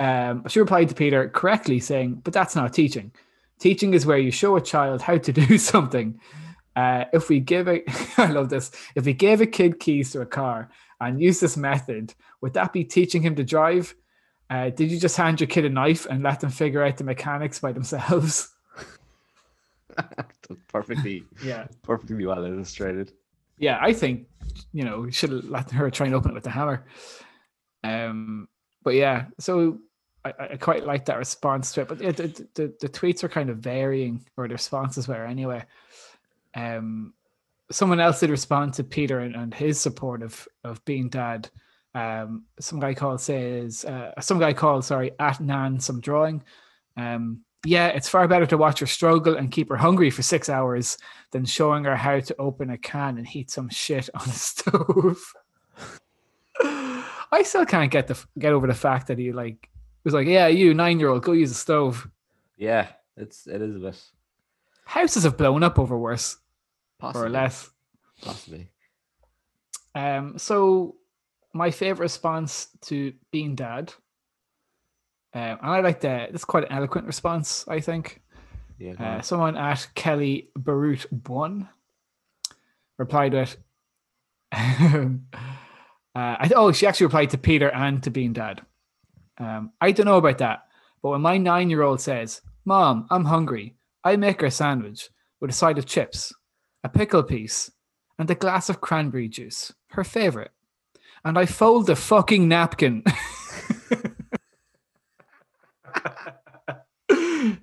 Um, 0.00 0.44
she 0.48 0.60
replied 0.60 0.88
to 0.88 0.94
Peter 0.94 1.28
correctly, 1.28 1.80
saying, 1.80 2.20
"But 2.24 2.32
that's 2.32 2.56
not 2.56 2.72
teaching. 2.72 3.12
Teaching 3.60 3.94
is 3.94 4.06
where 4.06 4.18
you 4.18 4.30
show 4.30 4.56
a 4.56 4.60
child 4.60 5.02
how 5.02 5.18
to 5.18 5.32
do 5.46 5.58
something. 5.58 6.18
Uh, 6.76 7.04
if 7.12 7.28
we 7.28 7.38
give 7.40 7.68
a, 7.68 7.82
I 8.18 8.26
love 8.30 8.48
this. 8.48 8.72
If 8.96 9.04
we 9.06 9.12
gave 9.12 9.40
a 9.40 9.46
kid 9.46 9.78
keys 9.78 10.10
to 10.12 10.20
a 10.22 10.26
car 10.26 10.70
and 11.00 11.20
use 11.22 11.38
this 11.40 11.56
method, 11.56 12.14
would 12.40 12.54
that 12.54 12.72
be 12.72 12.84
teaching 12.84 13.22
him 13.22 13.34
to 13.36 13.44
drive? 13.44 13.94
Uh, 14.50 14.70
did 14.70 14.90
you 14.90 14.98
just 14.98 15.16
hand 15.16 15.40
your 15.40 15.46
kid 15.46 15.64
a 15.64 15.70
knife 15.70 16.06
and 16.06 16.22
let 16.22 16.40
them 16.40 16.50
figure 16.50 16.82
out 16.82 16.96
the 16.96 17.04
mechanics 17.04 17.60
by 17.60 17.72
themselves? 17.72 18.50
perfectly, 20.68 21.24
Yeah, 21.42 21.66
perfectly 21.82 22.26
well 22.26 22.44
illustrated. 22.44 23.12
yeah. 23.58 23.78
I 23.80 23.92
think 23.92 24.26
you 24.72 24.84
know 24.84 25.00
we 25.00 25.12
should 25.12 25.30
have 25.30 25.44
let 25.44 25.70
her 25.70 25.90
try 25.90 26.06
and 26.06 26.14
open 26.14 26.32
it 26.32 26.34
with 26.34 26.44
the 26.44 26.50
hammer. 26.50 26.84
Um, 27.84 28.48
but 28.84 28.94
yeah, 28.94 29.26
so 29.40 29.80
I, 30.24 30.32
I 30.38 30.56
quite 30.56 30.86
like 30.86 31.06
that 31.06 31.18
response 31.18 31.72
to 31.72 31.82
it. 31.82 31.88
But 31.88 31.98
the, 31.98 32.46
the 32.54 32.74
the 32.80 32.88
tweets 32.88 33.24
are 33.24 33.28
kind 33.28 33.50
of 33.50 33.58
varying, 33.58 34.24
or 34.36 34.46
the 34.46 34.54
responses 34.54 35.08
were 35.08 35.24
anyway. 35.24 35.64
Um, 36.54 37.14
someone 37.70 38.00
else 38.00 38.20
did 38.20 38.30
respond 38.30 38.74
to 38.74 38.84
Peter 38.84 39.20
and, 39.20 39.34
and 39.34 39.52
his 39.52 39.80
support 39.80 40.22
of 40.22 40.46
of 40.62 40.84
Bean 40.84 41.08
Dad. 41.08 41.48
Um, 41.94 42.44
some 42.58 42.80
guy 42.80 42.94
called 42.94 43.20
says 43.20 43.84
uh, 43.84 44.20
some 44.20 44.38
guy 44.38 44.52
called 44.52 44.84
sorry 44.84 45.12
at 45.18 45.40
Nan 45.40 45.80
some 45.80 46.00
drawing. 46.00 46.42
Um, 46.96 47.44
yeah, 47.66 47.88
it's 47.88 48.08
far 48.08 48.28
better 48.28 48.46
to 48.46 48.58
watch 48.58 48.80
her 48.80 48.86
struggle 48.86 49.36
and 49.36 49.50
keep 49.50 49.70
her 49.70 49.76
hungry 49.76 50.10
for 50.10 50.22
six 50.22 50.50
hours 50.50 50.98
than 51.32 51.46
showing 51.46 51.84
her 51.84 51.96
how 51.96 52.20
to 52.20 52.36
open 52.38 52.70
a 52.70 52.78
can 52.78 53.16
and 53.16 53.26
heat 53.26 53.50
some 53.50 53.70
shit 53.70 54.10
on 54.14 54.28
a 54.28 54.32
stove. 54.32 55.32
I 57.32 57.42
still 57.42 57.66
can't 57.66 57.90
get 57.90 58.06
the 58.06 58.22
get 58.38 58.52
over 58.52 58.66
the 58.66 58.74
fact 58.74 59.08
that 59.08 59.18
he 59.18 59.32
like 59.32 59.68
was 60.04 60.14
like, 60.14 60.26
yeah, 60.26 60.46
you 60.48 60.74
nine 60.74 60.98
year 61.00 61.08
old, 61.08 61.22
go 61.22 61.32
use 61.32 61.50
a 61.50 61.54
stove. 61.54 62.08
Yeah, 62.56 62.88
it's 63.16 63.46
it 63.46 63.60
is 63.62 63.76
a 63.76 63.78
bit 63.78 64.00
Houses 64.86 65.24
have 65.24 65.36
blown 65.36 65.62
up 65.62 65.78
over 65.78 65.96
worse 65.98 66.36
possibly 66.98 67.26
or 67.26 67.30
less. 67.30 67.70
possibly. 68.22 68.68
Um, 69.94 70.38
so 70.38 70.96
my 71.54 71.70
favorite 71.70 72.04
response 72.04 72.68
to 72.82 73.12
Bean 73.30 73.54
Dad, 73.54 73.92
um, 75.32 75.40
and 75.42 75.58
I 75.62 75.80
like 75.80 76.00
that. 76.00 76.30
It's 76.34 76.44
quite 76.44 76.64
an 76.64 76.72
eloquent 76.72 77.06
response, 77.06 77.64
I 77.68 77.80
think. 77.80 78.20
Yeah, 78.78 78.92
Uh, 78.98 79.22
someone 79.22 79.56
at 79.56 79.86
Kelly 79.94 80.50
Barut 80.58 81.06
one 81.28 81.68
replied 82.98 83.32
with, 83.32 83.56
uh, 86.14 86.36
I, 86.38 86.50
oh, 86.54 86.70
she 86.72 86.86
actually 86.86 87.06
replied 87.06 87.30
to 87.30 87.38
Peter 87.38 87.70
and 87.70 88.02
to 88.02 88.10
Bean 88.10 88.32
Dad. 88.32 88.62
Um, 89.38 89.72
I 89.80 89.90
don't 89.90 90.06
know 90.06 90.18
about 90.18 90.38
that, 90.38 90.66
but 91.02 91.10
when 91.10 91.20
my 91.20 91.38
nine 91.38 91.70
year 91.70 91.82
old 91.82 92.00
says, 92.00 92.40
Mom, 92.64 93.06
I'm 93.10 93.24
hungry, 93.24 93.74
I 94.04 94.16
make 94.16 94.40
her 94.40 94.46
a 94.46 94.50
sandwich 94.50 95.10
with 95.40 95.50
a 95.50 95.54
side 95.54 95.76
of 95.76 95.86
chips, 95.86 96.32
a 96.84 96.88
pickle 96.88 97.24
piece, 97.24 97.70
and 98.18 98.30
a 98.30 98.34
glass 98.34 98.70
of 98.70 98.80
cranberry 98.80 99.28
juice, 99.28 99.72
her 99.88 100.04
favorite. 100.04 100.52
And 101.24 101.36
I 101.38 101.46
fold 101.46 101.86
the 101.86 101.96
fucking 101.96 102.46
napkin. 102.46 103.02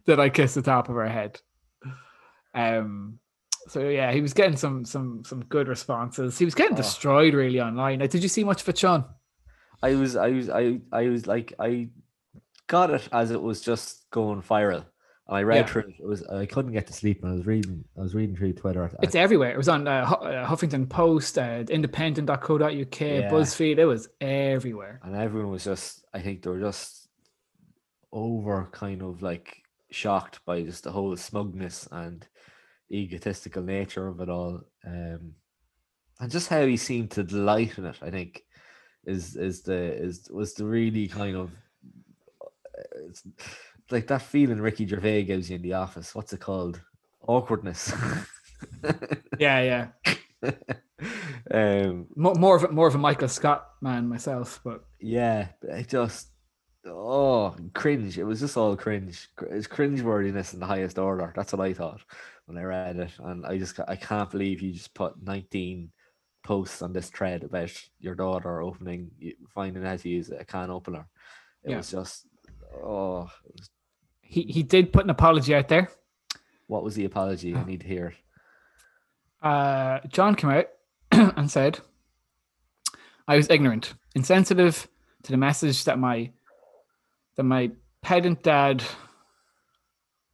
that 0.05 0.19
I 0.19 0.29
kiss 0.29 0.53
the 0.55 0.61
top 0.61 0.89
of 0.89 0.95
her 0.95 1.07
head. 1.07 1.39
Um 2.53 3.20
so 3.71 3.79
yeah, 3.99 4.11
he 4.11 4.21
was 4.21 4.33
getting 4.33 4.57
some 4.57 4.83
some 4.85 5.23
some 5.23 5.41
good 5.55 5.67
responses. 5.67 6.37
He 6.37 6.45
was 6.45 6.55
getting 6.55 6.73
Oh. 6.77 6.83
destroyed 6.83 7.33
really 7.33 7.61
online. 7.61 7.99
Did 7.99 8.21
you 8.25 8.29
see 8.29 8.43
much 8.43 8.61
of 8.61 8.69
it, 8.69 8.77
Sean? 8.77 9.05
I 9.81 9.95
was 9.95 10.15
I 10.15 10.29
was 10.37 10.47
I 10.49 10.81
I 10.91 11.03
was 11.13 11.25
like 11.33 11.53
I 11.59 11.89
got 12.67 12.89
it 12.97 13.07
as 13.11 13.31
it 13.31 13.41
was 13.41 13.61
just 13.61 14.09
going 14.11 14.41
viral. 14.41 14.85
And 15.27 15.37
I 15.39 15.43
read 15.43 15.57
Yeah. 15.57 15.65
through 15.71 15.81
it. 15.89 15.95
it 16.03 16.05
was 16.13 16.21
I 16.27 16.45
couldn't 16.45 16.73
get 16.73 16.87
to 16.87 16.93
sleep 17.01 17.23
and 17.23 17.31
I 17.31 17.35
was 17.35 17.45
reading 17.45 17.83
I 17.97 18.01
was 18.01 18.13
reading 18.13 18.35
through 18.35 18.53
Twitter. 18.53 18.91
It's 19.01 19.15
everywhere. 19.15 19.51
It 19.51 19.57
was 19.63 19.69
on 19.69 19.87
uh, 19.87 19.91
uh, 20.11 20.45
Huffington 20.49 20.89
Post, 20.89 21.37
uh, 21.37 21.63
independent.co.uk, 21.69 22.99
BuzzFeed. 23.33 23.77
It 23.77 23.85
was 23.85 24.09
everywhere. 24.19 24.99
and 25.03 25.15
everyone 25.15 25.51
was 25.51 25.63
just 25.63 26.03
I 26.13 26.19
think 26.21 26.41
they 26.43 26.49
were 26.49 26.59
just 26.71 27.07
over 28.11 28.67
kind 28.71 29.01
of 29.01 29.21
like 29.21 29.63
shocked 29.89 30.39
by 30.45 30.61
just 30.63 30.83
the 30.83 30.91
whole 30.91 31.15
smugness 31.15 31.87
and 31.91 32.27
egotistical 32.91 33.63
nature 33.63 34.07
of 34.07 34.19
it 34.19 34.29
all 34.29 34.61
um 34.85 35.33
and 36.19 36.31
just 36.31 36.49
how 36.49 36.65
he 36.65 36.77
seemed 36.77 37.09
to 37.11 37.23
delight 37.23 37.77
in 37.77 37.85
it 37.85 37.95
i 38.01 38.09
think 38.09 38.43
is 39.05 39.35
is 39.35 39.61
the 39.63 39.73
is 39.73 40.29
was 40.31 40.53
the 40.53 40.65
really 40.65 41.07
kind 41.07 41.35
of 41.35 41.51
uh, 42.43 42.83
it's 43.09 43.23
like 43.89 44.07
that 44.07 44.21
feeling 44.21 44.59
ricky 44.59 44.85
gervais 44.85 45.23
gives 45.23 45.49
you 45.49 45.55
in 45.55 45.61
the 45.61 45.73
office 45.73 46.13
what's 46.13 46.33
it 46.33 46.39
called 46.39 46.81
awkwardness 47.27 47.93
Yeah, 49.39 49.87
yeah. 50.43 50.51
um 51.51 52.07
Mo- 52.15 52.35
more 52.35 52.55
of 52.55 52.63
a, 52.63 52.69
more 52.69 52.87
of 52.87 52.95
a 52.95 52.97
Michael 52.99 53.27
Scott 53.27 53.67
man 53.81 54.07
myself, 54.07 54.59
but 54.63 54.83
Yeah, 54.99 55.47
it 55.63 55.87
just 55.87 56.30
oh 56.85 57.55
cringe. 57.73 58.17
It 58.17 58.23
was 58.23 58.39
just 58.39 58.57
all 58.57 58.75
cringe. 58.75 59.29
It's 59.49 59.67
cringe 59.67 60.01
worthiness 60.01 60.53
in 60.53 60.59
the 60.59 60.65
highest 60.65 60.97
order. 60.97 61.31
That's 61.35 61.53
what 61.53 61.61
I 61.65 61.73
thought 61.73 62.01
when 62.45 62.57
I 62.57 62.63
read 62.63 62.97
it, 62.97 63.11
and 63.19 63.45
I 63.45 63.57
just 63.57 63.79
I 63.87 63.95
can't 63.95 64.29
believe 64.29 64.61
you 64.61 64.71
just 64.73 64.93
put 64.93 65.21
nineteen 65.21 65.91
posts 66.43 66.81
on 66.81 66.91
this 66.91 67.09
thread 67.09 67.43
about 67.43 67.71
your 67.99 68.15
daughter 68.15 68.61
opening, 68.61 69.11
finding 69.53 69.85
out 69.85 69.99
to 69.99 70.09
use 70.09 70.29
a 70.31 70.43
can 70.43 70.71
opener. 70.71 71.07
It 71.63 71.71
Yeah. 71.71 71.77
was 71.77 71.91
just 71.91 72.25
oh, 72.83 73.29
was, 73.45 73.69
he 74.21 74.43
he 74.43 74.63
did 74.63 74.91
put 74.93 75.03
an 75.03 75.09
apology 75.11 75.53
out 75.55 75.67
there. 75.67 75.89
what 76.67 76.83
was 76.83 76.95
the 76.95 77.05
apology? 77.05 77.55
I 77.55 77.63
need 77.63 77.81
to 77.81 77.87
hear. 77.87 78.13
uh, 79.41 79.99
John 80.09 80.35
came 80.35 80.49
out 80.51 80.67
and 81.11 81.49
said, 81.51 81.79
"I 83.27 83.35
was 83.35 83.49
ignorant, 83.49 83.93
insensitive 84.15 84.87
to 85.23 85.31
the 85.31 85.37
message 85.37 85.83
that 85.83 85.99
my 85.99 86.31
that 87.35 87.43
my 87.43 87.71
pedant 88.01 88.43
dad." 88.43 88.83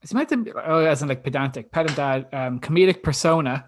It's 0.02 0.14
meant 0.14 0.30
to 0.30 0.38
be, 0.38 0.52
oh, 0.54 0.86
as 0.86 1.02
in 1.02 1.10
like 1.10 1.24
pedantic, 1.24 1.72
pedant 1.72 1.96
dad, 1.98 2.28
um, 2.32 2.60
comedic 2.60 3.02
persona 3.04 3.66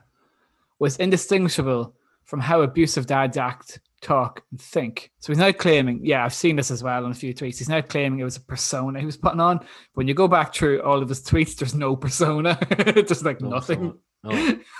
was 0.78 0.96
indistinguishable 0.98 1.96
from 2.24 2.40
how 2.40 2.62
abusive 2.62 3.08
dads 3.08 3.36
act, 3.36 3.80
talk, 4.02 4.44
and 4.52 4.62
think. 4.62 5.12
So 5.20 5.32
he's 5.34 5.40
now 5.40 5.52
claiming, 5.52 6.06
yeah, 6.06 6.24
I've 6.24 6.34
seen 6.34 6.56
this 6.56 6.70
as 6.70 6.84
well 6.84 7.04
in 7.06 7.12
a 7.12 7.16
few 7.16 7.34
tweets. 7.34 7.58
He's 7.58 7.68
now 7.68 7.82
claiming 7.82 8.20
it 8.20 8.24
was 8.26 8.38
a 8.38 8.42
persona 8.42 9.00
he 9.00 9.06
was 9.08 9.18
putting 9.18 9.40
on. 9.42 9.58
But 9.58 9.68
when 9.96 10.08
you 10.08 10.14
go 10.14 10.28
back 10.28 10.54
through 10.54 10.84
all 10.84 11.02
of 11.02 11.10
his 11.10 11.24
tweets, 11.24 11.56
there's 11.58 11.74
no 11.76 11.96
persona. 11.96 12.58
Just 13.08 13.26
like 13.26 13.42
No, 13.42 13.50
nothing. 13.50 13.98
no. 14.24 14.60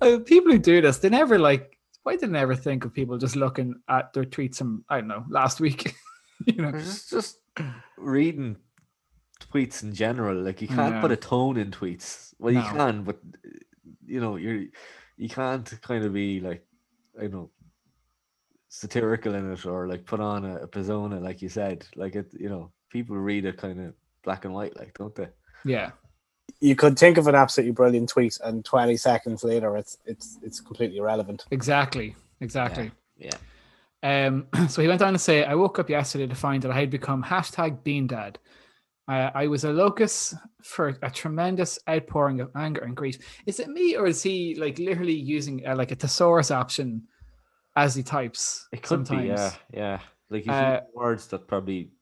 Uh, 0.00 0.18
people 0.24 0.50
who 0.52 0.58
do 0.58 0.80
this, 0.80 0.98
they 0.98 1.10
never 1.10 1.38
like. 1.38 1.76
Why 2.04 2.16
did 2.16 2.30
I 2.30 2.32
never 2.32 2.54
think 2.56 2.84
of 2.86 2.94
people 2.94 3.18
just 3.18 3.36
looking 3.36 3.74
at 3.88 4.12
their 4.14 4.24
tweets 4.24 4.56
from 4.56 4.84
I 4.88 4.98
don't 4.98 5.08
know 5.08 5.24
last 5.28 5.60
week? 5.60 5.94
you 6.56 6.62
know, 6.62 6.72
There's 6.72 7.06
just 7.10 7.38
reading 7.96 8.56
tweets 9.52 9.82
in 9.82 9.94
general. 9.94 10.36
Like 10.36 10.62
you 10.62 10.68
can't 10.68 11.00
put 11.00 11.10
a 11.10 11.16
tone 11.16 11.56
in 11.56 11.70
tweets. 11.70 12.34
Well, 12.38 12.54
you 12.54 12.62
can, 12.62 13.02
but 13.02 13.18
you 14.06 14.20
know, 14.20 14.36
you're 14.36 14.64
you 15.16 15.28
can't 15.28 15.70
kind 15.82 16.04
of 16.04 16.12
be 16.12 16.40
like, 16.40 16.64
I 17.18 17.22
don't 17.22 17.32
know, 17.32 17.50
satirical 18.68 19.34
in 19.34 19.52
it 19.52 19.66
or 19.66 19.88
like 19.88 20.04
put 20.06 20.20
on 20.20 20.44
a, 20.44 20.56
a 20.58 20.66
persona, 20.66 21.20
like 21.20 21.42
you 21.42 21.48
said. 21.48 21.86
Like 21.96 22.14
it, 22.14 22.32
you 22.38 22.48
know, 22.48 22.72
people 22.90 23.16
read 23.16 23.44
it 23.44 23.56
kind 23.58 23.80
of 23.80 23.94
black 24.22 24.44
and 24.44 24.54
white, 24.54 24.76
like 24.76 24.94
don't 24.96 25.14
they? 25.14 25.28
yeah, 25.64 25.90
You 26.60 26.76
could 26.76 26.98
think 26.98 27.18
of 27.18 27.26
an 27.26 27.34
absolutely 27.34 27.72
brilliant 27.72 28.08
tweet, 28.08 28.38
and 28.44 28.64
20 28.64 28.96
seconds 28.96 29.44
later, 29.44 29.76
it's 29.76 29.98
it's 30.06 30.38
it's 30.42 30.60
completely 30.60 30.98
irrelevant. 30.98 31.44
exactly, 31.50 32.14
exactly. 32.40 32.92
Yeah. 33.16 33.36
Um, 34.02 34.46
so 34.68 34.82
he 34.82 34.88
went 34.88 35.02
on 35.02 35.12
to 35.12 35.18
say, 35.18 35.44
I 35.44 35.54
woke 35.54 35.78
up 35.78 35.90
yesterday 35.90 36.26
to 36.26 36.34
find 36.34 36.62
that 36.62 36.70
I 36.70 36.78
had 36.80 36.90
become 36.90 37.22
hashtag 37.22 37.82
bean 37.82 38.06
dad. 38.06 38.38
Uh, 39.08 39.30
I 39.34 39.46
was 39.46 39.64
a 39.64 39.72
locus 39.72 40.34
for 40.62 40.98
a 41.02 41.10
tremendous 41.10 41.78
outpouring 41.88 42.40
of 42.40 42.50
anger 42.54 42.82
and 42.82 42.94
grief. 42.96 43.18
Is 43.46 43.58
it 43.58 43.68
me 43.68 43.96
or 43.96 44.06
is 44.06 44.22
he 44.22 44.54
like 44.54 44.78
literally 44.78 45.14
using 45.14 45.66
uh, 45.66 45.74
like 45.76 45.90
a 45.92 45.94
thesaurus 45.96 46.50
option 46.50 47.08
as 47.74 47.94
he 47.94 48.02
types? 48.02 48.68
It 48.72 48.82
could 48.82 49.06
sometimes? 49.06 49.22
be, 49.22 49.28
yeah, 49.28 49.54
yeah. 49.72 50.00
Like 50.30 50.44
he's 50.44 50.48
Uh, 50.52 50.62
using 50.62 50.86
words 50.94 51.26
that 51.28 51.48
probably 51.48 51.92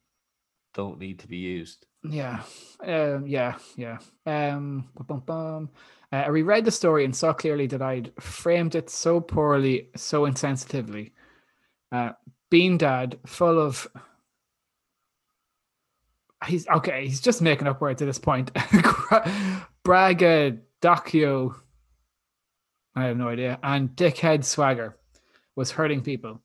don't 0.74 0.98
need 0.98 1.20
to 1.20 1.28
be 1.28 1.38
used. 1.38 1.86
Yeah, 2.08 2.42
um, 2.84 3.26
yeah, 3.26 3.58
yeah. 3.76 3.98
Um, 4.26 4.88
bum, 5.06 5.20
bum. 5.20 5.70
Uh, 6.12 6.16
I 6.16 6.28
reread 6.28 6.64
the 6.64 6.70
story 6.70 7.04
and 7.04 7.14
saw 7.14 7.32
clearly 7.32 7.66
that 7.68 7.82
I'd 7.82 8.12
framed 8.22 8.74
it 8.76 8.90
so 8.90 9.20
poorly, 9.20 9.90
so 9.96 10.22
insensitively. 10.22 11.12
Uh, 11.92 12.12
Bean 12.50 12.78
Dad, 12.78 13.18
full 13.26 13.58
of. 13.58 13.86
He's 16.46 16.68
okay. 16.68 17.06
He's 17.06 17.20
just 17.20 17.42
making 17.42 17.66
up 17.66 17.80
words 17.80 18.02
at 18.02 18.06
this 18.06 18.18
point. 18.18 18.50
Braggadocio. 19.84 21.56
I 22.94 23.04
have 23.04 23.16
no 23.16 23.28
idea. 23.28 23.58
And 23.62 23.90
dickhead 23.90 24.44
swagger 24.44 24.96
was 25.54 25.70
hurting 25.70 26.02
people. 26.02 26.40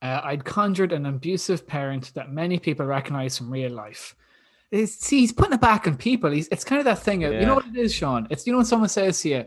Uh, 0.00 0.20
I'd 0.22 0.44
conjured 0.44 0.92
an 0.92 1.06
abusive 1.06 1.66
parent 1.66 2.12
that 2.14 2.30
many 2.30 2.58
people 2.58 2.86
recognize 2.86 3.36
from 3.36 3.50
real 3.50 3.72
life. 3.72 4.14
It's, 4.70 4.94
see, 4.94 5.20
he's 5.20 5.32
putting 5.32 5.54
it 5.54 5.60
back 5.60 5.86
on 5.86 5.96
people. 5.96 6.30
He's, 6.30 6.48
it's 6.48 6.64
kind 6.64 6.78
of 6.78 6.84
that 6.84 7.00
thing. 7.00 7.24
Of, 7.24 7.32
You 7.34 7.46
know 7.46 7.56
what 7.56 7.66
it 7.66 7.76
is, 7.76 7.92
Sean? 7.92 8.26
It's 8.30 8.46
you 8.46 8.52
know 8.52 8.58
when 8.58 8.66
someone 8.66 8.88
says 8.88 9.20
to 9.22 9.28
you, 9.28 9.44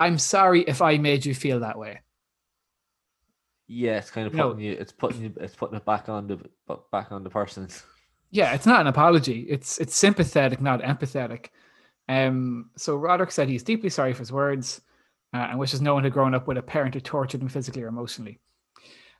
"I'm 0.00 0.18
sorry 0.18 0.62
if 0.62 0.82
I 0.82 0.98
made 0.98 1.24
you 1.24 1.34
feel 1.34 1.60
that 1.60 1.78
way." 1.78 2.00
Yeah, 3.66 3.98
it's 3.98 4.10
kind 4.10 4.26
of 4.26 4.32
putting 4.34 4.60
you. 4.60 4.72
It's 4.72 4.92
putting 4.92 5.22
you. 5.22 5.32
It's 5.40 5.56
putting 5.56 5.76
it 5.76 5.84
back 5.84 6.08
on 6.08 6.26
the 6.26 6.38
back 6.92 7.12
on 7.12 7.24
the 7.24 7.30
person. 7.30 7.68
Yeah, 8.30 8.52
it's 8.52 8.66
not 8.66 8.80
an 8.80 8.88
apology. 8.88 9.46
It's 9.48 9.78
it's 9.78 9.96
sympathetic, 9.96 10.60
not 10.60 10.82
empathetic. 10.82 11.46
Um, 12.08 12.70
so 12.76 12.96
Roderick 12.96 13.30
said 13.30 13.48
he's 13.48 13.62
deeply 13.62 13.88
sorry 13.88 14.12
for 14.12 14.18
his 14.18 14.32
words 14.32 14.82
uh, 15.32 15.48
and 15.50 15.58
wishes 15.58 15.80
no 15.80 15.94
one 15.94 16.04
had 16.04 16.12
grown 16.12 16.34
up 16.34 16.46
with 16.46 16.58
a 16.58 16.62
parent 16.62 16.94
who 16.94 17.00
tortured 17.00 17.40
him 17.40 17.48
physically 17.48 17.82
or 17.82 17.88
emotionally. 17.88 18.38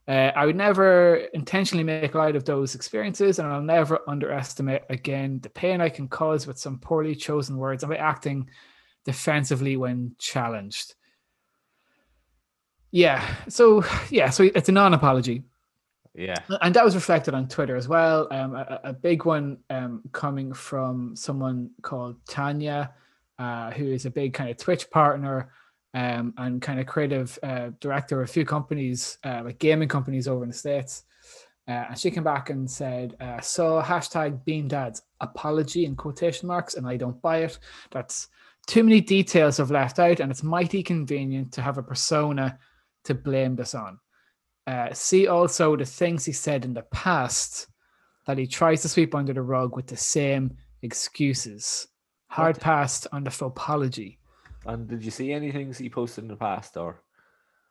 Uh, 0.07 0.31
I 0.37 0.45
would 0.45 0.57
never 0.57 1.17
intentionally 1.33 1.83
make 1.83 2.15
light 2.15 2.37
of 2.37 2.45
those 2.45 2.75
experiences, 2.75 3.39
and 3.39 3.49
I'll 3.49 3.63
never 3.63 4.01
underestimate 4.07 4.83
again 4.91 5.41
the 5.43 5.49
pain 5.49 5.81
I 5.81 5.89
can 5.89 6.09
cause 6.09 6.47
with 6.47 6.59
some 6.59 6.79
poorly 6.79 7.15
chosen 7.15 7.57
words 7.57 7.83
and 7.83 7.91
by 7.91 7.97
acting 7.97 8.51
defensively 9.07 9.79
when 9.79 10.15
challenged. 10.19 10.95
Yeah, 12.95 13.27
so 13.49 13.85
yeah, 14.09 14.31
so 14.31 14.45
it's 14.55 14.69
a 14.69 14.73
non-apology 14.73 15.43
Yeah, 16.15 16.37
and 16.63 16.73
that 16.77 16.85
was 16.85 16.95
reflected 16.95 17.35
on 17.35 17.49
Twitter 17.49 17.75
as 17.75 17.89
well. 17.89 18.29
Um, 18.31 18.55
a, 18.55 18.81
a 18.85 18.93
big 18.93 19.25
one 19.25 19.59
um, 19.69 20.01
coming 20.13 20.53
from 20.53 21.17
someone 21.17 21.71
called 21.83 22.15
Tanya, 22.29 22.95
uh, 23.41 23.73
who 23.73 23.87
is 23.87 24.07
a 24.07 24.11
big 24.11 24.33
kind 24.33 24.49
of 24.49 24.59
Twitch 24.59 24.89
partner 24.93 25.51
um, 25.93 26.35
and 26.39 26.63
kind 26.63 26.79
of 26.79 26.87
creative 26.87 27.37
uh, 27.43 27.71
director 27.81 28.23
of 28.23 28.29
a 28.29 28.33
few 28.33 28.45
companies, 28.45 29.19
uh, 29.25 29.43
like 29.45 29.59
gaming 29.59 29.89
companies 29.89 30.29
over 30.29 30.45
in 30.45 30.51
the 30.51 30.57
States. 30.57 31.03
Uh, 31.67 31.87
and 31.89 31.99
she 31.99 32.13
came 32.13 32.23
back 32.23 32.51
and 32.51 32.71
said, 32.71 33.17
uh, 33.21 33.41
saw 33.41 33.83
hashtag 33.83 34.45
Bean 34.45 34.69
Dad's 34.69 35.03
apology 35.21 35.85
in 35.85 35.97
quotation 35.97 36.47
marks, 36.47 36.75
and 36.75 36.87
I 36.87 36.97
don't 36.97 37.21
buy 37.21 37.39
it. 37.39 37.59
That's 37.91 38.29
too 38.69 38.85
many 38.85 39.01
details 39.01 39.57
have 39.57 39.73
left 39.73 39.99
out, 39.99 40.21
and 40.21 40.31
it's 40.31 40.45
mighty 40.45 40.85
convenient 40.85 41.51
to 41.55 41.61
have 41.61 41.77
a 41.77 41.83
persona 41.83 42.57
to 43.05 43.15
blame 43.15 43.57
this 43.57 43.75
on. 43.75 43.99
Uh, 44.67 44.93
see 44.93 45.27
also 45.27 45.77
the 45.77 45.85
things 45.85 46.25
he 46.25 46.33
said 46.33 46.65
in 46.65 46.73
the 46.75 46.83
past 46.91 47.67
that 48.27 48.39
he 48.39 48.47
tries 48.47 48.81
to 48.83 48.89
sweep 48.89 49.15
under 49.15 49.33
the 49.35 49.43
rug 49.43 49.77
with 49.77 49.87
the 49.87 49.97
same 49.97 50.57
excuses. 50.83 51.87
Hard 52.29 52.59
passed 52.61 53.07
on 53.13 53.25
the 53.25 53.45
apology. 53.45 54.19
and 54.67 54.89
did 54.89 55.05
you 55.05 55.11
see 55.11 55.33
any 55.33 55.53
things 55.53 55.79
he 55.79 55.91
posted 55.91 56.25
in 56.25 56.29
the 56.29 56.37
past, 56.37 56.77
or 56.77 57.03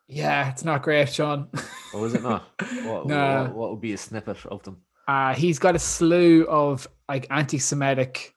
Yeah, 0.08 0.50
it's 0.52 0.64
not 0.64 0.84
great, 0.84 1.10
Sean. 1.12 1.50
or 1.94 2.02
was 2.02 2.14
it 2.14 2.22
not? 2.24 2.44
What, 2.86 3.08
Nah. 3.08 3.44
what, 3.46 3.56
what 3.56 3.72
would 3.72 3.82
be 3.82 3.94
a 3.94 3.98
snippet 3.98 4.46
of 4.46 4.62
them? 4.64 4.78
uh, 5.08 5.34
he's 5.34 5.60
got 5.60 5.76
a 5.76 5.80
slew 5.80 6.46
of 6.48 6.88
like 7.10 7.28
anti-Semitic 7.30 8.34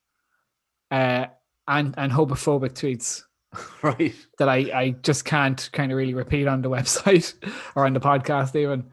uh, 0.91 1.27
and 1.69 1.95
and 1.97 2.11
homophobic 2.13 2.73
tweets 2.73 3.23
right. 3.83 4.15
that 4.39 4.49
I 4.49 4.57
I 4.75 4.91
just 5.03 5.25
can't 5.25 5.69
kind 5.73 5.93
of 5.93 5.99
really 5.99 6.15
repeat 6.15 6.47
on 6.47 6.63
the 6.63 6.71
website 6.77 7.35
or 7.75 7.87
on 7.87 7.93
the 7.93 8.01
podcast 8.01 8.55
even. 8.57 8.85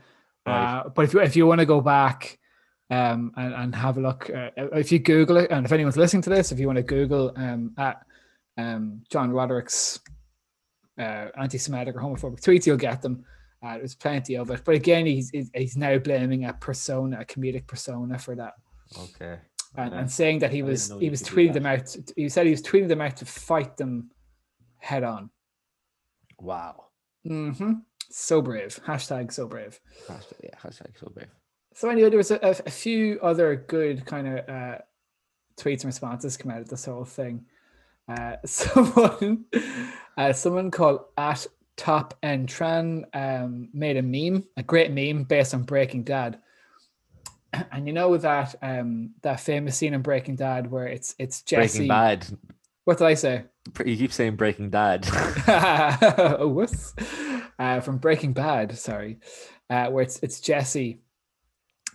Right. 0.45 0.79
Uh, 0.79 0.89
but 0.89 1.05
if 1.05 1.13
you 1.13 1.21
if 1.21 1.35
you 1.35 1.47
want 1.47 1.59
to 1.59 1.65
go 1.65 1.81
back 1.81 2.37
um, 2.89 3.31
and, 3.37 3.53
and 3.53 3.75
have 3.75 3.97
a 3.97 4.01
look, 4.01 4.29
uh, 4.29 4.49
if 4.73 4.91
you 4.91 4.99
Google 4.99 5.37
it, 5.37 5.51
and 5.51 5.65
if 5.65 5.71
anyone's 5.71 5.97
listening 5.97 6.21
to 6.23 6.29
this, 6.29 6.51
if 6.51 6.59
you 6.59 6.67
want 6.67 6.77
to 6.77 6.83
Google 6.83 7.31
um, 7.37 7.73
at 7.77 8.01
um, 8.57 9.01
John 9.09 9.31
Roderick's 9.31 9.99
uh, 10.99 11.27
anti-Semitic 11.37 11.95
or 11.95 11.99
homophobic 12.01 12.41
tweets, 12.41 12.65
you'll 12.67 12.77
get 12.77 13.01
them. 13.01 13.23
Uh, 13.65 13.77
there's 13.77 13.95
plenty 13.95 14.35
of 14.35 14.49
it, 14.51 14.61
but 14.65 14.75
again, 14.75 15.05
he's 15.05 15.29
he's- 15.29 15.49
he's 15.55 15.77
now 15.77 15.97
blaming 15.97 16.43
a 16.45 16.53
persona, 16.53 17.21
a 17.21 17.25
comedic 17.25 17.65
persona, 17.65 18.19
for 18.19 18.35
that, 18.35 18.53
Okay. 18.99 19.39
and, 19.77 19.87
okay. 19.93 19.97
and 20.01 20.11
saying 20.11 20.39
that 20.39 20.51
he 20.51 20.61
was 20.61 20.91
he 20.99 21.09
was 21.09 21.23
tweeting 21.23 21.53
them 21.53 21.65
out. 21.65 21.95
He 22.17 22.27
said 22.27 22.45
he 22.45 22.51
was 22.51 22.61
tweeting 22.61 22.89
them 22.89 22.99
out 22.99 23.15
to 23.17 23.25
fight 23.25 23.77
them 23.77 24.11
head 24.83 25.03
on. 25.03 25.29
Wow. 26.39 26.85
hmm 27.25 27.71
So 28.09 28.41
brave. 28.41 28.79
Hashtag 28.85 29.31
so 29.31 29.47
brave. 29.47 29.79
Hashtag, 30.07 30.39
yeah, 30.43 30.57
hashtag 30.61 30.99
so 30.99 31.09
brave. 31.13 31.29
So 31.73 31.89
anyway, 31.89 32.09
there 32.09 32.17
was 32.17 32.31
a, 32.31 32.39
a, 32.43 32.49
a 32.65 32.71
few 32.71 33.19
other 33.21 33.55
good 33.55 34.05
kind 34.05 34.27
of 34.27 34.49
uh, 34.49 34.77
tweets 35.57 35.81
and 35.81 35.85
responses 35.85 36.37
come 36.37 36.51
out 36.51 36.61
of 36.61 36.69
this 36.69 36.85
whole 36.85 37.05
thing. 37.05 37.45
Uh, 38.07 38.35
someone, 38.45 39.45
uh, 40.17 40.33
someone 40.33 40.69
called 40.69 41.05
at 41.17 41.47
Top 41.77 42.13
and 42.21 42.47
Tran 42.47 43.03
um, 43.13 43.69
made 43.73 43.95
a 43.97 44.01
meme, 44.01 44.43
a 44.57 44.63
great 44.63 44.91
meme 44.91 45.23
based 45.23 45.53
on 45.53 45.63
Breaking 45.63 46.03
Dad. 46.03 46.39
And 47.71 47.85
you 47.85 47.93
know 47.93 48.17
that 48.17 48.55
um, 48.63 49.11
that 49.21 49.39
famous 49.39 49.77
scene 49.77 49.93
in 49.93 50.01
Breaking 50.01 50.35
Dad 50.35 50.71
where 50.71 50.87
it's 50.87 51.13
it's 51.19 51.43
Jesse. 51.43 51.77
Breaking 51.77 51.87
Bad. 51.87 52.27
What 52.85 52.97
did 52.97 53.07
I 53.07 53.13
say? 53.13 53.45
You 53.85 53.95
keep 53.97 54.11
saying 54.11 54.35
Breaking 54.35 54.69
Bad. 54.69 55.07
oh, 55.47 56.47
whoops. 56.53 56.93
Uh, 57.57 57.79
from 57.79 57.97
Breaking 57.97 58.33
Bad, 58.33 58.77
sorry, 58.77 59.19
uh, 59.69 59.87
where 59.87 60.03
it's 60.03 60.19
it's 60.19 60.41
Jesse, 60.41 60.99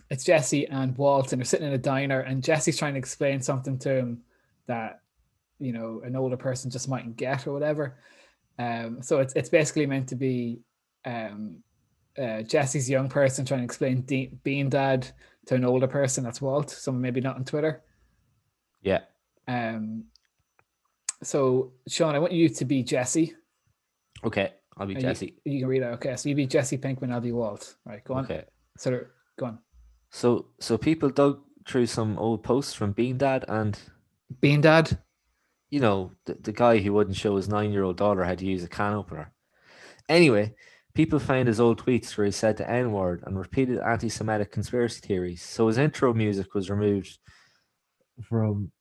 it's 0.09 0.23
Jesse 0.23 0.67
and 0.67 0.97
Walt, 0.97 1.31
and 1.31 1.39
they're 1.39 1.45
sitting 1.45 1.67
in 1.67 1.73
a 1.73 1.77
diner, 1.77 2.21
and 2.21 2.43
Jesse's 2.43 2.77
trying 2.77 2.93
to 2.93 2.99
explain 2.99 3.41
something 3.41 3.77
to 3.79 3.95
him 3.95 4.21
that 4.67 5.01
you 5.59 5.73
know 5.73 6.01
an 6.03 6.15
older 6.15 6.37
person 6.37 6.71
just 6.71 6.89
mightn't 6.89 7.17
get 7.17 7.45
or 7.45 7.53
whatever. 7.53 7.97
Um, 8.57 9.01
so 9.01 9.19
it's 9.19 9.33
it's 9.35 9.49
basically 9.49 9.85
meant 9.85 10.09
to 10.09 10.15
be 10.15 10.61
um, 11.05 11.57
uh, 12.17 12.41
Jesse's 12.41 12.89
young 12.89 13.09
person 13.09 13.45
trying 13.45 13.59
to 13.59 13.65
explain 13.65 14.01
de- 14.01 14.31
Bean 14.43 14.69
Dad 14.69 15.07
to 15.47 15.55
an 15.55 15.65
older 15.65 15.87
person. 15.87 16.23
That's 16.23 16.41
Walt. 16.41 16.71
Someone 16.71 17.01
maybe 17.01 17.21
not 17.21 17.35
on 17.35 17.45
Twitter. 17.45 17.83
yeah. 18.81 19.01
Um, 19.47 20.05
so 21.23 21.73
Sean, 21.87 22.15
I 22.15 22.19
want 22.19 22.33
you 22.33 22.49
to 22.49 22.65
be 22.65 22.83
Jesse. 22.83 23.33
Okay. 24.23 24.53
I'll 24.77 24.87
be 24.87 24.93
And 24.93 25.01
Jesse. 25.01 25.35
You, 25.43 25.59
can 25.59 25.67
read 25.67 25.81
it. 25.81 25.87
Okay, 25.95 26.15
so 26.15 26.29
you 26.29 26.35
be 26.35 26.47
Jesse 26.47 26.77
Pinkman, 26.77 27.11
I'll 27.11 27.19
be 27.19 27.33
Walt. 27.33 27.75
Right, 27.85 28.03
go 28.03 28.13
on. 28.15 28.25
Okay. 28.25 28.45
So 28.77 29.01
go 29.37 29.47
on. 29.47 29.59
So 30.11 30.47
so 30.59 30.77
people 30.77 31.09
dug 31.09 31.41
through 31.67 31.87
some 31.87 32.17
old 32.17 32.43
posts 32.43 32.73
from 32.73 32.93
Bean 32.93 33.17
Dad 33.17 33.45
and 33.47 33.77
Bean 34.41 34.61
Dad. 34.61 34.97
you 35.69 35.79
know, 35.79 36.11
the, 36.25 36.35
the 36.35 36.51
guy 36.53 36.79
who 36.79 36.93
wouldn't 36.93 37.17
show 37.17 37.35
his 37.35 37.49
nine 37.49 37.71
year 37.71 37.83
old 37.83 37.97
daughter 37.97 38.23
how 38.23 38.35
to 38.35 38.45
use 38.45 38.63
a 38.63 38.69
can 38.69 38.93
opener. 38.93 39.31
Anyway, 40.07 40.55
people 40.95 41.19
found 41.19 41.47
his 41.47 41.59
old 41.59 41.83
tweets 41.83 42.17
where 42.17 42.25
he 42.25 42.31
said 42.31 42.57
the 42.57 42.69
N 42.69 42.91
word 42.91 43.23
and 43.25 43.37
repeated 43.37 43.79
anti 43.79 44.09
Semitic 44.09 44.51
conspiracy 44.51 45.01
theories. 45.01 45.43
So 45.43 45.67
his 45.67 45.77
intro 45.77 46.13
music 46.13 46.53
was 46.53 46.69
removed 46.69 47.19
from. 48.23 48.71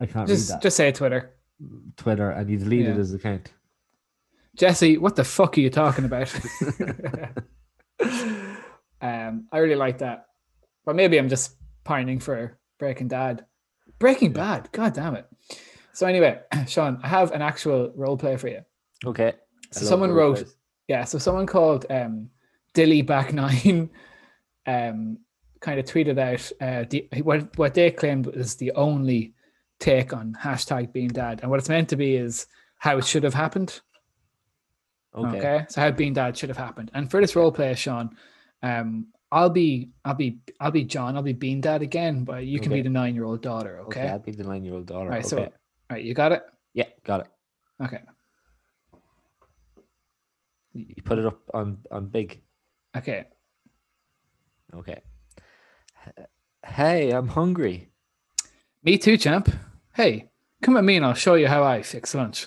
I, 0.00 0.04
I 0.04 0.06
can't 0.06 0.28
read 0.28 0.34
Just 0.36 0.48
that. 0.48 0.62
just 0.62 0.76
say 0.76 0.90
Twitter. 0.92 1.34
Twitter 1.96 2.30
and 2.30 2.48
he 2.48 2.56
deleted 2.56 2.88
Yeah. 2.88 2.94
his 2.94 3.12
account. 3.14 3.52
Jesse, 4.56 4.98
what 4.98 5.14
the 5.16 5.24
fuck 5.24 5.56
are 5.56 5.60
you 5.60 5.70
talking 5.70 6.04
about? 6.04 6.32
um, 9.02 9.46
I 9.52 9.58
really 9.58 9.74
like 9.76 9.98
that. 9.98 10.26
But 10.84 10.96
maybe 10.96 11.18
I'm 11.18 11.28
just 11.28 11.56
pining 11.84 12.18
for 12.18 12.58
Breaking 12.78 13.08
Dad. 13.08 13.44
Breaking 13.98 14.32
Bad, 14.32 14.68
god 14.72 14.94
damn 14.94 15.14
it. 15.14 15.26
So 15.92 16.06
anyway, 16.06 16.40
Sean, 16.66 16.98
I 17.02 17.08
have 17.08 17.32
an 17.32 17.42
actual 17.42 17.92
role 17.94 18.16
play 18.16 18.36
for 18.36 18.48
you. 18.48 18.62
Okay. 19.04 19.34
So 19.72 19.84
someone 19.84 20.10
wrote 20.10 20.36
plays. 20.38 20.56
yeah, 20.88 21.04
so 21.04 21.18
someone 21.18 21.46
called 21.46 21.86
um 21.90 22.30
Dilly 22.74 23.02
Back 23.02 23.32
Nine 23.32 23.90
um 24.66 25.18
kind 25.60 25.78
of 25.78 25.84
tweeted 25.86 26.18
out 26.18 26.50
uh 26.60 26.84
the, 26.88 27.06
what 27.22 27.56
what 27.58 27.74
they 27.74 27.90
claimed 27.90 28.26
was 28.26 28.56
the 28.56 28.72
only 28.72 29.34
take 29.80 30.12
on 30.12 30.36
hashtag 30.40 30.92
Bean 30.92 31.08
Dad. 31.08 31.40
And 31.42 31.50
what 31.50 31.58
it's 31.58 31.68
meant 31.68 31.88
to 31.88 31.96
be 31.96 32.16
is 32.16 32.46
how 32.78 32.98
it 32.98 33.04
should 33.04 33.24
have 33.24 33.34
happened. 33.34 33.80
Okay. 35.14 35.38
Okay. 35.38 35.66
So 35.68 35.80
how 35.80 35.90
Bean 35.90 36.12
Dad 36.12 36.36
should 36.36 36.50
have 36.50 36.58
happened. 36.58 36.90
And 36.94 37.10
for 37.10 37.20
this 37.20 37.34
role 37.34 37.50
play, 37.50 37.74
Sean, 37.74 38.10
um, 38.62 39.08
I'll 39.32 39.50
be 39.50 39.90
I'll 40.04 40.14
be 40.14 40.38
I'll 40.60 40.70
be 40.70 40.84
John, 40.84 41.16
I'll 41.16 41.22
be 41.22 41.32
Bean 41.32 41.60
Dad 41.60 41.82
again, 41.82 42.24
but 42.24 42.44
you 42.44 42.60
can 42.60 42.72
be 42.72 42.82
the 42.82 42.88
nine 42.88 43.14
year 43.14 43.24
old 43.24 43.42
daughter, 43.42 43.80
okay? 43.86 44.08
I'll 44.08 44.18
be 44.18 44.32
the 44.32 44.44
nine-year-old 44.44 44.86
daughter. 44.86 45.10
Right, 45.10 45.24
okay. 45.24 45.28
so 45.28 45.52
right, 45.90 46.02
you 46.02 46.14
got 46.14 46.32
it? 46.32 46.42
yeah, 46.74 46.86
got 47.04 47.20
it. 47.20 47.26
Okay. 47.82 48.00
You 50.72 51.02
put 51.04 51.18
it 51.18 51.26
up 51.26 51.40
on 51.54 51.78
on 51.90 52.06
big. 52.06 52.42
Okay. 52.96 53.24
Okay. 54.74 55.00
Hey, 56.64 57.10
I'm 57.10 57.28
hungry. 57.28 57.90
Me 58.82 58.98
too, 58.98 59.16
champ. 59.16 59.48
Hey, 59.94 60.30
come 60.62 60.76
at 60.76 60.84
me 60.84 60.96
and 60.96 61.04
I'll 61.04 61.14
show 61.14 61.34
you 61.34 61.48
how 61.48 61.64
I 61.64 61.82
fix 61.82 62.14
lunch. 62.14 62.46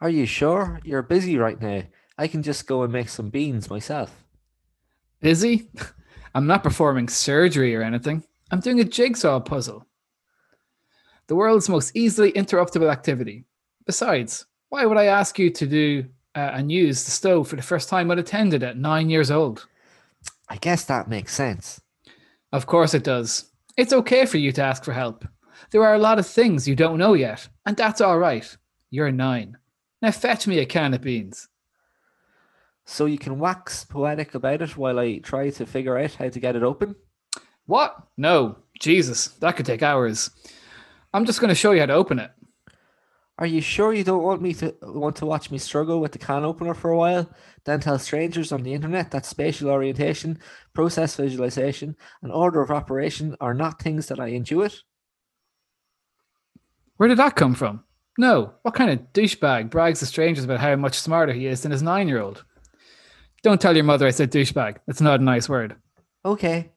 Are 0.00 0.10
you 0.10 0.26
sure? 0.26 0.80
You're 0.84 1.02
busy 1.02 1.38
right 1.38 1.60
now. 1.60 1.82
I 2.18 2.28
can 2.28 2.42
just 2.42 2.66
go 2.66 2.82
and 2.82 2.92
make 2.92 3.08
some 3.08 3.30
beans 3.30 3.70
myself. 3.70 4.24
Busy? 5.20 5.68
I'm 6.34 6.46
not 6.46 6.62
performing 6.62 7.08
surgery 7.08 7.74
or 7.74 7.82
anything. 7.82 8.24
I'm 8.50 8.60
doing 8.60 8.80
a 8.80 8.84
jigsaw 8.84 9.40
puzzle. 9.40 9.86
The 11.28 11.34
world's 11.34 11.68
most 11.68 11.92
easily 11.94 12.32
interruptible 12.32 12.90
activity. 12.90 13.44
Besides, 13.86 14.46
why 14.68 14.84
would 14.84 14.98
I 14.98 15.06
ask 15.06 15.38
you 15.38 15.50
to 15.50 15.66
do 15.66 16.04
uh, 16.34 16.50
and 16.54 16.70
use 16.70 17.04
the 17.04 17.10
stove 17.10 17.48
for 17.48 17.56
the 17.56 17.62
first 17.62 17.88
time 17.88 18.10
unattended 18.10 18.62
at 18.62 18.76
nine 18.76 19.08
years 19.08 19.30
old? 19.30 19.66
I 20.48 20.56
guess 20.56 20.84
that 20.84 21.08
makes 21.08 21.34
sense. 21.34 21.80
Of 22.52 22.66
course 22.66 22.94
it 22.94 23.04
does. 23.04 23.50
It's 23.76 23.92
okay 23.92 24.26
for 24.26 24.38
you 24.38 24.52
to 24.52 24.62
ask 24.62 24.84
for 24.84 24.92
help. 24.92 25.24
There 25.70 25.84
are 25.84 25.94
a 25.94 25.98
lot 25.98 26.18
of 26.18 26.26
things 26.26 26.66
you 26.66 26.74
don't 26.74 26.98
know 26.98 27.14
yet, 27.14 27.48
and 27.64 27.76
that's 27.76 28.00
all 28.00 28.18
right. 28.18 28.56
You're 28.90 29.12
nine. 29.12 29.56
Now 30.02 30.10
fetch 30.10 30.46
me 30.46 30.58
a 30.58 30.66
can 30.66 30.94
of 30.94 31.02
beans. 31.02 31.48
So 32.84 33.06
you 33.06 33.18
can 33.18 33.38
wax 33.38 33.84
poetic 33.84 34.34
about 34.34 34.62
it 34.62 34.76
while 34.76 34.98
I 34.98 35.18
try 35.18 35.50
to 35.50 35.66
figure 35.66 35.96
out 35.96 36.14
how 36.14 36.28
to 36.28 36.40
get 36.40 36.56
it 36.56 36.64
open? 36.64 36.96
What? 37.66 37.96
No. 38.16 38.56
Jesus, 38.80 39.28
that 39.28 39.56
could 39.56 39.66
take 39.66 39.82
hours. 39.82 40.30
I'm 41.14 41.24
just 41.24 41.40
going 41.40 41.50
to 41.50 41.54
show 41.54 41.70
you 41.70 41.80
how 41.80 41.86
to 41.86 41.92
open 41.92 42.18
it. 42.18 42.32
Are 43.38 43.46
you 43.46 43.60
sure 43.60 43.94
you 43.94 44.04
don't 44.04 44.22
want 44.22 44.42
me 44.42 44.52
to 44.54 44.74
want 44.82 45.16
to 45.16 45.26
watch 45.26 45.50
me 45.50 45.58
struggle 45.58 46.00
with 46.00 46.12
the 46.12 46.18
can 46.18 46.44
opener 46.44 46.74
for 46.74 46.90
a 46.90 46.96
while? 46.96 47.30
Then 47.64 47.80
tell 47.80 47.98
strangers 47.98 48.52
on 48.52 48.64
the 48.64 48.74
internet 48.74 49.12
that 49.12 49.24
spatial 49.24 49.70
orientation, 49.70 50.38
process 50.74 51.16
visualization, 51.16 51.96
and 52.22 52.32
order 52.32 52.60
of 52.60 52.70
operation 52.70 53.36
are 53.40 53.54
not 53.54 53.80
things 53.80 54.06
that 54.06 54.20
I 54.20 54.32
intuit? 54.32 54.82
Where 57.00 57.08
did 57.08 57.16
that 57.16 57.34
come 57.34 57.54
from? 57.54 57.82
No. 58.18 58.52
What 58.60 58.74
kind 58.74 58.90
of 58.90 58.98
douchebag 59.14 59.70
brags 59.70 60.00
to 60.00 60.06
strangers 60.06 60.44
about 60.44 60.60
how 60.60 60.76
much 60.76 60.98
smarter 60.98 61.32
he 61.32 61.46
is 61.46 61.62
than 61.62 61.72
his 61.72 61.82
nine 61.82 62.08
year 62.08 62.20
old? 62.20 62.44
Don't 63.42 63.58
tell 63.58 63.74
your 63.74 63.84
mother 63.84 64.06
I 64.06 64.10
said 64.10 64.30
douchebag. 64.30 64.76
That's 64.86 65.00
not 65.00 65.18
a 65.18 65.22
nice 65.22 65.48
word. 65.48 65.76
Okay. 66.26 66.72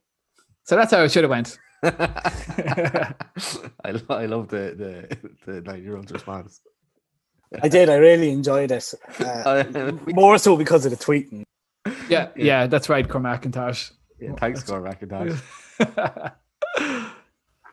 So 0.62 0.76
that's 0.76 0.92
how 0.92 1.02
it 1.02 1.12
should 1.12 1.24
have 1.24 1.30
went. 1.30 1.58
I, 1.84 3.12
lo- 3.90 4.16
I 4.16 4.24
love 4.24 4.48
the, 4.48 5.14
the, 5.44 5.44
the 5.44 5.60
nine 5.60 5.82
year 5.82 5.94
old's 5.94 6.10
response. 6.10 6.62
I 7.60 7.68
did. 7.68 7.90
I 7.90 7.96
really 7.96 8.30
enjoyed 8.30 8.70
it. 8.70 8.94
Uh, 9.20 9.92
more 10.06 10.38
so 10.38 10.56
because 10.56 10.86
of 10.86 10.90
the 10.90 10.96
tweeting. 10.96 11.42
Yeah, 12.08 12.30
yeah, 12.34 12.66
that's 12.66 12.88
right, 12.88 13.06
Cormac 13.06 13.40
Macintosh. 13.40 13.90
yeah, 14.18 14.32
thanks, 14.38 14.62
Cormac 14.62 15.02
and 15.02 15.10
Dash. 15.10 15.38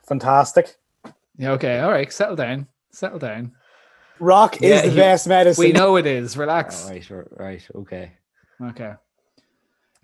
Fantastic. 0.10 0.76
Yeah, 1.41 1.51
okay, 1.51 1.79
all 1.79 1.91
right, 1.91 2.11
settle 2.13 2.35
down. 2.35 2.67
Settle 2.91 3.19
down. 3.19 3.53
Rock 4.19 4.61
Yeah, 4.61 4.75
is 4.75 4.81
the 4.83 4.89
he- 4.91 4.95
best 4.95 5.27
medicine. 5.27 5.65
We 5.65 5.71
know 5.71 5.95
it 5.95 6.05
is. 6.05 6.37
Relax. 6.37 6.85
All 6.85 6.91
right, 6.91 7.03
sure, 7.03 7.27
right, 7.31 7.67
okay. 7.75 8.11
Okay. 8.61 8.93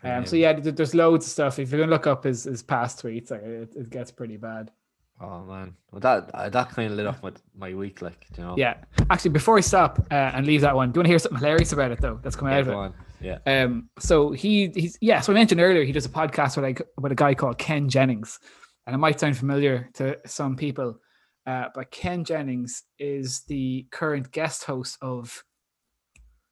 Um, 0.03 0.25
so 0.25 0.35
yeah, 0.35 0.53
there's 0.53 0.95
loads 0.95 1.25
of 1.25 1.31
stuff. 1.31 1.59
If 1.59 1.71
you're 1.71 1.79
gonna 1.79 1.91
look 1.91 2.07
up 2.07 2.23
his, 2.23 2.43
his 2.45 2.63
past 2.63 3.03
tweets, 3.03 3.31
like, 3.31 3.41
it, 3.43 3.73
it 3.75 3.89
gets 3.89 4.11
pretty 4.11 4.37
bad. 4.37 4.71
Oh 5.19 5.43
man, 5.43 5.73
well, 5.91 5.99
that 6.01 6.29
uh, 6.33 6.49
that 6.49 6.69
kind 6.69 6.91
of 6.91 6.97
lit 6.97 7.07
up 7.07 7.23
my, 7.23 7.31
my 7.55 7.73
week, 7.73 8.01
like 8.03 8.25
you 8.37 8.43
know. 8.43 8.53
Yeah. 8.57 8.75
Actually, 9.09 9.31
before 9.31 9.55
we 9.55 9.63
stop 9.63 9.99
uh, 10.11 10.13
and 10.13 10.45
leave 10.45 10.61
that 10.61 10.75
one, 10.75 10.91
do 10.91 10.97
you 10.97 10.99
want 11.01 11.05
to 11.07 11.09
hear 11.09 11.19
something 11.19 11.39
hilarious 11.39 11.71
about 11.71 11.91
it 11.91 11.99
though? 12.01 12.19
That's 12.21 12.35
coming 12.35 12.53
yeah, 12.53 12.59
out 12.59 12.61
of 12.61 12.67
it. 12.67 12.73
on. 12.75 12.93
Yeah. 13.19 13.37
Um, 13.47 13.89
so 13.97 14.31
he 14.31 14.71
he's 14.75 14.97
yeah. 15.01 15.21
So 15.21 15.33
I 15.33 15.35
mentioned 15.35 15.59
earlier 15.59 15.83
he 15.83 15.91
does 15.91 16.05
a 16.05 16.09
podcast 16.09 16.55
with 16.55 16.63
like 16.65 16.81
with 16.97 17.11
a 17.11 17.15
guy 17.15 17.33
called 17.33 17.57
Ken 17.57 17.89
Jennings, 17.89 18.39
and 18.85 18.93
it 18.93 18.99
might 18.99 19.19
sound 19.19 19.35
familiar 19.35 19.89
to 19.95 20.19
some 20.27 20.55
people, 20.55 20.99
uh, 21.47 21.69
but 21.73 21.89
Ken 21.89 22.23
Jennings 22.23 22.83
is 22.99 23.41
the 23.47 23.87
current 23.89 24.31
guest 24.31 24.65
host 24.65 24.97
of 25.01 25.43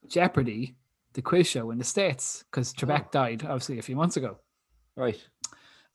Jeopardy, 0.07 0.75
the 1.13 1.21
quiz 1.21 1.47
show 1.47 1.71
in 1.71 1.77
the 1.77 1.83
states, 1.83 2.43
because 2.49 2.73
Trebek 2.73 3.11
died 3.11 3.43
obviously 3.43 3.79
a 3.79 3.83
few 3.83 3.95
months 3.95 4.17
ago, 4.17 4.37
Right. 4.95 5.21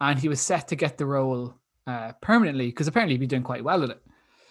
and 0.01 0.19
he 0.19 0.29
was 0.29 0.41
set 0.41 0.69
to 0.69 0.77
get 0.77 0.99
the 0.99 1.07
role 1.07 1.55
uh, 1.87 2.13
permanently 2.21 2.67
because 2.67 2.89
apparently 2.89 3.15
he'd 3.15 3.21
be 3.21 3.27
doing 3.27 3.43
quite 3.43 3.65
well 3.65 3.83
at 3.83 3.91
it. 3.91 4.03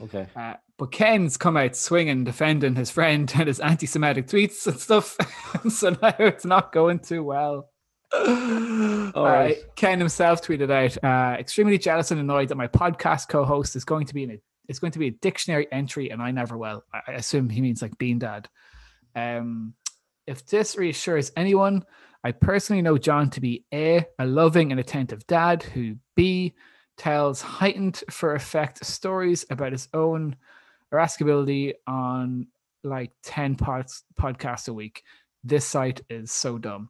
Okay. 0.01 0.27
Uh, 0.35 0.53
but 0.77 0.91
Ken's 0.93 1.35
come 1.35 1.57
out 1.57 1.75
swinging, 1.75 2.23
defending 2.23 2.75
his 2.75 2.89
friend 2.89 3.31
and 3.35 3.47
his 3.47 3.59
anti-Semitic 3.59 4.27
tweets 4.27 4.65
and 4.65 4.79
stuff. 4.79 5.17
so 5.69 5.89
now 6.01 6.15
it's 6.19 6.45
not 6.45 6.71
going 6.71 6.99
too 6.99 7.23
well. 7.23 7.69
Uh, 8.11 9.11
right. 9.15 9.57
Ken 9.75 9.99
himself 9.99 10.41
tweeted 10.41 10.71
out, 10.71 11.03
uh, 11.03 11.37
"Extremely 11.39 11.77
jealous 11.77 12.11
and 12.11 12.19
annoyed 12.19 12.49
that 12.49 12.55
my 12.55 12.67
podcast 12.67 13.27
co-host 13.29 13.75
is 13.75 13.85
going 13.85 14.05
to 14.07 14.13
be 14.13 14.23
in 14.23 14.31
a 14.31 14.39
is 14.67 14.79
going 14.79 14.91
to 14.91 14.99
be 14.99 15.07
a 15.07 15.11
dictionary 15.11 15.67
entry, 15.71 16.09
and 16.09 16.21
I 16.21 16.31
never 16.31 16.57
will. 16.57 16.83
I, 16.93 17.01
I 17.07 17.11
assume 17.13 17.49
he 17.49 17.61
means 17.61 17.81
like 17.81 17.97
Bean 17.97 18.19
Dad. 18.19 18.47
Um, 19.15 19.73
if 20.27 20.45
this 20.45 20.77
reassures 20.77 21.31
anyone, 21.35 21.83
I 22.23 22.31
personally 22.31 22.81
know 22.81 22.97
John 22.97 23.29
to 23.31 23.41
be 23.41 23.65
a 23.73 24.05
a 24.17 24.25
loving 24.25 24.71
and 24.71 24.79
attentive 24.79 25.25
dad 25.27 25.63
who 25.63 25.95
b 26.15 26.53
tells 26.97 27.41
heightened 27.41 28.03
for 28.11 28.35
effect 28.35 28.85
stories 28.85 29.45
about 29.49 29.71
his 29.71 29.87
own 29.93 30.35
irascibility 30.91 31.73
on 31.87 32.47
like 32.83 33.11
10 33.23 33.55
pods, 33.55 34.03
podcasts 34.19 34.67
a 34.67 34.73
week. 34.73 35.03
This 35.43 35.65
site 35.65 36.01
is 36.09 36.31
so 36.31 36.57
dumb. 36.57 36.89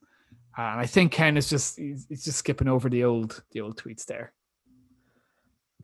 Uh, 0.60 0.72
and 0.74 0.82
I 0.82 0.88
think 0.88 1.14
Ken 1.14 1.38
is 1.38 1.50
just 1.50 1.78
he's, 1.78 2.06
he's 2.10 2.26
just 2.26 2.40
skipping 2.40 2.68
over 2.68 2.90
the 2.90 3.06
old 3.06 3.42
the 3.54 3.62
old 3.62 3.82
tweets 3.82 4.06
there. 4.06 4.34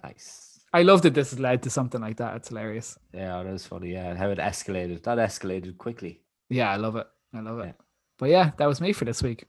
Nice. 0.03 0.59
I 0.73 0.81
love 0.81 1.01
that 1.03 1.13
this 1.13 1.29
has 1.29 1.39
led 1.39 1.63
to 1.63 1.69
something 1.69 2.01
like 2.01 2.17
that. 2.17 2.35
It's 2.35 2.49
hilarious. 2.49 2.97
Yeah, 3.13 3.41
that 3.41 3.53
is 3.53 3.65
funny. 3.65 3.93
Yeah, 3.93 4.09
and 4.09 4.17
how 4.17 4.31
it 4.31 4.37
escalated. 4.37 5.03
That 5.03 5.17
escalated 5.17 5.77
quickly. 5.77 6.19
Yeah, 6.49 6.69
I 6.69 6.75
love 6.75 6.97
it. 6.97 7.07
I 7.33 7.39
love 7.39 7.59
it. 7.59 7.67
Yeah. 7.67 7.71
But 8.19 8.29
yeah, 8.31 8.51
that 8.57 8.65
was 8.65 8.81
me 8.81 8.91
for 8.91 9.05
this 9.05 9.23
week. 9.23 9.45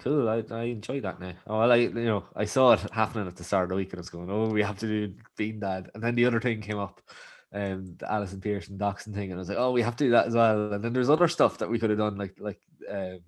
Cool. 0.00 0.28
I, 0.28 0.42
I 0.50 0.62
enjoy 0.64 1.00
that 1.02 1.20
now. 1.20 1.34
Oh, 1.46 1.60
well, 1.60 1.70
I 1.70 1.76
you 1.76 1.92
know 1.92 2.24
I 2.34 2.44
saw 2.44 2.72
it 2.72 2.80
happening 2.90 3.28
at 3.28 3.36
the 3.36 3.44
start 3.44 3.64
of 3.64 3.68
the 3.68 3.76
week 3.76 3.92
and 3.92 4.00
I 4.00 4.00
was 4.00 4.10
going, 4.10 4.28
oh, 4.28 4.48
we 4.48 4.64
have 4.64 4.78
to 4.80 4.88
do 4.88 5.14
Bean 5.36 5.60
Dad, 5.60 5.88
and 5.94 6.02
then 6.02 6.16
the 6.16 6.26
other 6.26 6.40
thing 6.40 6.60
came 6.60 6.78
up, 6.78 7.00
um, 7.52 7.94
the 7.96 8.12
Alison 8.12 8.40
Pearson 8.40 8.76
Doxon 8.76 9.14
thing, 9.14 9.30
and 9.30 9.34
I 9.34 9.42
was 9.42 9.48
like, 9.48 9.58
oh, 9.58 9.70
we 9.70 9.82
have 9.82 9.94
to 9.98 10.04
do 10.04 10.10
that 10.10 10.26
as 10.26 10.34
well. 10.34 10.72
And 10.72 10.82
then 10.82 10.92
there's 10.92 11.10
other 11.10 11.28
stuff 11.28 11.58
that 11.58 11.70
we 11.70 11.78
could 11.78 11.90
have 11.90 12.00
done, 12.00 12.16
like 12.16 12.34
like 12.40 12.58
um, 12.90 13.20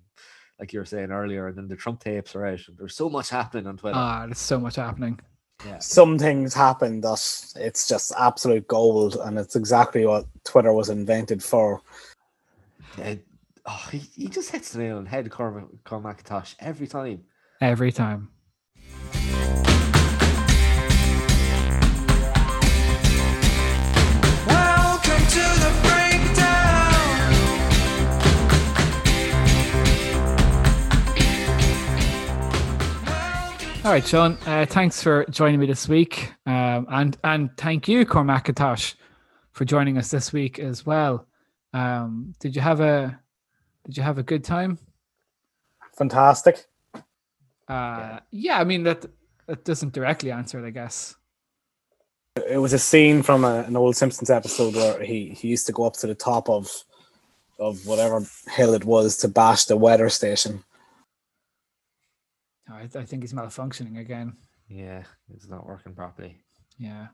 like 0.59 0.73
you 0.73 0.79
were 0.79 0.85
saying 0.85 1.11
earlier, 1.11 1.47
and 1.47 1.57
then 1.57 1.67
the 1.67 1.75
Trump 1.75 1.99
tapes 1.99 2.35
are 2.35 2.45
out. 2.45 2.59
There's 2.77 2.95
so 2.95 3.09
much 3.09 3.29
happening 3.29 3.67
on 3.67 3.77
Twitter. 3.77 3.97
Ah, 3.97 4.25
there's 4.25 4.39
so 4.39 4.59
much 4.59 4.75
happening. 4.75 5.19
yeah, 5.65 5.79
Some 5.79 6.17
things 6.17 6.53
happen 6.53 7.01
that 7.01 7.53
it's 7.55 7.87
just 7.87 8.11
absolute 8.17 8.67
gold, 8.67 9.17
and 9.23 9.37
it's 9.37 9.55
exactly 9.55 10.05
what 10.05 10.25
Twitter 10.43 10.73
was 10.73 10.89
invented 10.89 11.43
for. 11.43 11.81
Uh, 13.01 13.15
oh, 13.65 13.87
he, 13.91 13.99
he 14.15 14.27
just 14.27 14.49
hits 14.49 14.71
the 14.71 14.79
nail 14.79 14.97
on 14.97 15.03
the 15.03 15.09
head, 15.09 15.29
Cormac, 15.29 15.65
Cormac 15.83 16.23
Tosh, 16.23 16.55
every 16.59 16.87
time. 16.87 17.23
Every 17.61 17.91
time. 17.91 18.29
All 33.87 33.93
right, 33.93 34.05
Sean. 34.05 34.37
Uh, 34.45 34.65
thanks 34.65 35.01
for 35.01 35.25
joining 35.29 35.61
me 35.61 35.65
this 35.65 35.87
week, 35.87 36.33
um, 36.45 36.87
and 36.89 37.17
and 37.23 37.55
thank 37.55 37.87
you, 37.87 38.05
Cormac 38.05 38.47
Katosh, 38.47 38.95
for 39.53 39.63
joining 39.63 39.97
us 39.97 40.11
this 40.11 40.33
week 40.33 40.59
as 40.59 40.85
well. 40.85 41.25
Um, 41.71 42.35
did 42.41 42.53
you 42.53 42.61
have 42.61 42.81
a 42.81 43.17
Did 43.85 43.95
you 43.95 44.03
have 44.03 44.17
a 44.17 44.23
good 44.23 44.43
time? 44.43 44.77
Fantastic. 45.97 46.65
Uh, 47.69 48.19
yeah. 48.29 48.59
I 48.59 48.65
mean 48.65 48.83
that 48.83 49.05
that 49.45 49.63
doesn't 49.63 49.93
directly 49.93 50.31
answer 50.31 50.59
it, 50.61 50.67
I 50.67 50.71
guess. 50.71 51.15
It 52.45 52.57
was 52.57 52.73
a 52.73 52.79
scene 52.79 53.23
from 53.23 53.45
a, 53.45 53.59
an 53.59 53.77
old 53.77 53.95
Simpsons 53.95 54.29
episode 54.29 54.75
where 54.75 55.01
he, 55.01 55.29
he 55.29 55.47
used 55.47 55.65
to 55.67 55.71
go 55.71 55.85
up 55.85 55.93
to 55.93 56.07
the 56.07 56.15
top 56.15 56.49
of 56.49 56.69
of 57.57 57.87
whatever 57.87 58.21
hill 58.53 58.73
it 58.73 58.83
was 58.83 59.15
to 59.19 59.29
bash 59.29 59.63
the 59.63 59.77
weather 59.77 60.09
station. 60.09 60.61
I, 62.71 62.81
I 62.95 63.03
think 63.05 63.23
he's 63.23 63.33
malfunctioning 63.33 63.99
again. 63.99 64.33
Yeah, 64.69 65.03
it's 65.33 65.47
not 65.47 65.65
working 65.65 65.93
properly. 65.93 66.37
Yeah. 66.77 67.07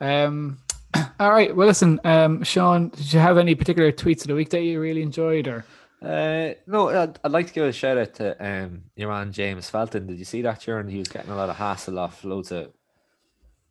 Um. 0.00 0.58
All 1.20 1.30
right. 1.30 1.54
Well, 1.54 1.66
listen, 1.68 2.00
um, 2.04 2.42
Sean, 2.42 2.88
did 2.88 3.12
you 3.12 3.20
have 3.20 3.38
any 3.38 3.54
particular 3.54 3.92
tweets 3.92 4.22
of 4.22 4.26
the 4.28 4.34
week 4.34 4.50
that 4.50 4.62
you 4.62 4.80
really 4.80 5.02
enjoyed, 5.02 5.46
or 5.48 5.64
Uh, 6.02 6.54
no, 6.66 6.88
I'd, 6.88 7.18
I'd 7.22 7.30
like 7.30 7.46
to 7.48 7.52
give 7.52 7.64
a 7.66 7.72
shout 7.72 7.98
out 7.98 8.14
to 8.14 8.44
um, 8.44 8.82
your 8.96 9.08
man 9.10 9.30
James 9.32 9.68
Felton. 9.70 10.06
Did 10.06 10.18
you 10.18 10.24
see 10.24 10.42
that, 10.42 10.62
Sharon? 10.62 10.88
He 10.88 10.98
was 10.98 11.08
getting 11.08 11.30
a 11.30 11.36
lot 11.36 11.48
of 11.50 11.56
hassle 11.56 11.98
off 11.98 12.24
loads 12.24 12.50
of 12.52 12.72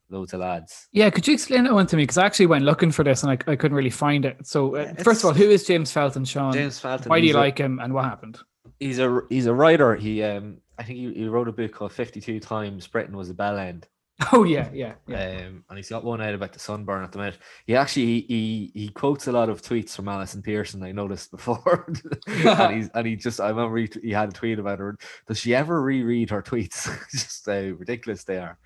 loads 0.10 0.34
of 0.34 0.40
lads. 0.40 0.88
Yeah, 0.92 1.10
could 1.10 1.28
you 1.28 1.34
explain 1.34 1.64
that 1.66 1.74
one 1.74 1.88
to 1.88 1.96
me? 1.98 2.04
Because 2.04 2.18
I 2.18 2.26
actually 2.26 2.46
went 2.48 2.66
looking 2.66 2.92
for 2.92 3.04
this 3.04 3.24
and 3.24 3.32
I, 3.32 3.52
I 3.52 3.56
couldn't 3.56 3.76
really 3.78 3.90
find 3.90 4.26
it. 4.26 4.46
So, 4.48 4.76
uh, 4.76 4.80
Yeah, 4.98 5.04
first 5.04 5.22
of 5.22 5.26
all, 5.26 5.34
who 5.34 5.50
is 5.50 5.66
James 5.66 5.92
Felton, 5.92 6.26
Sean? 6.26 6.54
James 6.54 6.80
Felton. 6.80 7.10
Why 7.10 7.20
do 7.22 7.28
you 7.28 7.36
a- 7.36 7.38
like 7.38 7.58
him 7.58 7.80
and 7.80 7.94
what 7.94 8.06
happened? 8.06 8.38
He's 8.80 9.00
a 9.00 9.22
he's 9.30 9.46
a 9.48 9.54
writer. 9.54 9.96
He 9.96 10.24
um 10.24 10.60
I 10.80 10.84
think 10.84 10.98
he, 11.00 11.14
he 11.14 11.28
wrote 11.28 11.48
a 11.48 11.52
book 11.52 11.74
called 11.74 11.94
Fifty 11.94 12.22
Two 12.22 12.40
Times 12.40 12.88
Britain 12.88 13.16
Was 13.16 13.30
a 13.30 13.34
Bell 13.34 13.58
End. 13.58 13.88
Oh, 14.34 14.44
yeah, 14.44 14.70
yeah, 14.74 14.96
yeah. 15.08 15.46
Um, 15.48 15.64
and 15.70 15.78
he's 15.78 15.88
got 15.88 16.04
one 16.04 16.22
out 16.22 16.34
about 16.34 16.52
the 16.52 16.60
sunburn 16.60 17.06
at 17.06 17.14
the 17.14 17.20
minute. 17.20 17.38
He 17.66 17.76
actually 17.78 18.06
he, 18.06 18.26
he 18.28 18.72
he 18.74 18.90
quotes 18.90 19.28
a 19.28 19.32
lot 19.32 19.48
of 19.48 19.62
tweets 19.62 19.96
from 19.96 20.10
Alison 20.10 20.42
Pearson. 20.42 20.84
I 20.84 20.92
noticed 20.92 21.32
before, 21.32 21.86
and 22.28 22.76
he's 22.76 22.90
and 22.94 23.08
he 23.08 23.16
just 23.16 23.40
I 23.40 23.48
remember 23.48 23.78
he, 23.78 23.90
he 24.02 24.12
had 24.12 24.30
a 24.30 24.34
tweet 24.34 24.60
about 24.60 24.80
her. 24.80 24.98
Does 25.26 25.40
she 25.40 25.56
ever 25.56 25.82
reread 25.82 26.32
her 26.32 26.42
tweets? 26.42 26.90
just 27.12 27.46
how 27.46 27.54
ridiculous 27.54 28.26
they 28.26 28.38
are. 28.40 28.60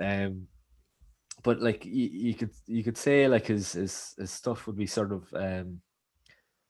Um, 0.00 0.46
but 1.42 1.60
like 1.60 1.84
you, 1.84 2.08
you 2.10 2.34
could 2.34 2.50
you 2.66 2.82
could 2.82 2.96
say 2.96 3.28
like 3.28 3.46
his 3.46 3.72
his 3.72 4.14
his 4.18 4.30
stuff 4.30 4.66
would 4.66 4.76
be 4.76 4.86
sort 4.86 5.12
of 5.12 5.32
um 5.34 5.80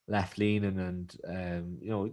left 0.09 0.39
leaning 0.39 0.79
and 0.79 1.17
um 1.29 1.79
you 1.81 1.91
know 1.91 2.13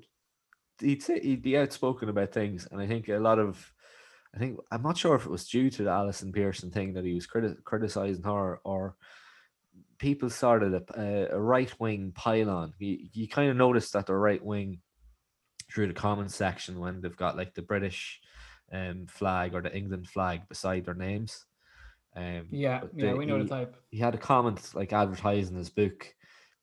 he'd 0.80 1.04
say 1.04 1.20
he'd 1.20 1.42
be 1.44 1.58
outspoken 1.58 2.10
about 2.10 2.32
things, 2.32 2.68
and 2.72 2.82
I 2.82 2.88
think 2.88 3.08
a 3.10 3.18
lot 3.18 3.40
of 3.40 3.72
I 4.34 4.38
think 4.38 4.60
I'm 4.72 4.84
not 4.84 4.98
sure 4.98 5.16
if 5.16 5.26
it 5.26 5.32
was 5.32 5.48
due 5.48 5.70
to 5.70 5.84
the 5.84 5.90
Alison 5.92 6.32
Pearson 6.34 6.70
thing 6.72 6.94
that 6.94 7.06
he 7.06 7.14
was 7.14 7.26
criti- 7.28 7.64
criticizing 7.64 8.24
her, 8.24 8.60
or 8.66 8.96
people 9.98 10.30
started 10.30 10.74
a, 10.74 11.30
a, 11.34 11.40
right 11.40 11.74
wing 11.80 12.12
pylon. 12.14 12.74
You, 12.80 12.98
you 13.14 13.28
kind 13.30 13.50
of 13.50 13.56
noticed 13.56 13.94
that 13.94 14.08
the 14.08 14.16
right 14.16 14.44
wing 14.44 14.82
through 15.72 15.88
the 15.88 15.94
comments 15.94 16.36
section 16.36 16.80
when 16.80 17.00
they've 17.02 17.16
got 17.16 17.38
like 17.38 17.54
the 17.54 17.62
British 17.62 18.20
um, 18.74 19.08
flag 19.08 19.54
or 19.56 19.62
the 19.62 19.76
England 19.76 20.08
flag 20.10 20.42
beside 20.50 20.84
their 20.86 20.94
names. 20.96 21.46
Um, 22.16 22.48
Yeah, 22.52 22.84
yeah, 22.94 23.12
the- 23.12 23.18
we 23.18 23.26
know 23.26 23.38
he- 23.38 23.44
the 23.44 23.50
type. 23.50 23.76
he 23.90 24.00
had 24.00 24.16
a 24.16 24.18
comment 24.20 24.76
like 24.76 24.92
advertising 24.92 25.56
his 25.56 25.70
book, 25.70 26.14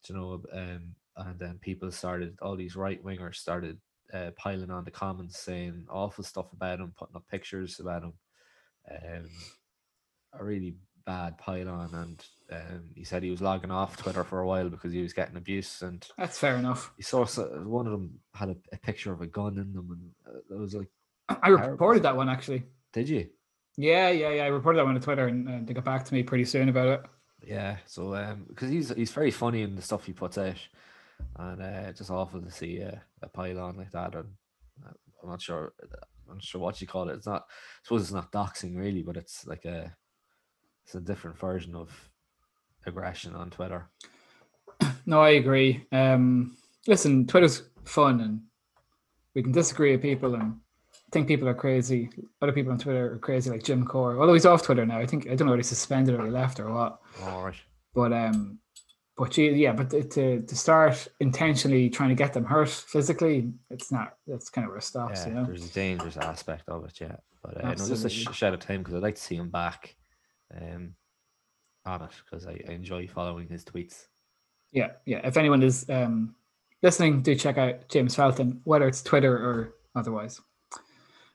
you 0.08 0.14
know, 0.14 0.42
um, 0.52 0.94
and 1.16 1.38
then 1.38 1.58
people 1.58 1.90
started, 1.90 2.38
all 2.42 2.56
these 2.56 2.76
right 2.76 3.02
wingers 3.02 3.36
started 3.36 3.78
uh, 4.12 4.30
piling 4.36 4.70
on 4.70 4.84
the 4.84 4.90
comments 4.90 5.38
saying 5.38 5.86
awful 5.90 6.24
stuff 6.24 6.52
about 6.52 6.80
him, 6.80 6.92
putting 6.96 7.16
up 7.16 7.26
pictures 7.30 7.80
about 7.80 8.02
him. 8.02 8.12
Um, 8.90 9.28
a 10.34 10.44
really 10.44 10.74
bad 11.04 11.36
pile 11.38 11.68
on, 11.68 11.94
and 11.94 12.24
um, 12.52 12.90
he 12.94 13.04
said 13.04 13.22
he 13.22 13.30
was 13.30 13.40
logging 13.42 13.70
off 13.70 13.96
Twitter 13.96 14.24
for 14.24 14.40
a 14.40 14.46
while 14.46 14.68
because 14.68 14.92
he 14.92 15.02
was 15.02 15.12
getting 15.12 15.36
abuse, 15.36 15.82
and 15.82 16.06
That's 16.16 16.38
fair 16.38 16.56
enough. 16.56 16.92
he 16.96 17.02
saw 17.02 17.24
one 17.26 17.86
of 17.86 17.92
them 17.92 18.18
had 18.34 18.50
a, 18.50 18.56
a 18.72 18.76
picture 18.78 19.12
of 19.12 19.20
a 19.20 19.26
gun 19.26 19.58
in 19.58 19.72
them, 19.72 19.88
and 19.90 20.34
uh, 20.36 20.54
it 20.54 20.58
was 20.58 20.74
like, 20.74 20.88
I 21.28 21.48
reported 21.48 22.02
that 22.04 22.16
one 22.16 22.28
actually. 22.28 22.64
did 22.92 23.08
you? 23.08 23.28
Yeah, 23.76 24.10
yeah, 24.10 24.30
yeah. 24.30 24.44
I 24.44 24.48
reported 24.48 24.78
that 24.78 24.84
one 24.84 24.94
on 24.96 25.00
Twitter 25.00 25.28
and 25.28 25.48
uh, 25.48 25.58
they 25.62 25.72
got 25.72 25.84
back 25.84 26.04
to 26.04 26.12
me 26.14 26.22
pretty 26.22 26.44
soon 26.44 26.68
about 26.68 26.88
it. 26.88 27.02
Yeah, 27.46 27.76
so 27.86 28.14
um, 28.14 28.44
because 28.48 28.68
he's 28.70 28.90
he's 28.94 29.10
very 29.10 29.30
funny 29.30 29.62
in 29.62 29.74
the 29.74 29.82
stuff 29.82 30.04
he 30.04 30.12
puts 30.12 30.36
out, 30.38 30.56
and 31.38 31.62
uh, 31.62 31.92
just 31.92 32.10
awful 32.10 32.40
to 32.40 32.50
see 32.50 32.78
a, 32.78 33.02
a 33.22 33.28
pylon 33.28 33.76
like 33.76 33.90
that. 33.92 34.14
And 34.14 34.28
uh, 34.86 34.92
I'm 35.22 35.30
not 35.30 35.42
sure, 35.42 35.72
I'm 36.28 36.36
not 36.36 36.44
sure 36.44 36.60
what 36.60 36.80
you 36.80 36.86
call 36.86 37.08
it. 37.08 37.14
It's 37.14 37.26
not, 37.26 37.42
I 37.42 37.80
suppose 37.84 38.02
it's 38.02 38.12
not 38.12 38.32
doxing 38.32 38.76
really, 38.76 39.02
but 39.02 39.16
it's 39.16 39.46
like 39.46 39.64
a, 39.64 39.94
it's 40.84 40.94
a 40.94 41.00
different 41.00 41.38
version 41.38 41.74
of 41.74 41.90
aggression 42.86 43.34
on 43.34 43.50
Twitter. 43.50 43.88
No, 45.04 45.20
I 45.20 45.30
agree. 45.30 45.84
Um, 45.90 46.56
listen, 46.86 47.26
Twitter's 47.26 47.64
fun 47.84 48.20
and 48.20 48.40
we 49.34 49.42
can 49.42 49.50
disagree 49.50 49.90
with 49.90 50.02
people 50.02 50.34
and 50.36 50.60
think 51.10 51.28
people 51.28 51.48
are 51.48 51.54
crazy. 51.54 52.08
Other 52.40 52.52
people 52.52 52.72
on 52.72 52.78
Twitter 52.78 53.14
are 53.14 53.18
crazy, 53.18 53.50
like 53.50 53.62
Jim 53.62 53.86
Corr. 53.86 54.20
Although 54.20 54.32
he's 54.34 54.46
off 54.46 54.62
Twitter 54.62 54.86
now. 54.86 54.98
I 54.98 55.06
think 55.06 55.26
I 55.26 55.34
don't 55.34 55.46
know 55.46 55.52
whether 55.52 55.58
he's 55.58 55.68
suspended 55.68 56.18
or 56.18 56.24
he 56.24 56.30
left 56.30 56.60
or 56.60 56.72
what. 56.72 57.00
All 57.22 57.44
right. 57.44 57.54
But 57.94 58.12
um, 58.12 58.58
but 59.22 59.38
yeah, 59.38 59.72
but 59.72 59.88
to- 59.90 60.42
to 60.42 60.56
start 60.56 61.06
intentionally 61.20 61.88
trying 61.88 62.08
to 62.08 62.16
get 62.16 62.32
them 62.32 62.44
hurt 62.44 62.68
physically, 62.68 63.52
it's 63.70 63.92
not. 63.92 64.16
That's 64.26 64.50
kind 64.50 64.64
of 64.64 64.70
where 64.70 64.78
it 64.78 64.82
stops. 64.82 65.20
Yeah, 65.20 65.28
you 65.28 65.34
know. 65.34 65.44
there's 65.44 65.70
a 65.70 65.72
dangerous 65.72 66.16
aspect 66.16 66.68
of 66.68 66.84
it, 66.86 67.00
yeah. 67.00 67.14
But 67.40 67.64
uh, 67.64 67.68
no, 67.68 67.74
just 67.74 68.04
a 68.04 68.08
sh- 68.08 68.26
shout 68.32 68.52
out 68.52 68.60
to 68.62 68.66
him 68.66 68.80
because 68.82 68.94
I'd 68.94 69.02
like 69.02 69.14
to 69.14 69.22
see 69.22 69.36
him 69.36 69.48
back 69.48 69.94
um, 70.60 70.94
on 71.86 72.02
it 72.02 72.10
because 72.24 72.48
I, 72.48 72.58
I 72.68 72.72
enjoy 72.72 73.06
following 73.06 73.48
his 73.48 73.64
tweets. 73.64 74.06
Yeah, 74.72 74.90
yeah. 75.06 75.20
If 75.22 75.36
anyone 75.36 75.62
is 75.62 75.88
um, 75.88 76.34
listening, 76.82 77.22
do 77.22 77.36
check 77.36 77.58
out 77.58 77.88
James 77.88 78.16
Felton, 78.16 78.60
whether 78.64 78.88
it's 78.88 79.02
Twitter 79.02 79.36
or 79.36 79.74
otherwise. 79.94 80.40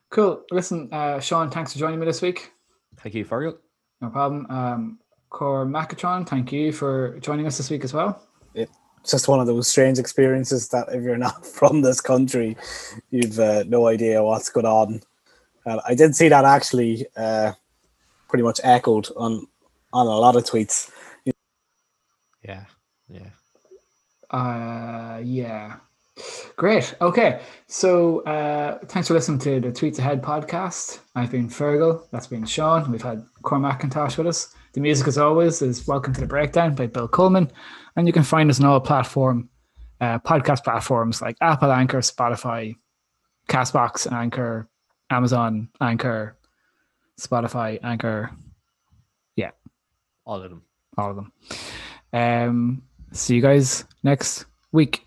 Cool. 0.09 0.43
Listen, 0.51 0.89
uh, 0.91 1.21
Sean, 1.21 1.49
thanks 1.49 1.71
for 1.71 1.79
joining 1.79 2.01
me 2.01 2.05
this 2.05 2.21
week. 2.21 2.51
Thank 2.97 3.15
you, 3.15 3.23
Fergal. 3.23 3.57
No 4.01 4.09
problem. 4.09 4.45
Um, 4.49 4.99
Core 5.30 5.65
Macatron, 5.65 6.28
thank 6.28 6.51
you 6.51 6.71
for 6.71 7.17
joining 7.19 7.47
us 7.47 7.57
this 7.57 7.69
week 7.69 7.84
as 7.84 7.93
well. 7.93 8.21
It's 8.53 9.11
just 9.11 9.28
one 9.28 9.39
of 9.39 9.47
those 9.47 9.67
strange 9.67 9.99
experiences 9.99 10.69
that 10.69 10.88
if 10.91 11.03
you're 11.03 11.17
not 11.17 11.45
from 11.57 11.82
this 11.82 12.01
country, 12.01 12.57
you've 13.09 13.39
uh, 13.39 13.63
no 13.67 13.88
idea 13.88 14.23
what's 14.23 14.49
going 14.49 14.65
on. 14.65 15.01
And 15.65 15.82
I 15.86 15.95
did 15.95 16.15
see 16.15 16.30
that 16.30 16.45
actually 16.45 17.05
uh, 17.15 17.53
pretty 18.30 18.43
much 18.43 18.59
echoed 18.63 19.07
on 19.15 19.47
on 19.93 20.07
a 20.07 20.17
lot 20.17 20.36
of 20.36 20.43
tweets. 20.43 20.91
Yeah, 22.43 22.65
yeah. 23.09 23.30
Uh, 24.30 25.21
yeah. 25.23 25.78
Great. 26.55 26.95
Okay. 26.99 27.41
So 27.67 28.21
uh, 28.21 28.80
thanks 28.86 29.07
for 29.07 29.13
listening 29.13 29.39
to 29.39 29.59
the 29.59 29.71
Tweets 29.71 29.99
Ahead 29.99 30.21
podcast. 30.21 30.99
I've 31.15 31.32
been 31.32 31.47
Fergal. 31.47 32.07
That's 32.11 32.28
been 32.28 32.45
Sean. 32.45 32.91
We've 32.91 33.01
had 33.01 33.23
Cormac 33.43 33.82
McIntosh 33.82 34.17
with 34.17 34.28
us. 34.28 34.55
The 34.74 34.82
music, 34.82 35.07
as 35.07 35.18
always, 35.18 35.61
is 35.61 35.88
Welcome 35.88 36.13
to 36.13 36.22
the 36.22 36.28
Breakdown 36.28 36.76
by 36.76 36.88
Bill 36.88 37.07
Coleman. 37.07 37.51
And 37.95 38.05
you 38.05 38.13
can 38.13 38.24
find 38.24 38.49
us 38.49 38.59
on 38.59 38.65
all 38.65 38.80
platform 38.80 39.49
uh, 39.99 40.20
podcast 40.20 40.63
platforms 40.63 41.22
like 41.22 41.36
Apple, 41.41 41.72
Anchor, 41.72 41.99
Spotify, 41.99 42.76
Castbox, 43.49 44.11
Anchor, 44.11 44.68
Amazon, 45.09 45.70
Anchor, 45.82 46.38
Spotify, 47.20 47.80
Anchor, 47.84 48.30
Yeah. 49.36 49.51
All 50.26 50.41
of 50.43 50.49
them. 50.49 50.61
all 50.97 51.09
of 51.11 51.15
them. 51.15 51.32
Um, 52.13 52.84
see 53.11 53.36
you 53.36 53.41
guys 53.41 53.86
next 54.03 54.45
week. 54.72 55.03